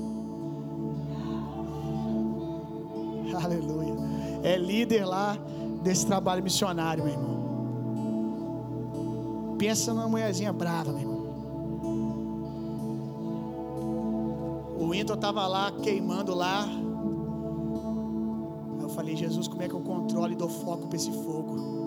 É 4.43 4.57
líder 4.57 5.05
lá 5.05 5.37
desse 5.83 6.07
trabalho 6.07 6.43
missionário, 6.43 7.05
meu 7.05 7.13
irmão. 7.13 7.43
Pensa 9.59 9.95
numa 9.95 10.09
mulherzinha 10.09 10.53
brava, 10.53 10.93
meu 10.93 11.01
irmão. 11.01 11.23
O 14.79 14.89
Winton 14.91 15.17
tava 15.17 15.47
lá 15.47 15.71
queimando 15.71 16.35
lá. 16.35 16.65
Aí 18.79 18.83
eu 18.83 18.89
falei, 18.89 19.15
Jesus, 19.17 19.47
como 19.47 19.63
é 19.63 19.69
que 19.69 19.75
eu 19.75 19.81
controlo 19.81 20.33
e 20.33 20.37
dou 20.37 20.49
foco 20.49 20.89
para 20.89 20.97
esse 20.97 21.13
fogo? 21.13 21.83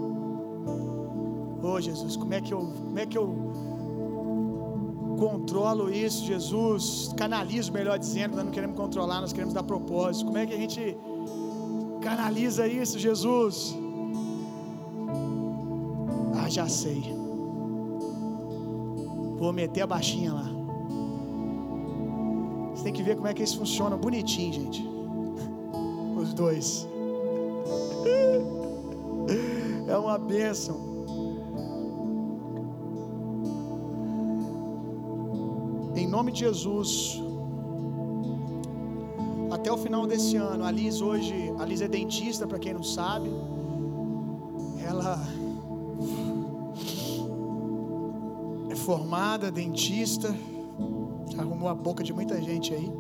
Ô 1.62 1.82
Jesus, 1.82 2.16
como 2.16 2.34
é 2.34 2.40
que 2.40 2.54
eu, 2.54 2.60
como 2.60 3.00
é 3.00 3.06
que 3.06 3.18
eu 3.18 3.36
controlo 5.18 5.92
isso, 5.92 6.24
Jesus? 6.24 7.12
Canalizo, 7.18 7.74
melhor 7.74 8.00
dizendo, 8.00 8.36
nós 8.36 8.46
não 8.46 8.52
queremos 8.52 8.78
controlar, 8.78 9.20
nós 9.20 9.34
queremos 9.34 9.54
dar 9.54 9.64
propósito. 9.64 10.26
Como 10.28 10.38
é 10.38 10.46
que 10.46 10.54
a 10.54 10.58
gente 10.58 10.96
canaliza 12.06 12.68
isso, 12.68 13.00
Jesus? 13.00 13.76
Ah, 16.40 16.48
já 16.48 16.68
sei. 16.70 17.02
Vou 19.40 19.52
meter 19.52 19.82
a 19.82 19.88
baixinha 19.88 20.32
lá. 20.32 20.48
Você 22.70 22.84
tem 22.84 22.94
que 22.94 23.02
ver 23.02 23.16
como 23.16 23.28
é 23.28 23.34
que 23.34 23.42
isso 23.42 23.58
funciona 23.58 23.98
bonitinho, 23.98 24.54
gente. 24.54 24.88
Os 26.22 26.32
dois. 26.34 26.88
É 29.88 29.96
uma 29.96 30.18
bênção. 30.18 30.78
Em 35.96 36.08
nome 36.08 36.32
de 36.32 36.40
Jesus. 36.40 37.25
Até 39.66 39.74
o 39.74 39.78
final 39.80 40.06
desse 40.06 40.36
ano, 40.36 40.64
a 40.64 40.70
Liz 40.70 41.02
hoje, 41.02 41.34
a 41.58 41.66
Liz 41.66 41.82
é 41.82 41.88
dentista, 41.88 42.46
para 42.46 42.60
quem 42.60 42.72
não 42.72 42.84
sabe. 42.84 43.32
Ela 44.88 45.20
é 48.70 48.76
formada 48.76 49.50
dentista, 49.50 50.28
arrumou 51.36 51.68
a 51.68 51.74
boca 51.74 52.04
de 52.04 52.14
muita 52.14 52.40
gente 52.40 52.76
aí. 52.76 52.92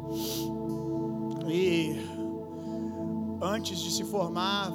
E 1.47 1.99
antes 3.39 3.77
de 3.77 3.91
se 3.91 4.03
formar, 4.03 4.71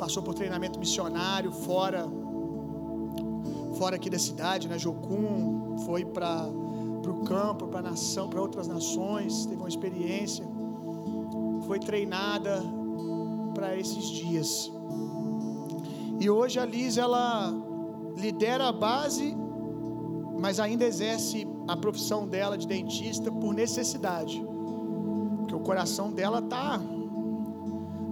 passou 0.00 0.20
por 0.20 0.34
treinamento 0.34 0.80
missionário 0.80 1.52
fora 1.52 2.10
fora 3.74 3.94
aqui 3.94 4.10
da 4.10 4.18
cidade, 4.18 4.66
na 4.66 4.78
Jocum, 4.78 5.76
foi 5.86 6.04
para 6.04 6.44
o 6.48 7.22
campo, 7.24 7.68
para 7.68 7.82
nação, 7.82 8.28
para 8.28 8.42
outras 8.42 8.66
nações, 8.66 9.46
teve 9.46 9.60
uma 9.60 9.68
experiência, 9.68 10.44
foi 11.66 11.78
treinada 11.78 12.62
para 13.54 13.76
esses 13.76 14.04
dias. 14.06 14.70
E 16.20 16.30
hoje 16.30 16.58
a 16.58 16.64
Liz 16.64 16.96
ela 16.96 17.52
lidera 18.16 18.68
a 18.68 18.72
base, 18.72 19.36
mas 20.38 20.60
ainda 20.60 20.84
exerce 20.84 21.46
a 21.66 21.76
profissão 21.76 22.26
dela 22.26 22.56
de 22.56 22.66
dentista 22.66 23.30
por 23.30 23.54
necessidade. 23.54 24.44
Porque 25.38 25.54
o 25.54 25.60
coração 25.60 26.12
dela 26.12 26.40
tá 26.42 26.80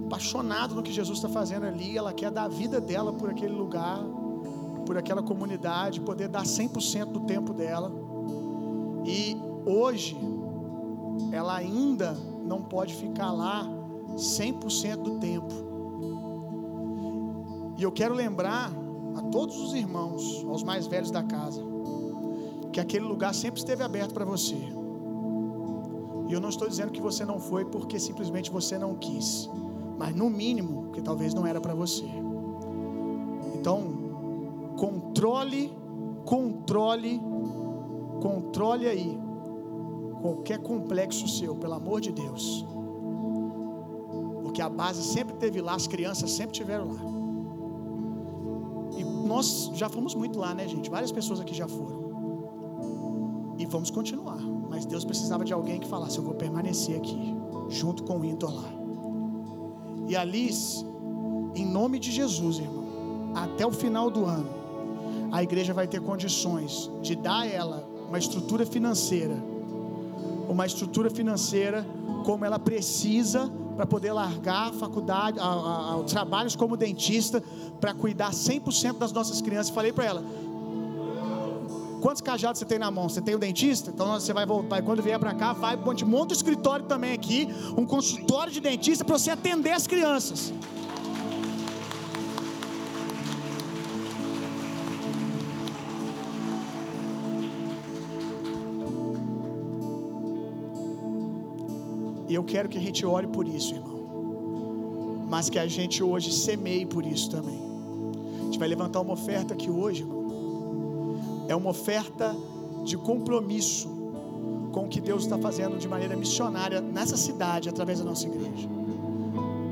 apaixonado 0.05 0.75
no 0.75 0.83
que 0.83 0.91
Jesus 0.91 1.19
está 1.19 1.29
fazendo 1.29 1.65
ali, 1.65 1.97
ela 1.97 2.11
quer 2.11 2.29
dar 2.31 2.43
a 2.43 2.47
vida 2.49 2.81
dela 2.81 3.13
por 3.13 3.29
aquele 3.29 3.53
lugar, 3.53 4.03
por 4.85 4.97
aquela 4.97 5.23
comunidade, 5.23 6.01
poder 6.01 6.27
dar 6.27 6.43
100% 6.43 7.05
do 7.05 7.21
tempo 7.21 7.53
dela. 7.53 7.91
E 9.05 9.37
hoje 9.65 10.17
ela 11.31 11.55
ainda 11.55 12.17
não 12.43 12.61
pode 12.61 12.93
ficar 12.93 13.31
lá 13.31 13.67
100% 14.15 14.97
do 14.97 15.19
tempo. 15.19 15.53
E 17.77 17.83
eu 17.83 17.91
quero 17.91 18.13
lembrar 18.13 18.71
a 19.15 19.21
todos 19.23 19.57
os 19.57 19.73
irmãos, 19.73 20.45
aos 20.47 20.63
mais 20.63 20.87
velhos 20.87 21.11
da 21.11 21.23
casa, 21.23 21.61
que 22.71 22.79
aquele 22.79 23.05
lugar 23.05 23.33
sempre 23.33 23.59
esteve 23.59 23.83
aberto 23.83 24.13
para 24.13 24.25
você. 24.25 24.55
E 26.27 26.33
eu 26.33 26.39
não 26.39 26.49
estou 26.49 26.67
dizendo 26.67 26.91
que 26.91 27.01
você 27.01 27.25
não 27.25 27.39
foi 27.39 27.65
porque 27.65 27.99
simplesmente 27.99 28.49
você 28.51 28.77
não 28.77 28.95
quis, 28.95 29.49
mas 29.97 30.15
no 30.15 30.29
mínimo, 30.29 30.91
que 30.91 31.01
talvez 31.01 31.33
não 31.33 31.45
era 31.45 31.59
para 31.59 31.73
você. 31.73 32.05
Então, 33.55 34.73
controle, 34.77 35.73
controle, 36.23 37.21
controle 38.21 38.87
aí 38.87 39.30
qualquer 40.21 40.59
complexo 40.59 41.27
seu, 41.27 41.55
pelo 41.55 41.73
amor 41.73 41.99
de 41.99 42.11
Deus. 42.11 42.65
Porque 44.43 44.61
a 44.61 44.69
base 44.69 45.01
sempre 45.03 45.35
teve 45.35 45.61
lá, 45.61 45.73
as 45.73 45.87
crianças 45.87 46.31
sempre 46.31 46.53
tiveram 46.53 46.87
lá. 46.93 47.01
E 48.97 49.03
nós 49.03 49.71
já 49.73 49.89
fomos 49.89 50.13
muito 50.13 50.39
lá, 50.39 50.53
né, 50.53 50.67
gente? 50.67 50.89
Várias 50.89 51.11
pessoas 51.11 51.39
aqui 51.39 51.53
já 51.53 51.67
foram. 51.67 52.01
E 53.57 53.65
vamos 53.65 53.89
continuar. 53.89 54.39
Mas 54.69 54.85
Deus 54.85 55.05
precisava 55.05 55.43
de 55.43 55.53
alguém 55.53 55.79
que 55.79 55.87
falasse: 55.87 56.17
Eu 56.17 56.23
vou 56.23 56.33
permanecer 56.33 56.97
aqui, 56.97 57.35
junto 57.69 58.03
com 58.03 58.19
o 58.19 58.25
Intor 58.25 58.53
lá. 58.53 58.69
E 60.07 60.15
a 60.15 60.23
Liz, 60.23 60.85
em 61.55 61.65
nome 61.65 61.99
de 61.99 62.11
Jesus, 62.11 62.59
irmão, 62.59 63.31
até 63.33 63.65
o 63.65 63.71
final 63.71 64.09
do 64.09 64.25
ano, 64.25 64.49
a 65.31 65.41
igreja 65.41 65.73
vai 65.73 65.87
ter 65.87 66.01
condições 66.01 66.91
de 67.01 67.15
dar 67.15 67.41
a 67.41 67.47
ela 67.47 67.87
uma 68.07 68.19
estrutura 68.19 68.65
financeira, 68.65 69.41
uma 70.51 70.65
estrutura 70.65 71.09
financeira 71.09 71.87
como 72.25 72.43
ela 72.43 72.59
precisa 72.59 73.49
para 73.75 73.85
poder 73.85 74.11
largar 74.11 74.69
a 74.69 74.73
faculdade, 74.73 75.39
a, 75.39 75.43
a, 75.43 75.95
a, 75.95 76.03
trabalhos 76.03 76.57
como 76.57 76.75
dentista, 76.75 77.41
para 77.79 77.93
cuidar 77.93 78.31
100% 78.31 78.97
das 78.97 79.13
nossas 79.13 79.41
crianças. 79.41 79.73
Falei 79.73 79.93
para 79.93 80.05
ela: 80.05 80.23
quantos 82.01 82.21
cajados 82.21 82.59
você 82.59 82.65
tem 82.65 82.77
na 82.77 82.91
mão? 82.91 83.07
Você 83.07 83.21
tem 83.21 83.33
o 83.33 83.39
dentista? 83.39 83.91
Então 83.91 84.19
você 84.19 84.33
vai 84.33 84.45
voltar. 84.45 84.81
Quando 84.81 85.01
vier 85.01 85.17
para 85.17 85.33
cá, 85.33 85.53
vai, 85.53 85.77
monta 85.77 86.33
um 86.33 86.35
escritório 86.35 86.85
também 86.85 87.13
aqui, 87.13 87.47
um 87.77 87.85
consultório 87.85 88.51
de 88.51 88.59
dentista 88.59 89.05
para 89.05 89.17
você 89.17 89.31
atender 89.31 89.71
as 89.71 89.87
crianças. 89.87 90.53
E 102.31 102.33
eu 102.33 102.45
quero 102.45 102.69
que 102.69 102.77
a 102.77 102.81
gente 102.81 103.05
ore 103.05 103.27
por 103.27 103.45
isso, 103.45 103.75
irmão. 103.75 105.25
Mas 105.29 105.49
que 105.49 105.59
a 105.59 105.67
gente 105.67 106.01
hoje 106.01 106.31
semeie 106.31 106.85
por 106.85 107.05
isso 107.05 107.29
também. 107.29 107.59
A 108.39 108.43
gente 108.45 108.57
vai 108.57 108.69
levantar 108.69 109.01
uma 109.01 109.11
oferta 109.11 109.53
aqui 109.53 109.69
hoje, 109.69 110.03
irmão. 110.03 111.17
É 111.49 111.53
uma 111.53 111.71
oferta 111.71 112.33
de 112.85 112.95
compromisso 112.95 113.89
com 114.71 114.85
o 114.85 114.87
que 114.87 115.01
Deus 115.01 115.23
está 115.23 115.37
fazendo 115.37 115.77
de 115.77 115.89
maneira 115.89 116.15
missionária 116.15 116.79
nessa 116.79 117.17
cidade, 117.17 117.67
através 117.67 117.99
da 117.99 118.05
nossa 118.05 118.25
igreja. 118.25 118.69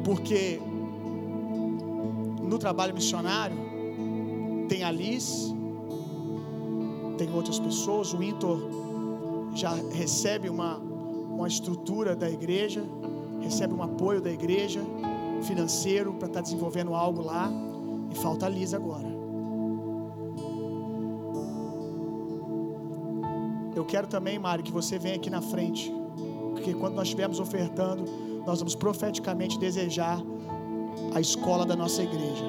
Porque 0.03 0.59
no 2.43 2.59
trabalho 2.59 2.93
missionário, 2.93 3.55
tem 4.67 4.83
a 4.83 4.91
Liz, 4.91 5.55
tem 7.17 7.33
outras 7.33 7.57
pessoas, 7.57 8.13
o 8.13 8.21
Intor 8.21 8.59
já 9.55 9.73
recebe 9.93 10.49
uma 10.49 10.89
uma 11.39 11.47
estrutura 11.47 12.17
da 12.17 12.29
igreja, 12.29 12.83
recebe 13.39 13.73
um 13.73 13.81
apoio 13.81 14.21
da 14.21 14.29
igreja 14.29 14.81
financeiro 15.41 16.13
para 16.13 16.27
estar 16.27 16.39
tá 16.39 16.43
desenvolvendo 16.43 16.93
algo 16.93 17.21
lá, 17.21 17.49
e 18.11 18.15
falta 18.15 18.45
a 18.45 18.49
Liz 18.49 18.73
agora. 18.73 19.07
Eu 23.73 23.85
quero 23.85 24.07
também, 24.07 24.37
Mário, 24.37 24.63
que 24.63 24.71
você 24.71 24.99
venha 24.99 25.15
aqui 25.15 25.29
na 25.29 25.41
frente, 25.41 25.93
porque 26.51 26.73
quando 26.73 26.95
nós 26.95 27.05
estivermos 27.05 27.39
ofertando, 27.39 28.03
nós 28.45 28.59
vamos 28.59 28.75
profeticamente 28.75 29.57
desejar 29.57 30.21
a 31.15 31.21
escola 31.21 31.65
da 31.65 31.75
nossa 31.75 32.03
igreja. 32.03 32.43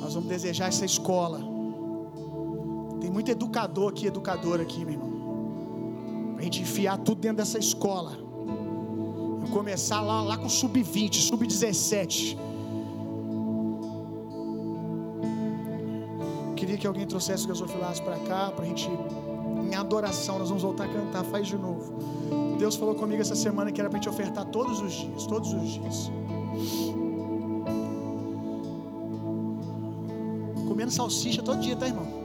Nós 0.00 0.14
vamos 0.14 0.28
desejar 0.28 0.68
essa 0.68 0.84
escola. 0.84 1.40
Tem 3.00 3.10
muito 3.10 3.32
educador 3.32 3.90
aqui, 3.90 4.06
educador 4.06 4.60
aqui, 4.60 4.84
meu 4.84 4.94
irmão 4.94 5.23
a 6.38 6.42
gente 6.42 6.62
enfiar 6.62 6.98
tudo 6.98 7.20
dentro 7.20 7.38
dessa 7.38 7.58
escola. 7.58 8.12
Eu 9.42 9.48
começar 9.50 10.00
lá, 10.00 10.22
lá 10.22 10.36
com 10.36 10.48
sub-20, 10.48 11.14
sub-17. 11.14 12.36
Queria 16.56 16.78
que 16.78 16.86
alguém 16.86 17.06
trouxesse 17.06 17.44
o 17.44 17.48
gasofilaço 17.48 18.02
para 18.02 18.18
cá, 18.20 18.50
para 18.50 18.64
a 18.64 18.68
gente, 18.68 18.88
em 19.70 19.74
adoração, 19.74 20.38
nós 20.38 20.48
vamos 20.48 20.62
voltar 20.62 20.84
a 20.84 20.88
cantar. 20.88 21.24
Faz 21.24 21.46
de 21.46 21.56
novo. 21.56 21.92
Deus 22.58 22.76
falou 22.76 22.94
comigo 22.94 23.20
essa 23.20 23.34
semana 23.34 23.70
que 23.70 23.80
era 23.80 23.90
para 23.90 23.98
a 23.98 24.02
gente 24.02 24.08
ofertar 24.08 24.44
todos 24.46 24.80
os 24.80 24.92
dias, 24.92 25.26
todos 25.26 25.52
os 25.52 25.68
dias. 25.70 26.10
Comendo 30.66 30.90
salsicha 30.90 31.42
todo 31.42 31.60
dia, 31.60 31.76
tá, 31.76 31.86
irmão? 31.86 32.23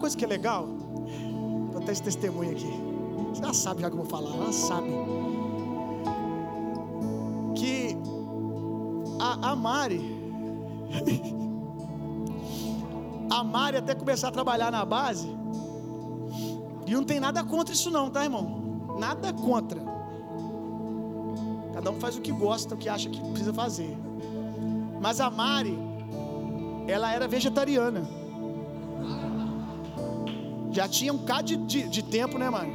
Coisa 0.00 0.16
que 0.16 0.24
é 0.24 0.28
legal, 0.28 0.66
vou 1.72 1.82
ter 1.82 1.92
esse 1.92 2.02
testemunho 2.02 2.52
aqui. 2.52 2.72
Você 3.34 3.42
já 3.42 3.52
sabe 3.52 3.82
já 3.82 3.90
que 3.90 3.96
eu 3.96 4.02
vou 4.02 4.10
falar, 4.10 4.34
ela 4.34 4.52
sabe. 4.52 4.88
Que 7.54 7.96
a, 9.20 9.50
a 9.50 9.56
Mari, 9.56 10.00
a 13.30 13.44
Mari 13.44 13.76
até 13.76 13.94
começar 13.94 14.28
a 14.28 14.32
trabalhar 14.32 14.72
na 14.72 14.84
base, 14.84 15.28
e 16.86 16.92
não 16.92 17.04
tem 17.04 17.20
nada 17.20 17.44
contra 17.44 17.74
isso 17.74 17.90
não, 17.90 18.10
tá 18.10 18.24
irmão? 18.24 18.96
Nada 18.98 19.32
contra. 19.32 19.80
Cada 21.74 21.90
um 21.90 22.00
faz 22.00 22.16
o 22.16 22.20
que 22.20 22.32
gosta, 22.32 22.74
o 22.74 22.78
que 22.78 22.88
acha 22.88 23.08
que 23.08 23.20
precisa 23.20 23.52
fazer. 23.52 23.96
Mas 25.00 25.20
a 25.20 25.30
Mari, 25.30 25.78
ela 26.88 27.12
era 27.12 27.28
vegetariana. 27.28 28.20
Já 30.72 30.88
tinha 30.88 31.12
um 31.12 31.18
cá 31.18 31.42
de, 31.42 31.56
de, 31.56 31.88
de 31.88 32.02
tempo, 32.02 32.38
né, 32.38 32.48
mano? 32.48 32.70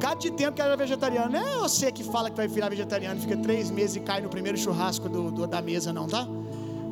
Cá 0.00 0.14
de 0.14 0.30
tempo 0.30 0.52
que 0.54 0.60
ela 0.60 0.70
era 0.70 0.76
vegetariana. 0.76 1.28
Não 1.28 1.38
é 1.38 1.58
você 1.58 1.92
que 1.92 2.02
fala 2.02 2.30
que 2.30 2.36
vai 2.36 2.48
virar 2.48 2.68
vegetariano, 2.68 3.20
fica 3.20 3.36
três 3.36 3.70
meses 3.70 3.96
e 3.96 4.00
cai 4.00 4.20
no 4.20 4.28
primeiro 4.28 4.56
churrasco 4.56 5.08
do, 5.08 5.30
do, 5.30 5.46
da 5.46 5.60
mesa, 5.60 5.92
não, 5.92 6.06
tá? 6.06 6.26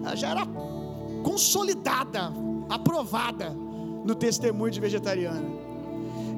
Ela 0.05 0.17
já 0.17 0.31
era 0.31 0.43
consolidada, 1.23 2.33
aprovada 2.69 3.51
no 4.05 4.15
testemunho 4.15 4.71
de 4.71 4.81
vegetariana. 4.81 5.45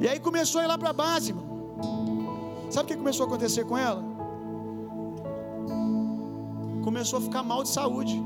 E 0.00 0.08
aí 0.08 0.20
começou 0.20 0.60
a 0.60 0.64
ir 0.64 0.66
lá 0.66 0.78
para 0.78 0.90
a 0.90 0.92
base, 0.92 1.32
mano. 1.32 1.46
Sabe 2.70 2.84
o 2.84 2.88
que 2.88 2.96
começou 2.96 3.24
a 3.24 3.28
acontecer 3.28 3.64
com 3.64 3.78
ela? 3.78 4.02
Começou 6.82 7.18
a 7.18 7.22
ficar 7.22 7.42
mal 7.42 7.62
de 7.62 7.68
saúde. 7.68 8.20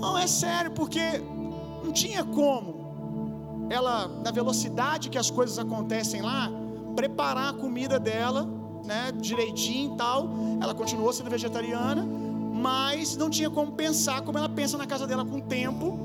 Não, 0.00 0.16
é 0.18 0.26
sério, 0.26 0.70
porque 0.70 1.00
não 1.84 1.92
tinha 1.92 2.24
como 2.24 2.75
ela, 3.68 4.08
na 4.08 4.30
velocidade 4.30 5.08
que 5.08 5.18
as 5.18 5.30
coisas 5.30 5.58
acontecem 5.58 6.22
lá, 6.22 6.50
preparar 6.94 7.50
a 7.50 7.52
comida 7.52 7.98
dela, 7.98 8.48
né, 8.84 9.12
direitinho 9.12 9.94
e 9.94 9.96
tal. 9.96 10.28
Ela 10.60 10.74
continuou 10.74 11.12
sendo 11.12 11.30
vegetariana, 11.30 12.04
mas 12.04 13.16
não 13.16 13.28
tinha 13.28 13.50
como 13.50 13.72
pensar 13.72 14.22
como 14.22 14.38
ela 14.38 14.48
pensa 14.48 14.78
na 14.78 14.86
casa 14.86 15.06
dela 15.06 15.24
com 15.24 15.40
tempo, 15.40 15.98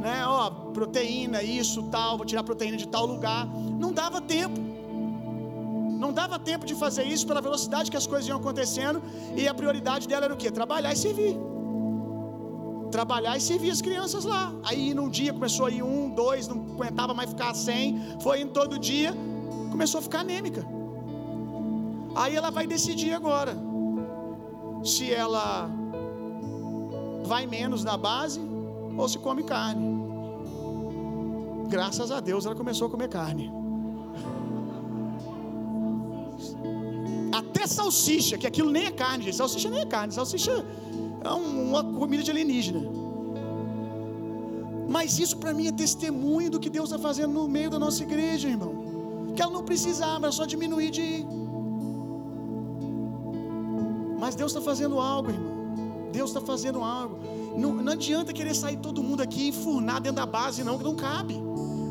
né? 0.00 0.26
Ó, 0.26 0.50
proteína, 0.72 1.42
isso, 1.42 1.84
tal, 1.84 2.16
vou 2.16 2.26
tirar 2.26 2.42
proteína 2.42 2.76
de 2.76 2.88
tal 2.88 3.06
lugar. 3.06 3.46
Não 3.46 3.92
dava 3.92 4.20
tempo. 4.20 4.58
Não 5.98 6.12
dava 6.12 6.38
tempo 6.38 6.66
de 6.66 6.74
fazer 6.74 7.04
isso 7.04 7.26
pela 7.26 7.40
velocidade 7.40 7.90
que 7.90 7.96
as 7.96 8.06
coisas 8.06 8.26
iam 8.26 8.38
acontecendo, 8.38 9.00
e 9.36 9.46
a 9.46 9.54
prioridade 9.54 10.08
dela 10.08 10.24
era 10.24 10.34
o 10.34 10.36
quê? 10.36 10.50
Trabalhar 10.50 10.92
e 10.92 10.96
servir 10.96 11.51
trabalhar 12.92 13.36
e 13.36 13.40
servir 13.40 13.70
as 13.70 13.82
crianças 13.86 14.24
lá. 14.24 14.44
Aí 14.62 14.92
num 14.98 15.08
dia 15.08 15.32
começou 15.32 15.66
a 15.66 15.70
ir 15.70 15.82
um, 15.82 16.10
dois, 16.22 16.46
não 16.46 16.58
aguentava 16.74 17.14
mais 17.14 17.30
ficar 17.30 17.54
sem, 17.54 17.98
foi 18.20 18.42
indo 18.42 18.52
todo 18.52 18.78
dia, 18.78 19.12
começou 19.70 19.98
a 19.98 20.02
ficar 20.02 20.20
anêmica. 20.20 20.62
Aí 22.14 22.36
ela 22.36 22.50
vai 22.50 22.66
decidir 22.66 23.12
agora 23.20 23.56
se 24.84 25.10
ela 25.12 25.70
vai 27.24 27.46
menos 27.46 27.82
na 27.82 27.96
base 27.96 28.40
ou 28.98 29.08
se 29.08 29.18
come 29.18 29.42
carne. 29.42 29.86
Graças 31.68 32.10
a 32.10 32.20
Deus 32.20 32.44
ela 32.44 32.54
começou 32.54 32.86
a 32.88 32.90
comer 32.90 33.08
carne. 33.08 33.50
Até 37.40 37.66
salsicha, 37.66 38.36
que 38.36 38.46
aquilo 38.46 38.70
nem 38.70 38.84
é 38.84 38.90
carne, 38.90 39.24
gente. 39.24 39.36
Salsicha 39.36 39.70
nem 39.70 39.80
é 39.80 39.86
carne, 39.86 40.12
salsicha 40.12 40.54
é 41.24 41.30
uma 41.30 41.84
comida 41.84 42.22
de 42.22 42.30
alienígena. 42.30 42.80
Mas 44.88 45.18
isso 45.18 45.36
para 45.38 45.54
mim 45.54 45.68
é 45.68 45.72
testemunho 45.72 46.50
do 46.50 46.60
que 46.60 46.68
Deus 46.68 46.90
está 46.90 46.98
fazendo 46.98 47.32
no 47.32 47.48
meio 47.48 47.70
da 47.70 47.78
nossa 47.78 48.02
igreja, 48.02 48.48
irmão. 48.48 49.32
Que 49.34 49.40
ela 49.40 49.50
não 49.50 49.64
precisava, 49.64 50.26
era 50.26 50.32
só 50.32 50.44
diminuir 50.44 50.90
de 50.90 51.00
ir. 51.00 51.26
Mas 54.18 54.34
Deus 54.34 54.52
está 54.52 54.60
fazendo 54.60 55.00
algo, 55.00 55.30
irmão. 55.30 55.52
Deus 56.12 56.30
está 56.30 56.40
fazendo 56.40 56.82
algo. 56.82 57.18
Não, 57.56 57.72
não, 57.72 57.92
adianta 57.92 58.32
querer 58.32 58.54
sair 58.54 58.76
todo 58.76 59.02
mundo 59.02 59.22
aqui 59.22 59.48
enfurnar 59.48 60.00
dentro 60.00 60.16
da 60.16 60.26
base, 60.26 60.62
não, 60.62 60.76
que 60.76 60.84
não 60.84 60.94
cabe. 60.94 61.40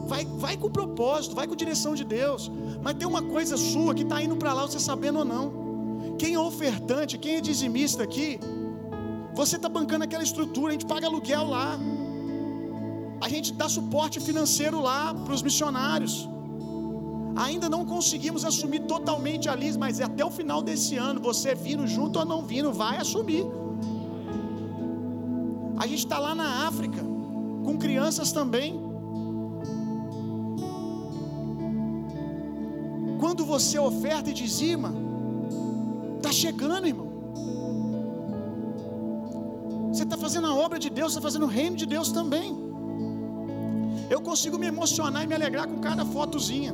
Vai, 0.05 0.25
vai 0.25 0.55
com 0.57 0.69
propósito, 0.69 1.33
vai 1.33 1.47
com 1.47 1.55
direção 1.55 1.95
de 1.95 2.03
Deus. 2.03 2.51
Mas 2.81 2.93
tem 2.93 3.07
uma 3.07 3.21
coisa 3.21 3.57
sua 3.57 3.95
que 3.95 4.03
está 4.03 4.21
indo 4.21 4.35
para 4.35 4.53
lá, 4.53 4.67
você 4.67 4.79
sabendo 4.79 5.19
ou 5.19 5.25
não. 5.25 6.15
Quem 6.19 6.35
é 6.35 6.39
ofertante, 6.39 7.17
quem 7.17 7.37
é 7.37 7.41
dizimista 7.41 8.03
aqui, 8.03 8.39
você 9.33 9.55
está 9.55 9.69
bancando 9.69 10.03
aquela 10.03 10.23
estrutura, 10.23 10.69
a 10.69 10.73
gente 10.73 10.85
paga 10.85 11.07
aluguel 11.07 11.45
lá. 11.47 11.79
A 13.21 13.29
gente 13.29 13.53
dá 13.53 13.69
suporte 13.69 14.19
financeiro 14.19 14.81
lá 14.81 15.13
para 15.13 15.33
os 15.33 15.41
missionários. 15.41 16.27
Ainda 17.35 17.69
não 17.69 17.85
conseguimos 17.85 18.43
assumir 18.43 18.81
totalmente 18.81 19.47
a 19.47 19.55
Liz, 19.55 19.77
mas 19.77 20.01
até 20.01 20.23
o 20.25 20.31
final 20.31 20.61
desse 20.61 20.97
ano, 20.97 21.21
você 21.21 21.55
vindo 21.55 21.87
junto 21.87 22.19
ou 22.19 22.25
não 22.25 22.41
vindo, 22.43 22.71
vai 22.73 22.97
assumir. 22.97 23.45
A 25.77 25.87
gente 25.87 25.99
está 25.99 26.19
lá 26.19 26.35
na 26.35 26.67
África, 26.67 27.01
com 27.65 27.77
crianças 27.77 28.31
também. 28.31 28.79
Quando 33.19 33.45
você 33.45 33.79
oferta 33.79 34.29
e 34.29 34.33
dizima, 34.33 34.93
está 36.17 36.31
chegando, 36.31 36.87
irmão. 36.87 37.10
Você 39.91 40.03
está 40.03 40.17
fazendo 40.17 40.47
a 40.47 40.55
obra 40.55 40.79
de 40.79 40.89
Deus, 40.89 41.11
está 41.11 41.21
fazendo 41.21 41.43
o 41.43 41.49
reino 41.49 41.75
de 41.75 41.85
Deus 41.85 42.11
também. 42.11 42.55
Eu 44.09 44.21
consigo 44.21 44.57
me 44.57 44.67
emocionar 44.67 45.23
e 45.23 45.27
me 45.27 45.35
alegrar 45.35 45.67
com 45.67 45.79
cada 45.79 46.05
fotozinha 46.05 46.73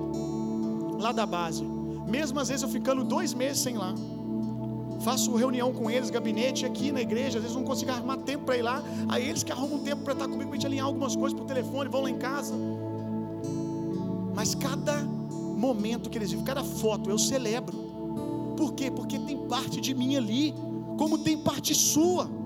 lá 0.99 1.11
da 1.11 1.25
base. 1.25 1.63
Mesmo 2.07 2.39
às 2.39 2.47
vezes 2.49 2.63
eu 2.63 2.69
ficando 2.69 3.03
dois 3.03 3.33
meses 3.33 3.59
sem 3.59 3.75
lá. 3.75 3.93
Faço 5.01 5.35
reunião 5.35 5.73
com 5.73 5.89
eles, 5.89 6.09
gabinete 6.09 6.65
aqui 6.65 6.91
na 6.91 7.01
igreja, 7.01 7.37
às 7.37 7.43
vezes 7.43 7.55
não 7.55 7.63
consigo 7.63 7.91
arrumar 7.91 8.17
tempo 8.17 8.45
para 8.45 8.57
ir 8.57 8.61
lá. 8.61 8.83
Aí 9.09 9.27
eles 9.27 9.43
que 9.43 9.51
arrumam 9.51 9.79
tempo 9.79 10.03
para 10.03 10.13
estar 10.13 10.27
comigo, 10.27 10.49
para 10.49 10.55
gente 10.55 10.65
alinhar 10.67 10.85
algumas 10.85 11.15
coisas 11.15 11.37
por 11.37 11.45
telefone, 11.45 11.89
vão 11.89 12.01
lá 12.01 12.09
em 12.09 12.17
casa. 12.17 12.53
Mas 14.35 14.53
cada 14.53 15.03
momento 15.03 16.09
que 16.09 16.17
eles 16.17 16.29
vivem, 16.29 16.45
cada 16.45 16.63
foto 16.63 17.09
eu 17.09 17.17
celebro. 17.17 17.77
Por 18.55 18.73
quê? 18.73 18.89
Porque 18.91 19.17
tem 19.19 19.37
parte 19.47 19.81
de 19.81 19.93
mim 19.93 20.15
ali, 20.15 20.53
como 20.97 21.17
tem 21.17 21.37
parte 21.37 21.73
sua. 21.73 22.36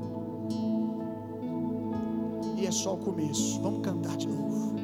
É 2.66 2.72
só 2.72 2.94
o 2.94 2.98
começo. 2.98 3.60
Vamos 3.62 3.82
cantar 3.82 4.16
de 4.16 4.28
novo. 4.28 4.76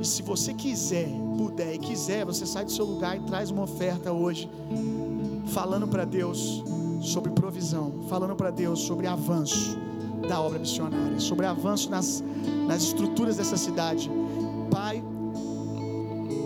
E 0.00 0.06
se 0.06 0.22
você 0.22 0.54
quiser, 0.54 1.08
puder 1.36 1.74
e 1.74 1.78
quiser, 1.78 2.24
você 2.24 2.46
sai 2.46 2.64
do 2.64 2.72
seu 2.72 2.84
lugar 2.84 3.16
e 3.16 3.20
traz 3.20 3.50
uma 3.50 3.64
oferta 3.64 4.12
hoje, 4.12 4.48
falando 5.48 5.88
para 5.88 6.04
Deus 6.04 6.62
sobre 7.00 7.32
provisão, 7.32 7.92
falando 8.08 8.34
para 8.36 8.50
Deus 8.50 8.80
sobre 8.80 9.06
avanço 9.06 9.76
da 10.28 10.40
obra 10.40 10.58
missionária, 10.58 11.18
sobre 11.18 11.46
avanço 11.46 11.90
nas, 11.90 12.22
nas 12.66 12.82
estruturas 12.82 13.36
dessa 13.36 13.56
cidade. 13.56 14.10
Pai, 14.70 15.02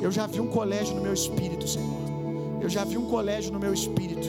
eu 0.01 0.11
já 0.11 0.27
vi 0.27 0.41
um 0.41 0.49
colégio 0.49 0.97
no 0.97 1.03
meu 1.03 1.13
espírito, 1.13 1.69
Senhor. 1.69 2.03
Eu 2.61 2.69
já 2.69 2.85
vi 2.85 2.97
um 2.97 3.07
colégio 3.07 3.53
no 3.53 3.59
meu 3.59 3.75
espírito. 3.75 4.29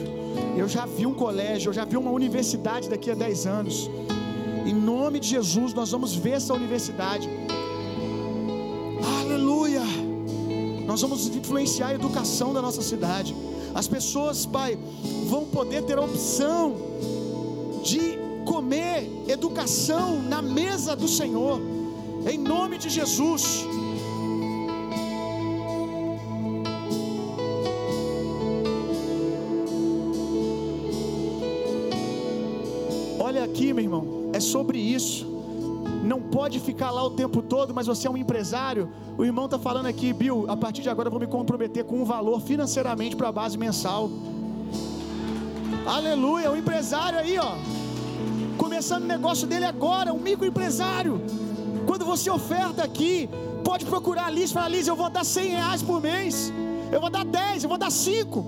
Eu 0.56 0.68
já 0.68 0.86
vi 0.86 1.06
um 1.06 1.14
colégio, 1.14 1.70
eu 1.70 1.72
já 1.72 1.84
vi 1.84 1.96
uma 1.96 2.10
universidade 2.10 2.88
daqui 2.88 3.10
a 3.10 3.14
10 3.14 3.46
anos. 3.46 3.90
Nome 5.04 5.20
de 5.20 5.28
Jesus, 5.28 5.74
nós 5.74 5.90
vamos 5.90 6.14
ver 6.16 6.30
essa 6.30 6.54
universidade. 6.54 7.28
Aleluia! 9.20 9.82
Nós 10.86 11.02
vamos 11.02 11.26
influenciar 11.26 11.88
a 11.88 11.94
educação 11.94 12.54
da 12.54 12.62
nossa 12.62 12.80
cidade. 12.80 13.36
As 13.74 13.86
pessoas, 13.86 14.46
Pai, 14.46 14.78
vão 15.26 15.44
poder 15.44 15.82
ter 15.82 15.98
a 15.98 16.00
opção 16.00 16.74
de 17.82 18.18
comer 18.46 19.10
educação 19.28 20.22
na 20.22 20.40
mesa 20.40 20.96
do 20.96 21.06
Senhor, 21.06 21.60
em 22.26 22.38
nome 22.38 22.78
de 22.78 22.88
Jesus. 22.88 23.66
Olha 33.20 33.44
aqui, 33.44 33.70
meu 33.74 33.84
irmão, 33.84 34.23
é 34.34 34.40
sobre 34.40 34.78
isso. 34.78 35.24
Não 36.02 36.20
pode 36.20 36.58
ficar 36.58 36.90
lá 36.90 37.02
o 37.04 37.10
tempo 37.10 37.40
todo, 37.40 37.72
mas 37.72 37.86
você 37.86 38.08
é 38.08 38.10
um 38.10 38.16
empresário. 38.16 38.90
O 39.16 39.24
irmão 39.24 39.44
está 39.44 39.58
falando 39.58 39.86
aqui, 39.86 40.12
Bill, 40.12 40.46
a 40.48 40.56
partir 40.56 40.82
de 40.82 40.90
agora 40.90 41.06
eu 41.06 41.10
vou 41.12 41.20
me 41.20 41.26
comprometer 41.26 41.84
com 41.84 42.02
um 42.02 42.04
valor 42.04 42.40
financeiramente 42.40 43.14
para 43.14 43.28
a 43.28 43.32
base 43.32 43.56
mensal. 43.56 44.10
Aleluia, 45.86 46.50
o 46.50 46.56
empresário 46.56 47.18
aí, 47.18 47.38
ó. 47.38 47.52
Começando 48.58 49.04
o 49.04 49.06
negócio 49.06 49.46
dele 49.46 49.66
agora, 49.66 50.12
um 50.12 50.18
microempresário. 50.18 51.20
Quando 51.86 52.04
você 52.04 52.28
oferta 52.28 52.82
aqui, 52.82 53.28
pode 53.62 53.84
procurar 53.84 54.26
a 54.26 54.30
Liz 54.30 54.50
e 54.50 54.54
falar, 54.54 54.68
Liz, 54.68 54.88
eu 54.88 54.96
vou 54.96 55.10
dar 55.10 55.24
100 55.24 55.50
reais 55.50 55.82
por 55.82 56.00
mês. 56.02 56.52
Eu 56.90 57.00
vou 57.00 57.10
dar 57.10 57.24
10, 57.24 57.62
eu 57.62 57.68
vou 57.68 57.78
dar 57.78 57.90
5. 57.90 58.44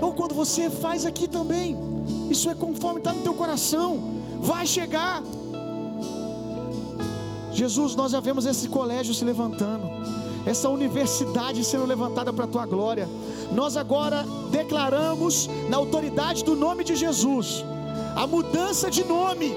Ou 0.00 0.12
quando 0.14 0.34
você 0.34 0.70
faz 0.70 1.04
aqui 1.04 1.28
também. 1.28 1.93
Isso 2.30 2.48
é 2.50 2.54
conforme 2.54 2.98
está 2.98 3.12
no 3.12 3.22
teu 3.22 3.34
coração. 3.34 4.02
Vai 4.40 4.66
chegar. 4.66 5.22
Jesus, 7.52 7.94
nós 7.94 8.12
já 8.12 8.20
vemos 8.20 8.46
esse 8.46 8.68
colégio 8.68 9.14
se 9.14 9.24
levantando, 9.24 9.88
essa 10.44 10.68
universidade 10.68 11.64
sendo 11.64 11.86
levantada 11.86 12.32
para 12.32 12.44
a 12.44 12.48
tua 12.48 12.66
glória. 12.66 13.08
Nós 13.52 13.76
agora 13.76 14.24
declaramos, 14.50 15.48
na 15.68 15.76
autoridade 15.76 16.42
do 16.42 16.56
nome 16.56 16.82
de 16.82 16.96
Jesus, 16.96 17.64
a 18.16 18.26
mudança 18.26 18.90
de 18.90 19.04
nome, 19.04 19.54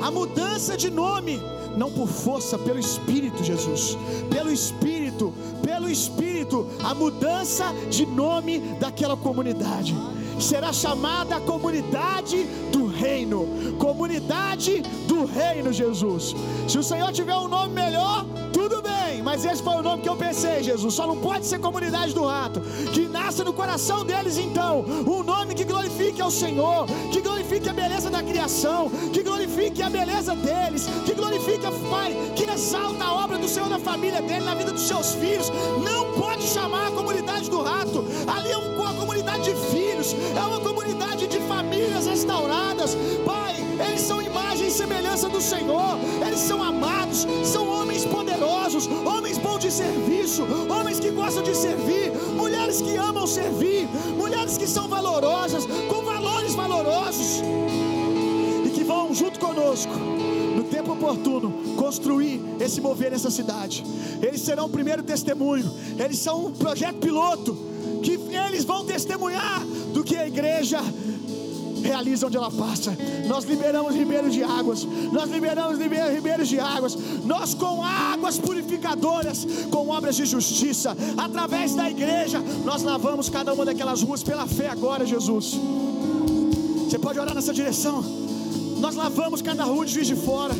a 0.00 0.10
mudança 0.10 0.76
de 0.76 0.90
nome, 0.90 1.40
não 1.76 1.90
por 1.90 2.08
força, 2.08 2.58
pelo 2.58 2.78
Espírito, 2.78 3.44
Jesus, 3.44 3.98
pelo 4.30 4.50
Espírito, 4.50 5.34
pelo 5.62 5.90
Espírito, 5.90 6.66
a 6.82 6.94
mudança 6.94 7.66
de 7.90 8.06
nome 8.06 8.60
daquela 8.80 9.16
comunidade 9.16 9.94
será 10.40 10.72
chamada 10.72 11.40
comunidade 11.40 12.44
do 12.72 12.86
reino. 12.86 13.76
Comunidade 13.78 14.82
do 15.06 15.24
reino, 15.24 15.72
Jesus. 15.72 16.34
Se 16.68 16.78
o 16.78 16.82
Senhor 16.82 17.12
tiver 17.12 17.36
um 17.36 17.48
nome 17.48 17.74
melhor, 17.74 18.24
tudo 18.52 18.80
bem, 18.82 19.22
mas 19.22 19.44
esse 19.44 19.62
foi 19.62 19.74
o 19.74 19.82
nome 19.82 20.02
que 20.02 20.08
eu 20.08 20.16
pensei, 20.16 20.62
Jesus. 20.62 20.94
Só 20.94 21.06
não 21.06 21.16
pode 21.16 21.46
ser 21.46 21.58
comunidade 21.58 22.14
do 22.14 22.24
rato. 22.24 22.60
Que 22.92 23.06
nasça 23.08 23.44
no 23.44 23.52
coração 23.52 24.04
deles, 24.04 24.38
então, 24.38 24.84
um 25.06 25.22
nome 25.22 25.54
que 25.54 25.64
glorifique 25.64 26.20
ao 26.22 26.30
Senhor, 26.30 26.86
que 27.12 27.20
glorifique 27.20 27.68
a 27.68 27.72
beleza 27.72 28.10
da 28.10 28.22
criação, 28.22 28.90
que 29.12 29.22
glorifique 29.22 29.82
a 29.82 29.90
beleza 29.90 30.34
deles, 30.34 30.86
que 31.04 31.14
glorifique 31.14 31.54
Pai, 31.90 32.14
que 32.34 32.44
exalta 32.44 33.04
a 33.04 33.24
obra 33.24 33.38
do 33.38 33.48
Senhor 33.48 33.68
na 33.68 33.78
família 33.78 34.20
dele, 34.20 34.44
na 34.44 34.54
vida 34.54 34.72
dos 34.72 34.82
seus 34.82 35.12
filhos. 35.14 35.50
Não 35.82 36.12
pode 36.12 36.42
chamar 36.44 36.88
a 36.88 36.90
comunidade 36.90 37.50
do 37.50 37.62
rato. 37.62 38.04
Ali 38.26 38.50
é 38.50 38.56
uma 38.56 38.92
comunidade 38.94 39.44
de 39.44 39.54
filhos, 39.70 39.83
é 40.12 40.40
uma 40.40 40.60
comunidade 40.60 41.26
de 41.26 41.38
famílias 41.40 42.06
restauradas. 42.06 42.96
Pai, 43.24 43.54
eles 43.86 44.00
são 44.00 44.20
imagem 44.20 44.68
e 44.68 44.70
semelhança 44.70 45.28
do 45.28 45.40
Senhor, 45.40 45.98
eles 46.26 46.40
são 46.40 46.62
amados, 46.62 47.26
são 47.44 47.66
homens 47.68 48.04
poderosos, 48.04 48.86
homens 49.04 49.38
bons 49.38 49.60
de 49.60 49.70
serviço, 49.70 50.44
homens 50.68 51.00
que 51.00 51.10
gostam 51.10 51.42
de 51.42 51.56
servir, 51.56 52.12
mulheres 52.36 52.80
que 52.80 52.96
amam 52.96 53.26
servir, 53.26 53.88
mulheres 54.16 54.58
que 54.58 54.66
são 54.66 54.88
valorosas, 54.88 55.64
com 55.88 56.02
valores 56.02 56.54
valorosos 56.54 57.42
e 58.66 58.70
que 58.70 58.84
vão 58.84 59.14
junto 59.14 59.38
conosco. 59.38 59.92
No 59.94 60.64
tempo 60.64 60.92
oportuno, 60.92 61.76
construir 61.76 62.40
esse 62.60 62.80
mover 62.80 63.10
nessa 63.10 63.30
cidade. 63.30 63.84
Eles 64.22 64.40
serão 64.40 64.66
o 64.66 64.68
primeiro 64.68 65.02
testemunho. 65.02 65.68
Eles 65.98 66.18
são 66.20 66.46
um 66.46 66.52
projeto 66.52 66.98
piloto 66.98 67.73
que 68.04 68.20
eles 68.34 68.64
vão 68.64 68.84
testemunhar 68.84 69.64
do 69.92 70.04
que 70.04 70.16
a 70.16 70.26
igreja 70.26 70.80
realiza 71.82 72.26
onde 72.26 72.36
ela 72.36 72.50
passa. 72.50 72.96
Nós 73.26 73.44
liberamos 73.44 73.94
ribeiros 73.94 74.32
de 74.32 74.42
águas, 74.42 74.86
nós 75.12 75.30
liberamos 75.30 75.78
ribeiros 75.78 76.48
de 76.48 76.58
águas, 76.58 76.96
nós 77.24 77.54
com 77.54 77.84
águas 77.84 78.38
purificadoras, 78.38 79.46
com 79.70 79.88
obras 79.88 80.16
de 80.16 80.24
justiça, 80.24 80.96
através 81.16 81.74
da 81.74 81.90
igreja, 81.90 82.40
nós 82.64 82.82
lavamos 82.82 83.28
cada 83.28 83.52
uma 83.52 83.64
daquelas 83.64 84.02
ruas 84.02 84.22
pela 84.22 84.46
fé 84.46 84.68
agora, 84.68 85.04
Jesus. 85.04 85.58
Você 86.88 86.98
pode 86.98 87.18
orar 87.18 87.34
nessa 87.34 87.52
direção. 87.52 88.02
Nós 88.78 88.94
lavamos 88.94 89.42
cada 89.42 89.64
rua 89.64 89.84
de 89.84 89.92
juiz 89.94 90.06
de 90.06 90.16
fora 90.16 90.54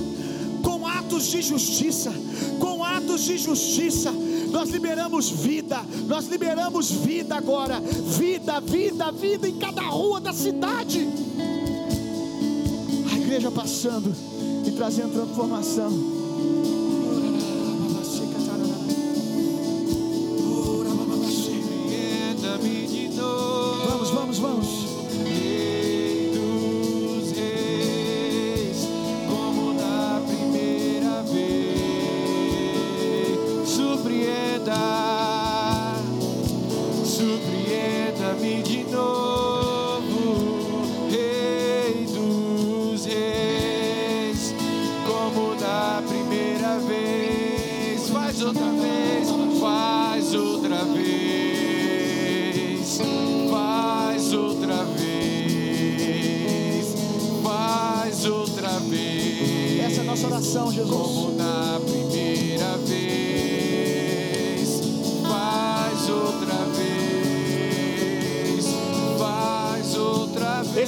com 0.62 0.86
atos 0.86 1.26
de 1.26 1.42
justiça, 1.42 2.12
com 2.58 2.82
atos 2.82 3.22
de 3.24 3.36
justiça. 3.36 4.10
Nós 4.54 4.70
liberamos 4.70 5.30
vida, 5.30 5.84
nós 6.06 6.28
liberamos 6.28 6.88
vida 6.88 7.34
agora, 7.34 7.80
vida, 7.80 8.60
vida, 8.60 9.10
vida 9.10 9.48
em 9.48 9.58
cada 9.58 9.82
rua 9.82 10.20
da 10.20 10.32
cidade. 10.32 11.08
A 13.12 13.18
igreja 13.18 13.50
passando 13.50 14.14
e 14.64 14.70
trazendo 14.70 15.12
transformação. 15.12 16.13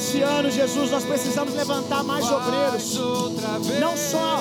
Esse 0.06 0.22
ano, 0.22 0.48
Jesus, 0.48 0.88
nós 0.92 1.02
precisamos 1.02 1.52
levantar 1.52 2.04
mais 2.04 2.24
obreiros, 2.30 2.96
não 3.80 3.96
só 3.96 4.40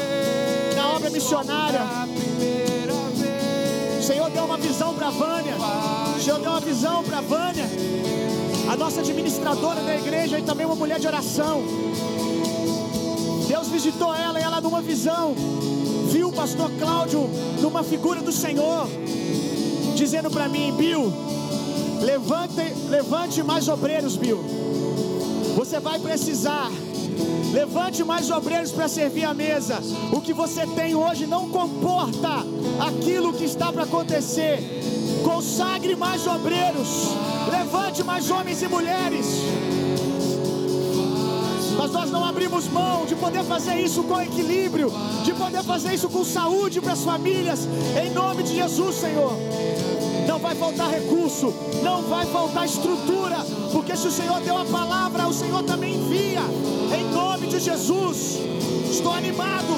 na 0.76 0.96
obra 0.96 1.10
missionária. 1.10 1.82
O 4.00 4.04
Senhor 4.04 4.30
deu 4.30 4.46
uma 4.46 4.58
visão 4.58 4.94
para 4.94 5.10
Vânia. 5.10 5.56
O 6.16 6.22
Senhor 6.22 6.40
deu 6.40 6.52
uma 6.52 6.60
visão 6.60 7.04
para 7.04 7.20
Vânia, 7.20 7.66
a 8.72 8.78
nossa 8.78 9.00
administradora 9.00 9.82
da 9.82 9.96
igreja 9.96 10.38
e 10.38 10.44
também 10.44 10.68
uma 10.68 10.76
mulher 10.76 11.00
de 11.00 11.08
oração. 11.08 11.64
Deus 13.48 13.68
visitou 13.68 14.14
ela 14.14 14.40
e 14.40 14.44
ela 14.44 14.62
numa 14.62 14.84
visão 14.84 15.34
viu 16.12 16.30
o 16.30 16.32
pastor 16.32 16.70
Cláudio 16.78 17.28
numa 17.60 17.84
figura 17.84 18.22
do 18.22 18.32
Senhor 18.32 18.88
dizendo 19.96 20.30
para 20.30 20.48
mim, 20.48 20.72
Bill, 20.78 21.12
levante, 22.04 22.72
levante 22.88 23.42
mais 23.42 23.68
obreiros, 23.68 24.16
Bill. 24.16 24.55
Você 25.56 25.80
vai 25.80 25.98
precisar. 25.99 26.69
Levante 27.53 28.03
mais 28.03 28.30
obreiros 28.30 28.72
para 28.73 28.90
servir 28.90 29.23
a 29.23 29.34
mesa. 29.34 29.80
O 30.11 30.19
que 30.19 30.34
você 30.34 30.68
tem 30.68 30.94
hoje 30.94 31.26
não 31.26 31.49
comporta 31.49 32.45
aquilo 32.86 33.34
que 33.34 33.45
está 33.45 33.72
para 33.72 33.84
acontecer. 33.84 34.60
Consagre 35.23 35.95
mais 35.95 36.27
obreiros. 36.27 37.10
Levante 37.49 38.03
mais 38.03 38.30
homens 38.30 38.61
e 38.61 38.68
mulheres 38.68 39.26
mas 41.77 41.91
nós 41.91 42.10
não 42.10 42.26
abrimos 42.26 42.68
mão 42.68 43.06
de 43.06 43.15
poder 43.15 43.44
fazer 43.44 43.76
isso 43.76 44.03
com 44.03 44.19
equilíbrio, 44.19 44.91
de 45.23 45.34
poder 45.34 45.61
fazer 45.61 45.94
isso 45.94 46.10
com 46.10 46.23
saúde 46.23 46.82
para 46.82 46.94
as 46.94 47.03
famílias, 47.03 47.68
em 48.02 48.10
nome 48.11 48.44
de 48.44 48.56
Jesus, 48.56 48.95
Senhor. 48.95 49.34
Não 50.36 50.41
vai 50.41 50.53
faltar 50.53 50.91
recurso, 50.91 51.53
não 51.82 52.02
vai 52.02 52.26
faltar 52.26 52.66
estrutura, 52.66 53.38
porque 53.72 53.95
se 53.95 54.06
o 54.06 54.12
Senhor 54.12 54.41
deu 54.41 54.57
a 54.57 54.66
palavra, 54.66 55.26
o 55.30 55.34
Senhor 55.34 55.64
também 55.64 55.95
envia, 55.95 56.41
em 56.94 57.10
nome 57.10 57.48
de 57.48 57.57
Jesus. 57.57 58.41
Estou 58.91 59.14
animado, 59.14 59.74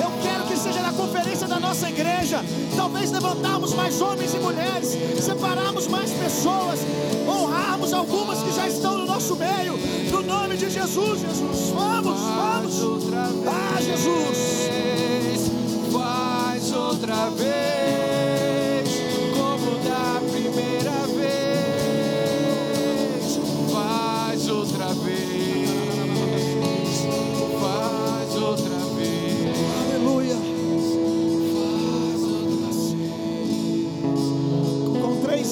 eu 0.00 0.08
quero 0.22 0.44
que 0.44 0.56
seja 0.56 0.80
na 0.82 0.92
conferência 0.92 1.48
da 1.48 1.58
nossa 1.58 1.88
igreja, 1.88 2.44
talvez 2.76 3.10
levantarmos 3.10 3.74
mais 3.74 4.00
homens 4.00 4.32
e 4.34 4.38
mulheres, 4.38 4.96
separarmos 5.20 5.88
mais 5.88 6.12
pessoas, 6.12 6.78
honrarmos 7.26 7.92
algumas 7.92 8.40
que 8.40 8.52
já 8.52 8.68
estão 8.68 8.98
no 8.98 9.04
nosso 9.04 9.34
meio, 9.34 9.76
no 10.12 10.22
nome 10.22 10.56
de 10.56 10.70
Jesus, 10.70 11.22
Jesus. 11.22 11.70
Vamos, 11.70 12.20
vamos. 12.20 13.04
Ah, 13.48 13.80
Jesus. 13.82 15.50
Faz 15.92 16.72
outra 16.72 17.30
vez, 17.30 18.17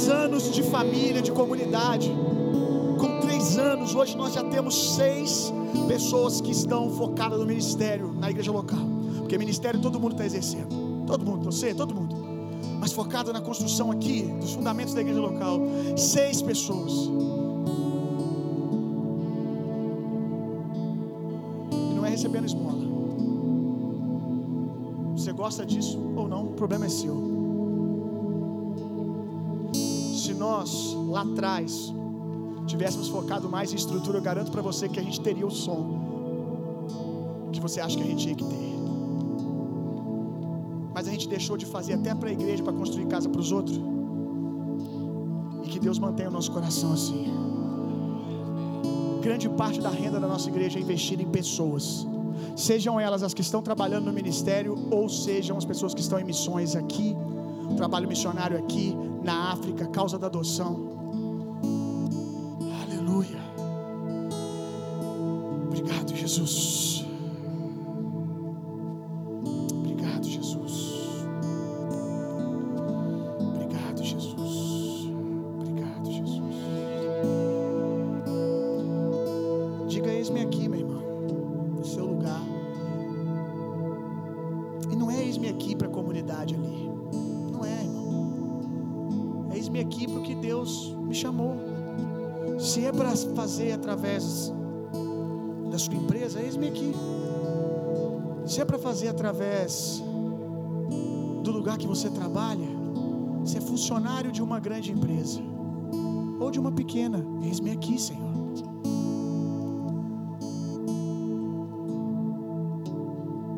anos 0.08 0.52
de 0.52 0.62
família, 0.62 1.20
de 1.22 1.32
comunidade 1.32 2.10
anos, 3.58 3.94
hoje 3.94 4.16
nós 4.16 4.34
já 4.34 4.42
temos 4.44 4.96
seis 4.96 5.52
pessoas 5.86 6.40
que 6.40 6.50
estão 6.50 6.90
focadas 6.90 7.38
no 7.38 7.46
ministério 7.46 8.12
na 8.12 8.30
igreja 8.30 8.50
local. 8.50 8.80
Porque 9.18 9.38
ministério 9.38 9.80
todo 9.80 9.98
mundo 10.00 10.12
está 10.12 10.24
exercendo. 10.24 11.04
Todo 11.06 11.24
mundo, 11.24 11.44
você, 11.44 11.74
todo 11.74 11.94
mundo. 11.94 12.16
Mas 12.80 12.92
focado 12.92 13.32
na 13.32 13.40
construção 13.40 13.90
aqui, 13.90 14.22
dos 14.40 14.54
fundamentos 14.54 14.94
da 14.94 15.00
igreja 15.00 15.20
local. 15.20 15.60
Seis 15.96 16.42
pessoas. 16.42 16.92
E 21.72 21.94
não 21.94 22.04
é 22.04 22.10
recebendo 22.10 22.46
esmola. 22.46 22.86
Você 25.16 25.32
gosta 25.32 25.64
disso 25.64 25.98
ou 26.16 26.28
não, 26.28 26.44
o 26.44 26.52
problema 26.52 26.86
é 26.86 26.88
seu. 26.88 27.35
Nós 30.66 30.94
lá 31.08 31.22
atrás 31.22 31.92
tivéssemos 32.66 33.08
focado 33.08 33.48
mais 33.48 33.72
em 33.72 33.76
estrutura, 33.76 34.18
eu 34.18 34.22
garanto 34.22 34.50
para 34.50 34.62
você 34.62 34.88
que 34.88 34.98
a 34.98 35.02
gente 35.02 35.20
teria 35.20 35.46
o 35.46 35.50
som 35.50 36.04
que 37.52 37.60
você 37.60 37.80
acha 37.80 37.96
que 37.96 38.02
a 38.02 38.06
gente 38.06 38.22
tinha 38.22 38.34
que 38.34 38.44
ter. 38.44 38.76
Mas 40.92 41.08
a 41.08 41.10
gente 41.10 41.26
deixou 41.26 41.56
de 41.56 41.64
fazer 41.64 41.94
até 41.94 42.14
para 42.14 42.28
a 42.28 42.32
igreja, 42.32 42.62
para 42.62 42.72
construir 42.72 43.06
casa 43.06 43.30
para 43.30 43.40
os 43.40 43.50
outros. 43.50 43.80
E 45.64 45.68
que 45.68 45.78
Deus 45.78 45.98
mantenha 45.98 46.28
o 46.28 46.32
nosso 46.32 46.50
coração 46.52 46.92
assim. 46.92 47.32
Grande 49.22 49.48
parte 49.48 49.80
da 49.80 49.88
renda 49.88 50.20
da 50.20 50.26
nossa 50.26 50.50
igreja 50.50 50.78
é 50.78 50.82
investida 50.82 51.22
em 51.22 51.30
pessoas. 51.30 52.06
Sejam 52.54 53.00
elas 53.00 53.22
as 53.22 53.32
que 53.32 53.40
estão 53.40 53.62
trabalhando 53.62 54.04
no 54.04 54.12
ministério 54.12 54.76
ou 54.90 55.08
sejam 55.08 55.56
as 55.56 55.64
pessoas 55.64 55.94
que 55.94 56.02
estão 56.02 56.18
em 56.20 56.24
missões 56.24 56.76
aqui, 56.76 57.16
trabalho 57.76 58.08
missionário 58.08 58.58
aqui, 58.58 58.96
na 59.22 59.52
África, 59.52 59.86
causa 59.86 60.18
da 60.18 60.26
adoção. 60.26 60.96
Jesus. 66.26 66.46
Obrigado, 66.46 66.75
fazer 93.56 93.72
através 93.72 94.52
da 95.70 95.78
sua 95.78 95.94
empresa, 95.94 96.42
eis-me 96.42 96.68
aqui. 96.68 96.92
Se 98.44 98.60
é 98.60 98.66
para 98.66 98.78
fazer 98.78 99.08
através 99.08 100.02
do 101.42 101.50
lugar 101.52 101.78
que 101.78 101.86
você 101.86 102.10
trabalha, 102.10 102.68
se 103.46 103.56
é 103.56 103.60
funcionário 103.62 104.30
de 104.30 104.42
uma 104.42 104.60
grande 104.60 104.92
empresa 104.92 105.40
ou 106.38 106.50
de 106.50 106.60
uma 106.60 106.70
pequena, 106.70 107.24
eis-me 107.42 107.70
aqui, 107.70 107.98
Senhor. 107.98 108.26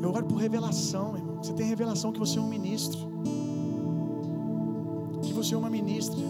Eu 0.01 0.11
oro 0.11 0.27
por 0.27 0.37
revelação, 0.37 1.16
irmão. 1.16 1.43
Você 1.43 1.53
tem 1.55 1.66
revelação 1.66 2.12
que 2.12 2.20
você 2.20 2.39
é 2.39 2.41
um 2.41 2.49
ministro, 2.49 3.01
que 5.23 5.33
você 5.33 5.57
é 5.57 5.59
uma 5.59 5.69
ministra. 5.69 6.23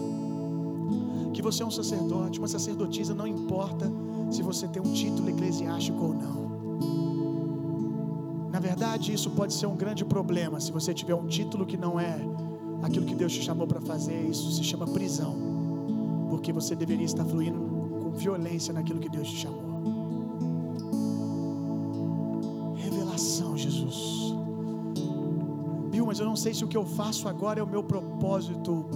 Que 1.33 1.43
você 1.43 1.63
é 1.63 1.67
um 1.67 1.71
sacerdote, 1.71 2.39
uma 2.39 2.49
sacerdotisa, 2.49 3.15
não 3.15 3.27
importa 3.27 3.91
se 4.31 4.43
você 4.43 4.67
tem 4.69 4.83
um 4.83 4.93
título 4.93 5.29
eclesiástico 5.31 6.03
ou 6.03 6.15
não. 6.15 6.49
Na 8.51 8.59
verdade, 8.59 9.13
isso 9.13 9.31
pode 9.31 9.55
ser 9.55 9.67
um 9.67 9.77
grande 9.77 10.05
problema 10.05 10.59
se 10.59 10.73
você 10.73 10.93
tiver 10.93 11.15
um 11.15 11.27
título 11.27 11.65
que 11.65 11.77
não 11.77 12.01
é 12.01 12.19
aquilo 12.83 13.07
que 13.07 13.15
Deus 13.15 13.33
te 13.33 13.43
chamou 13.43 13.67
para 13.67 13.81
fazer. 13.81 14.21
Isso 14.29 14.51
se 14.53 14.65
chama 14.65 14.87
prisão, 14.87 15.37
porque 16.31 16.53
você 16.53 16.75
deveria 16.75 17.05
estar 17.05 17.25
fluindo 17.25 17.61
com 18.03 18.11
violência 18.11 18.73
naquilo 18.73 18.99
que 18.99 19.09
Deus 19.09 19.29
te 19.29 19.37
chamou. 19.37 19.69
Revelação, 22.75 23.57
Jesus. 23.57 24.35
Bill, 25.91 26.07
mas 26.07 26.19
eu 26.19 26.27
não 26.27 26.37
sei 26.37 26.55
se 26.55 26.65
o 26.65 26.69
que 26.69 26.77
eu 26.77 26.85
faço 26.85 27.29
agora 27.29 27.61
é 27.61 27.63
o 27.63 27.67
meu 27.67 27.83
propósito 27.83 28.87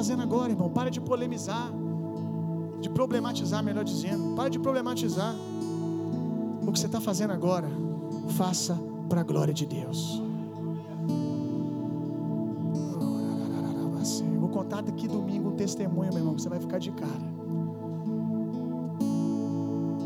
fazendo 0.00 0.22
agora, 0.22 0.50
irmão? 0.50 0.70
Para 0.70 0.90
de 0.90 1.00
polemizar 1.00 1.70
de 2.80 2.88
problematizar, 2.88 3.62
melhor 3.62 3.84
dizendo. 3.84 4.34
Para 4.34 4.48
de 4.48 4.58
problematizar. 4.58 5.34
O 6.66 6.72
que 6.72 6.78
você 6.78 6.86
está 6.86 7.00
fazendo 7.00 7.32
agora, 7.32 7.68
faça 8.28 8.78
para 9.08 9.20
a 9.20 9.24
glória 9.24 9.52
de 9.52 9.66
Deus. 9.66 10.22
Eu 14.32 14.40
vou 14.40 14.48
contar 14.48 14.80
daqui 14.80 15.06
domingo 15.06 15.50
um 15.50 15.56
testemunho, 15.56 16.10
meu 16.10 16.20
irmão, 16.20 16.34
que 16.34 16.42
você 16.42 16.48
vai 16.48 16.60
ficar 16.60 16.78
de 16.78 16.92
cara. 16.92 17.28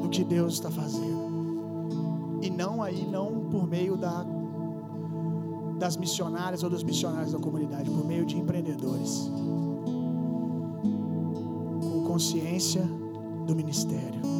Do 0.03 0.09
que 0.09 0.25
Deus 0.25 0.55
está 0.55 0.71
fazendo. 0.71 2.41
E 2.43 2.51
não 2.51 2.83
aí, 2.83 3.07
não 3.07 3.49
por 3.51 3.69
meio 3.69 3.97
da, 3.97 4.27
das 5.79 5.97
missionárias 5.97 6.65
ou 6.65 6.71
dos 6.71 6.83
missionários 6.83 7.33
da 7.33 7.39
comunidade, 7.39 7.89
por 7.89 8.05
meio 8.05 8.27
de 8.27 8.37
empreendedores 8.37 9.31
consciência 12.15 12.83
do 13.45 13.57
ministério. 13.57 14.34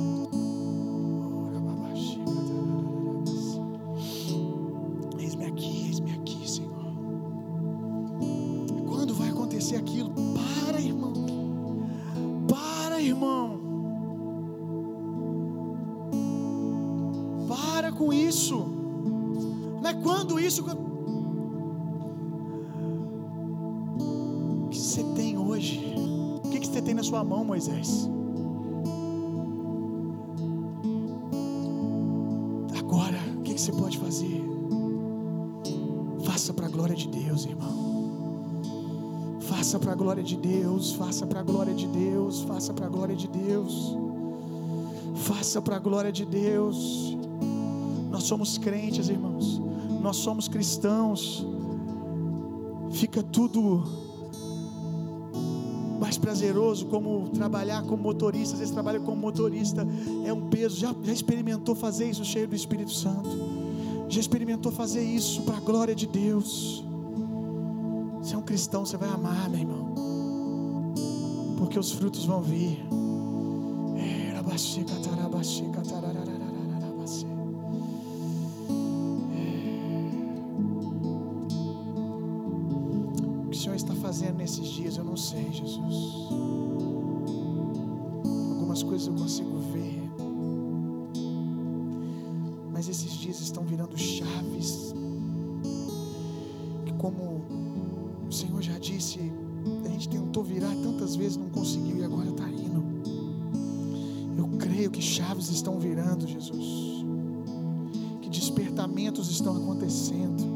Moisés? 27.65 28.11
Agora, 32.79 33.19
o 33.39 33.43
que 33.43 33.59
você 33.59 33.73
pode 33.73 33.99
fazer? 33.99 34.43
Faça 36.25 36.53
para 36.53 36.67
a 36.67 36.69
glória 36.69 36.95
de 36.95 37.09
Deus, 37.09 37.47
irmão. 37.47 37.85
Faça 39.41 39.79
para 39.79 39.93
a 39.93 39.95
glória 39.95 40.23
de 40.23 40.37
Deus, 40.37 40.93
faça 40.93 41.27
para 41.27 41.41
a 41.41 41.43
glória 41.43 41.75
de 41.75 41.87
Deus, 41.87 42.43
faça 42.43 42.73
para 42.75 42.87
a 42.87 42.89
glória 42.89 43.17
de 43.17 43.29
Deus. 43.29 43.97
Faça 45.15 45.63
para 45.63 45.77
a 45.77 45.79
glória 45.79 46.13
de 46.13 46.27
Deus. 46.27 47.17
Nós 48.11 48.25
somos 48.25 48.59
crentes, 48.59 49.09
irmãos. 49.09 49.61
Nós 50.03 50.17
somos 50.17 50.49
cristãos. 50.49 51.47
Fica 52.91 53.23
tudo 53.23 53.85
prazeroso 56.25 56.87
como 56.87 57.29
trabalhar 57.29 57.83
como 57.83 58.03
motorista. 58.03 58.55
Às 58.55 58.61
vezes 58.61 58.73
trabalha 58.73 58.99
como 58.99 59.21
motorista 59.21 59.87
é 60.25 60.33
um 60.33 60.49
peso. 60.49 60.77
Já, 60.81 60.95
já 61.03 61.13
experimentou 61.13 61.75
fazer 61.75 62.09
isso 62.09 62.25
cheio 62.25 62.49
do 62.49 62.57
Espírito 62.57 62.93
Santo? 62.93 63.29
Já 64.09 64.21
experimentou 64.21 64.73
fazer 64.73 65.03
isso 65.03 65.43
para 65.43 65.59
a 65.59 65.61
glória 65.61 65.95
de 65.95 66.07
Deus? 66.07 66.83
Você 68.23 68.35
é 68.35 68.39
um 68.39 68.43
cristão, 68.43 68.87
você 68.87 68.97
vai 68.97 69.11
amar, 69.11 69.51
meu 69.51 69.61
irmão, 69.61 69.95
porque 71.59 71.79
os 71.79 71.93
frutos 71.93 72.25
vão 72.25 72.41
vir. 72.41 72.83
O 76.25 76.34
nesses 84.55 84.73
dias, 84.73 84.97
eu 84.97 85.05
não 85.05 85.17
sei, 85.17 85.53
Jesus. 85.53 86.29
Algumas 88.51 88.83
coisas 88.85 89.09
eu 89.09 89.15
consigo 89.15 89.59
ver, 89.73 90.01
mas 92.73 92.89
esses 92.89 93.13
dias 93.15 93.41
estão 93.41 93.65
virando 93.65 93.99
chaves. 93.99 94.95
Que, 96.87 96.93
como 96.95 97.43
o 98.29 98.33
Senhor 98.33 98.63
já 98.63 98.79
disse, 98.79 99.19
a 99.85 99.89
gente 99.89 100.09
tentou 100.09 100.45
virar 100.45 100.75
tantas 100.77 101.17
vezes, 101.17 101.37
não 101.37 101.49
conseguiu 101.49 101.99
e 101.99 102.05
agora 102.05 102.31
está 102.31 102.49
indo. 102.49 102.85
Eu 104.37 104.47
creio 104.59 104.91
que 104.91 105.03
chaves 105.03 105.49
estão 105.49 105.81
virando, 105.81 106.29
Jesus. 106.29 107.05
Que 108.23 108.29
despertamentos 108.29 109.31
estão 109.31 109.57
acontecendo. 109.57 110.54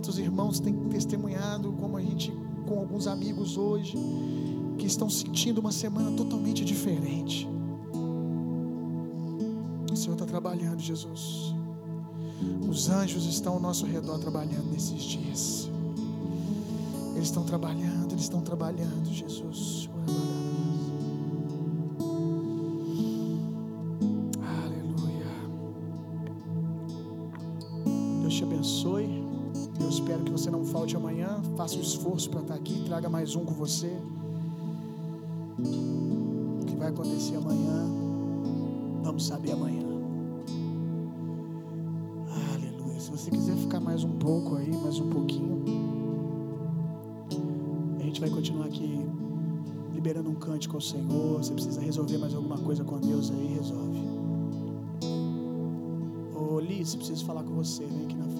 Quantos 0.00 0.18
irmãos 0.18 0.58
têm 0.58 0.72
testemunhado, 0.88 1.74
como 1.74 1.98
a 1.98 2.00
gente, 2.00 2.32
com 2.66 2.78
alguns 2.78 3.06
amigos 3.06 3.58
hoje, 3.58 3.98
que 4.78 4.86
estão 4.86 5.10
sentindo 5.10 5.58
uma 5.58 5.72
semana 5.72 6.10
totalmente 6.16 6.64
diferente. 6.64 7.46
O 9.92 9.94
Senhor 9.94 10.14
está 10.14 10.24
trabalhando, 10.24 10.80
Jesus. 10.80 11.54
Os 12.66 12.88
anjos 12.88 13.26
estão 13.26 13.52
ao 13.52 13.60
nosso 13.60 13.84
redor 13.84 14.18
trabalhando 14.18 14.72
nesses 14.72 15.02
dias. 15.02 15.70
Eles 17.14 17.28
estão 17.28 17.44
trabalhando, 17.44 18.12
eles 18.12 18.22
estão 18.22 18.40
trabalhando, 18.40 19.04
Jesus. 19.12 19.90
Aleluia. 24.40 25.26
Deus 28.22 28.34
te 28.34 28.44
abençoe. 28.44 29.29
Eu 29.80 29.88
espero 29.88 30.22
que 30.22 30.30
você 30.30 30.50
não 30.50 30.64
falte 30.64 30.96
amanhã. 30.96 31.40
Faça 31.56 31.76
o 31.76 31.80
esforço 31.80 32.30
para 32.30 32.40
estar 32.40 32.54
aqui. 32.54 32.84
Traga 32.84 33.08
mais 33.08 33.34
um 33.34 33.44
com 33.44 33.54
você. 33.54 33.92
O 35.58 36.64
que 36.66 36.76
vai 36.76 36.88
acontecer 36.88 37.36
amanhã, 37.36 37.86
vamos 39.02 39.26
saber 39.26 39.52
amanhã. 39.52 39.86
Aleluia. 42.54 43.00
Se 43.00 43.10
você 43.10 43.30
quiser 43.30 43.56
ficar 43.56 43.80
mais 43.80 44.04
um 44.04 44.12
pouco 44.18 44.56
aí, 44.56 44.70
mais 44.76 44.98
um 44.98 45.10
pouquinho, 45.10 45.64
a 47.98 48.02
gente 48.02 48.20
vai 48.20 48.30
continuar 48.30 48.66
aqui 48.66 49.06
liberando 49.92 50.30
um 50.30 50.34
cântico 50.34 50.76
ao 50.76 50.80
Senhor. 50.80 51.38
Você 51.38 51.52
precisa 51.52 51.80
resolver 51.80 52.16
mais 52.16 52.34
alguma 52.34 52.56
coisa 52.58 52.82
com 52.82 52.98
Deus 52.98 53.30
aí, 53.30 53.54
resolve. 53.54 54.00
Ô 56.34 56.58
Liz, 56.58 56.94
preciso 56.94 57.24
falar 57.26 57.42
com 57.42 57.54
você, 57.54 57.84
vem 57.84 58.04
aqui 58.04 58.16
na 58.16 58.24
frente. 58.24 58.39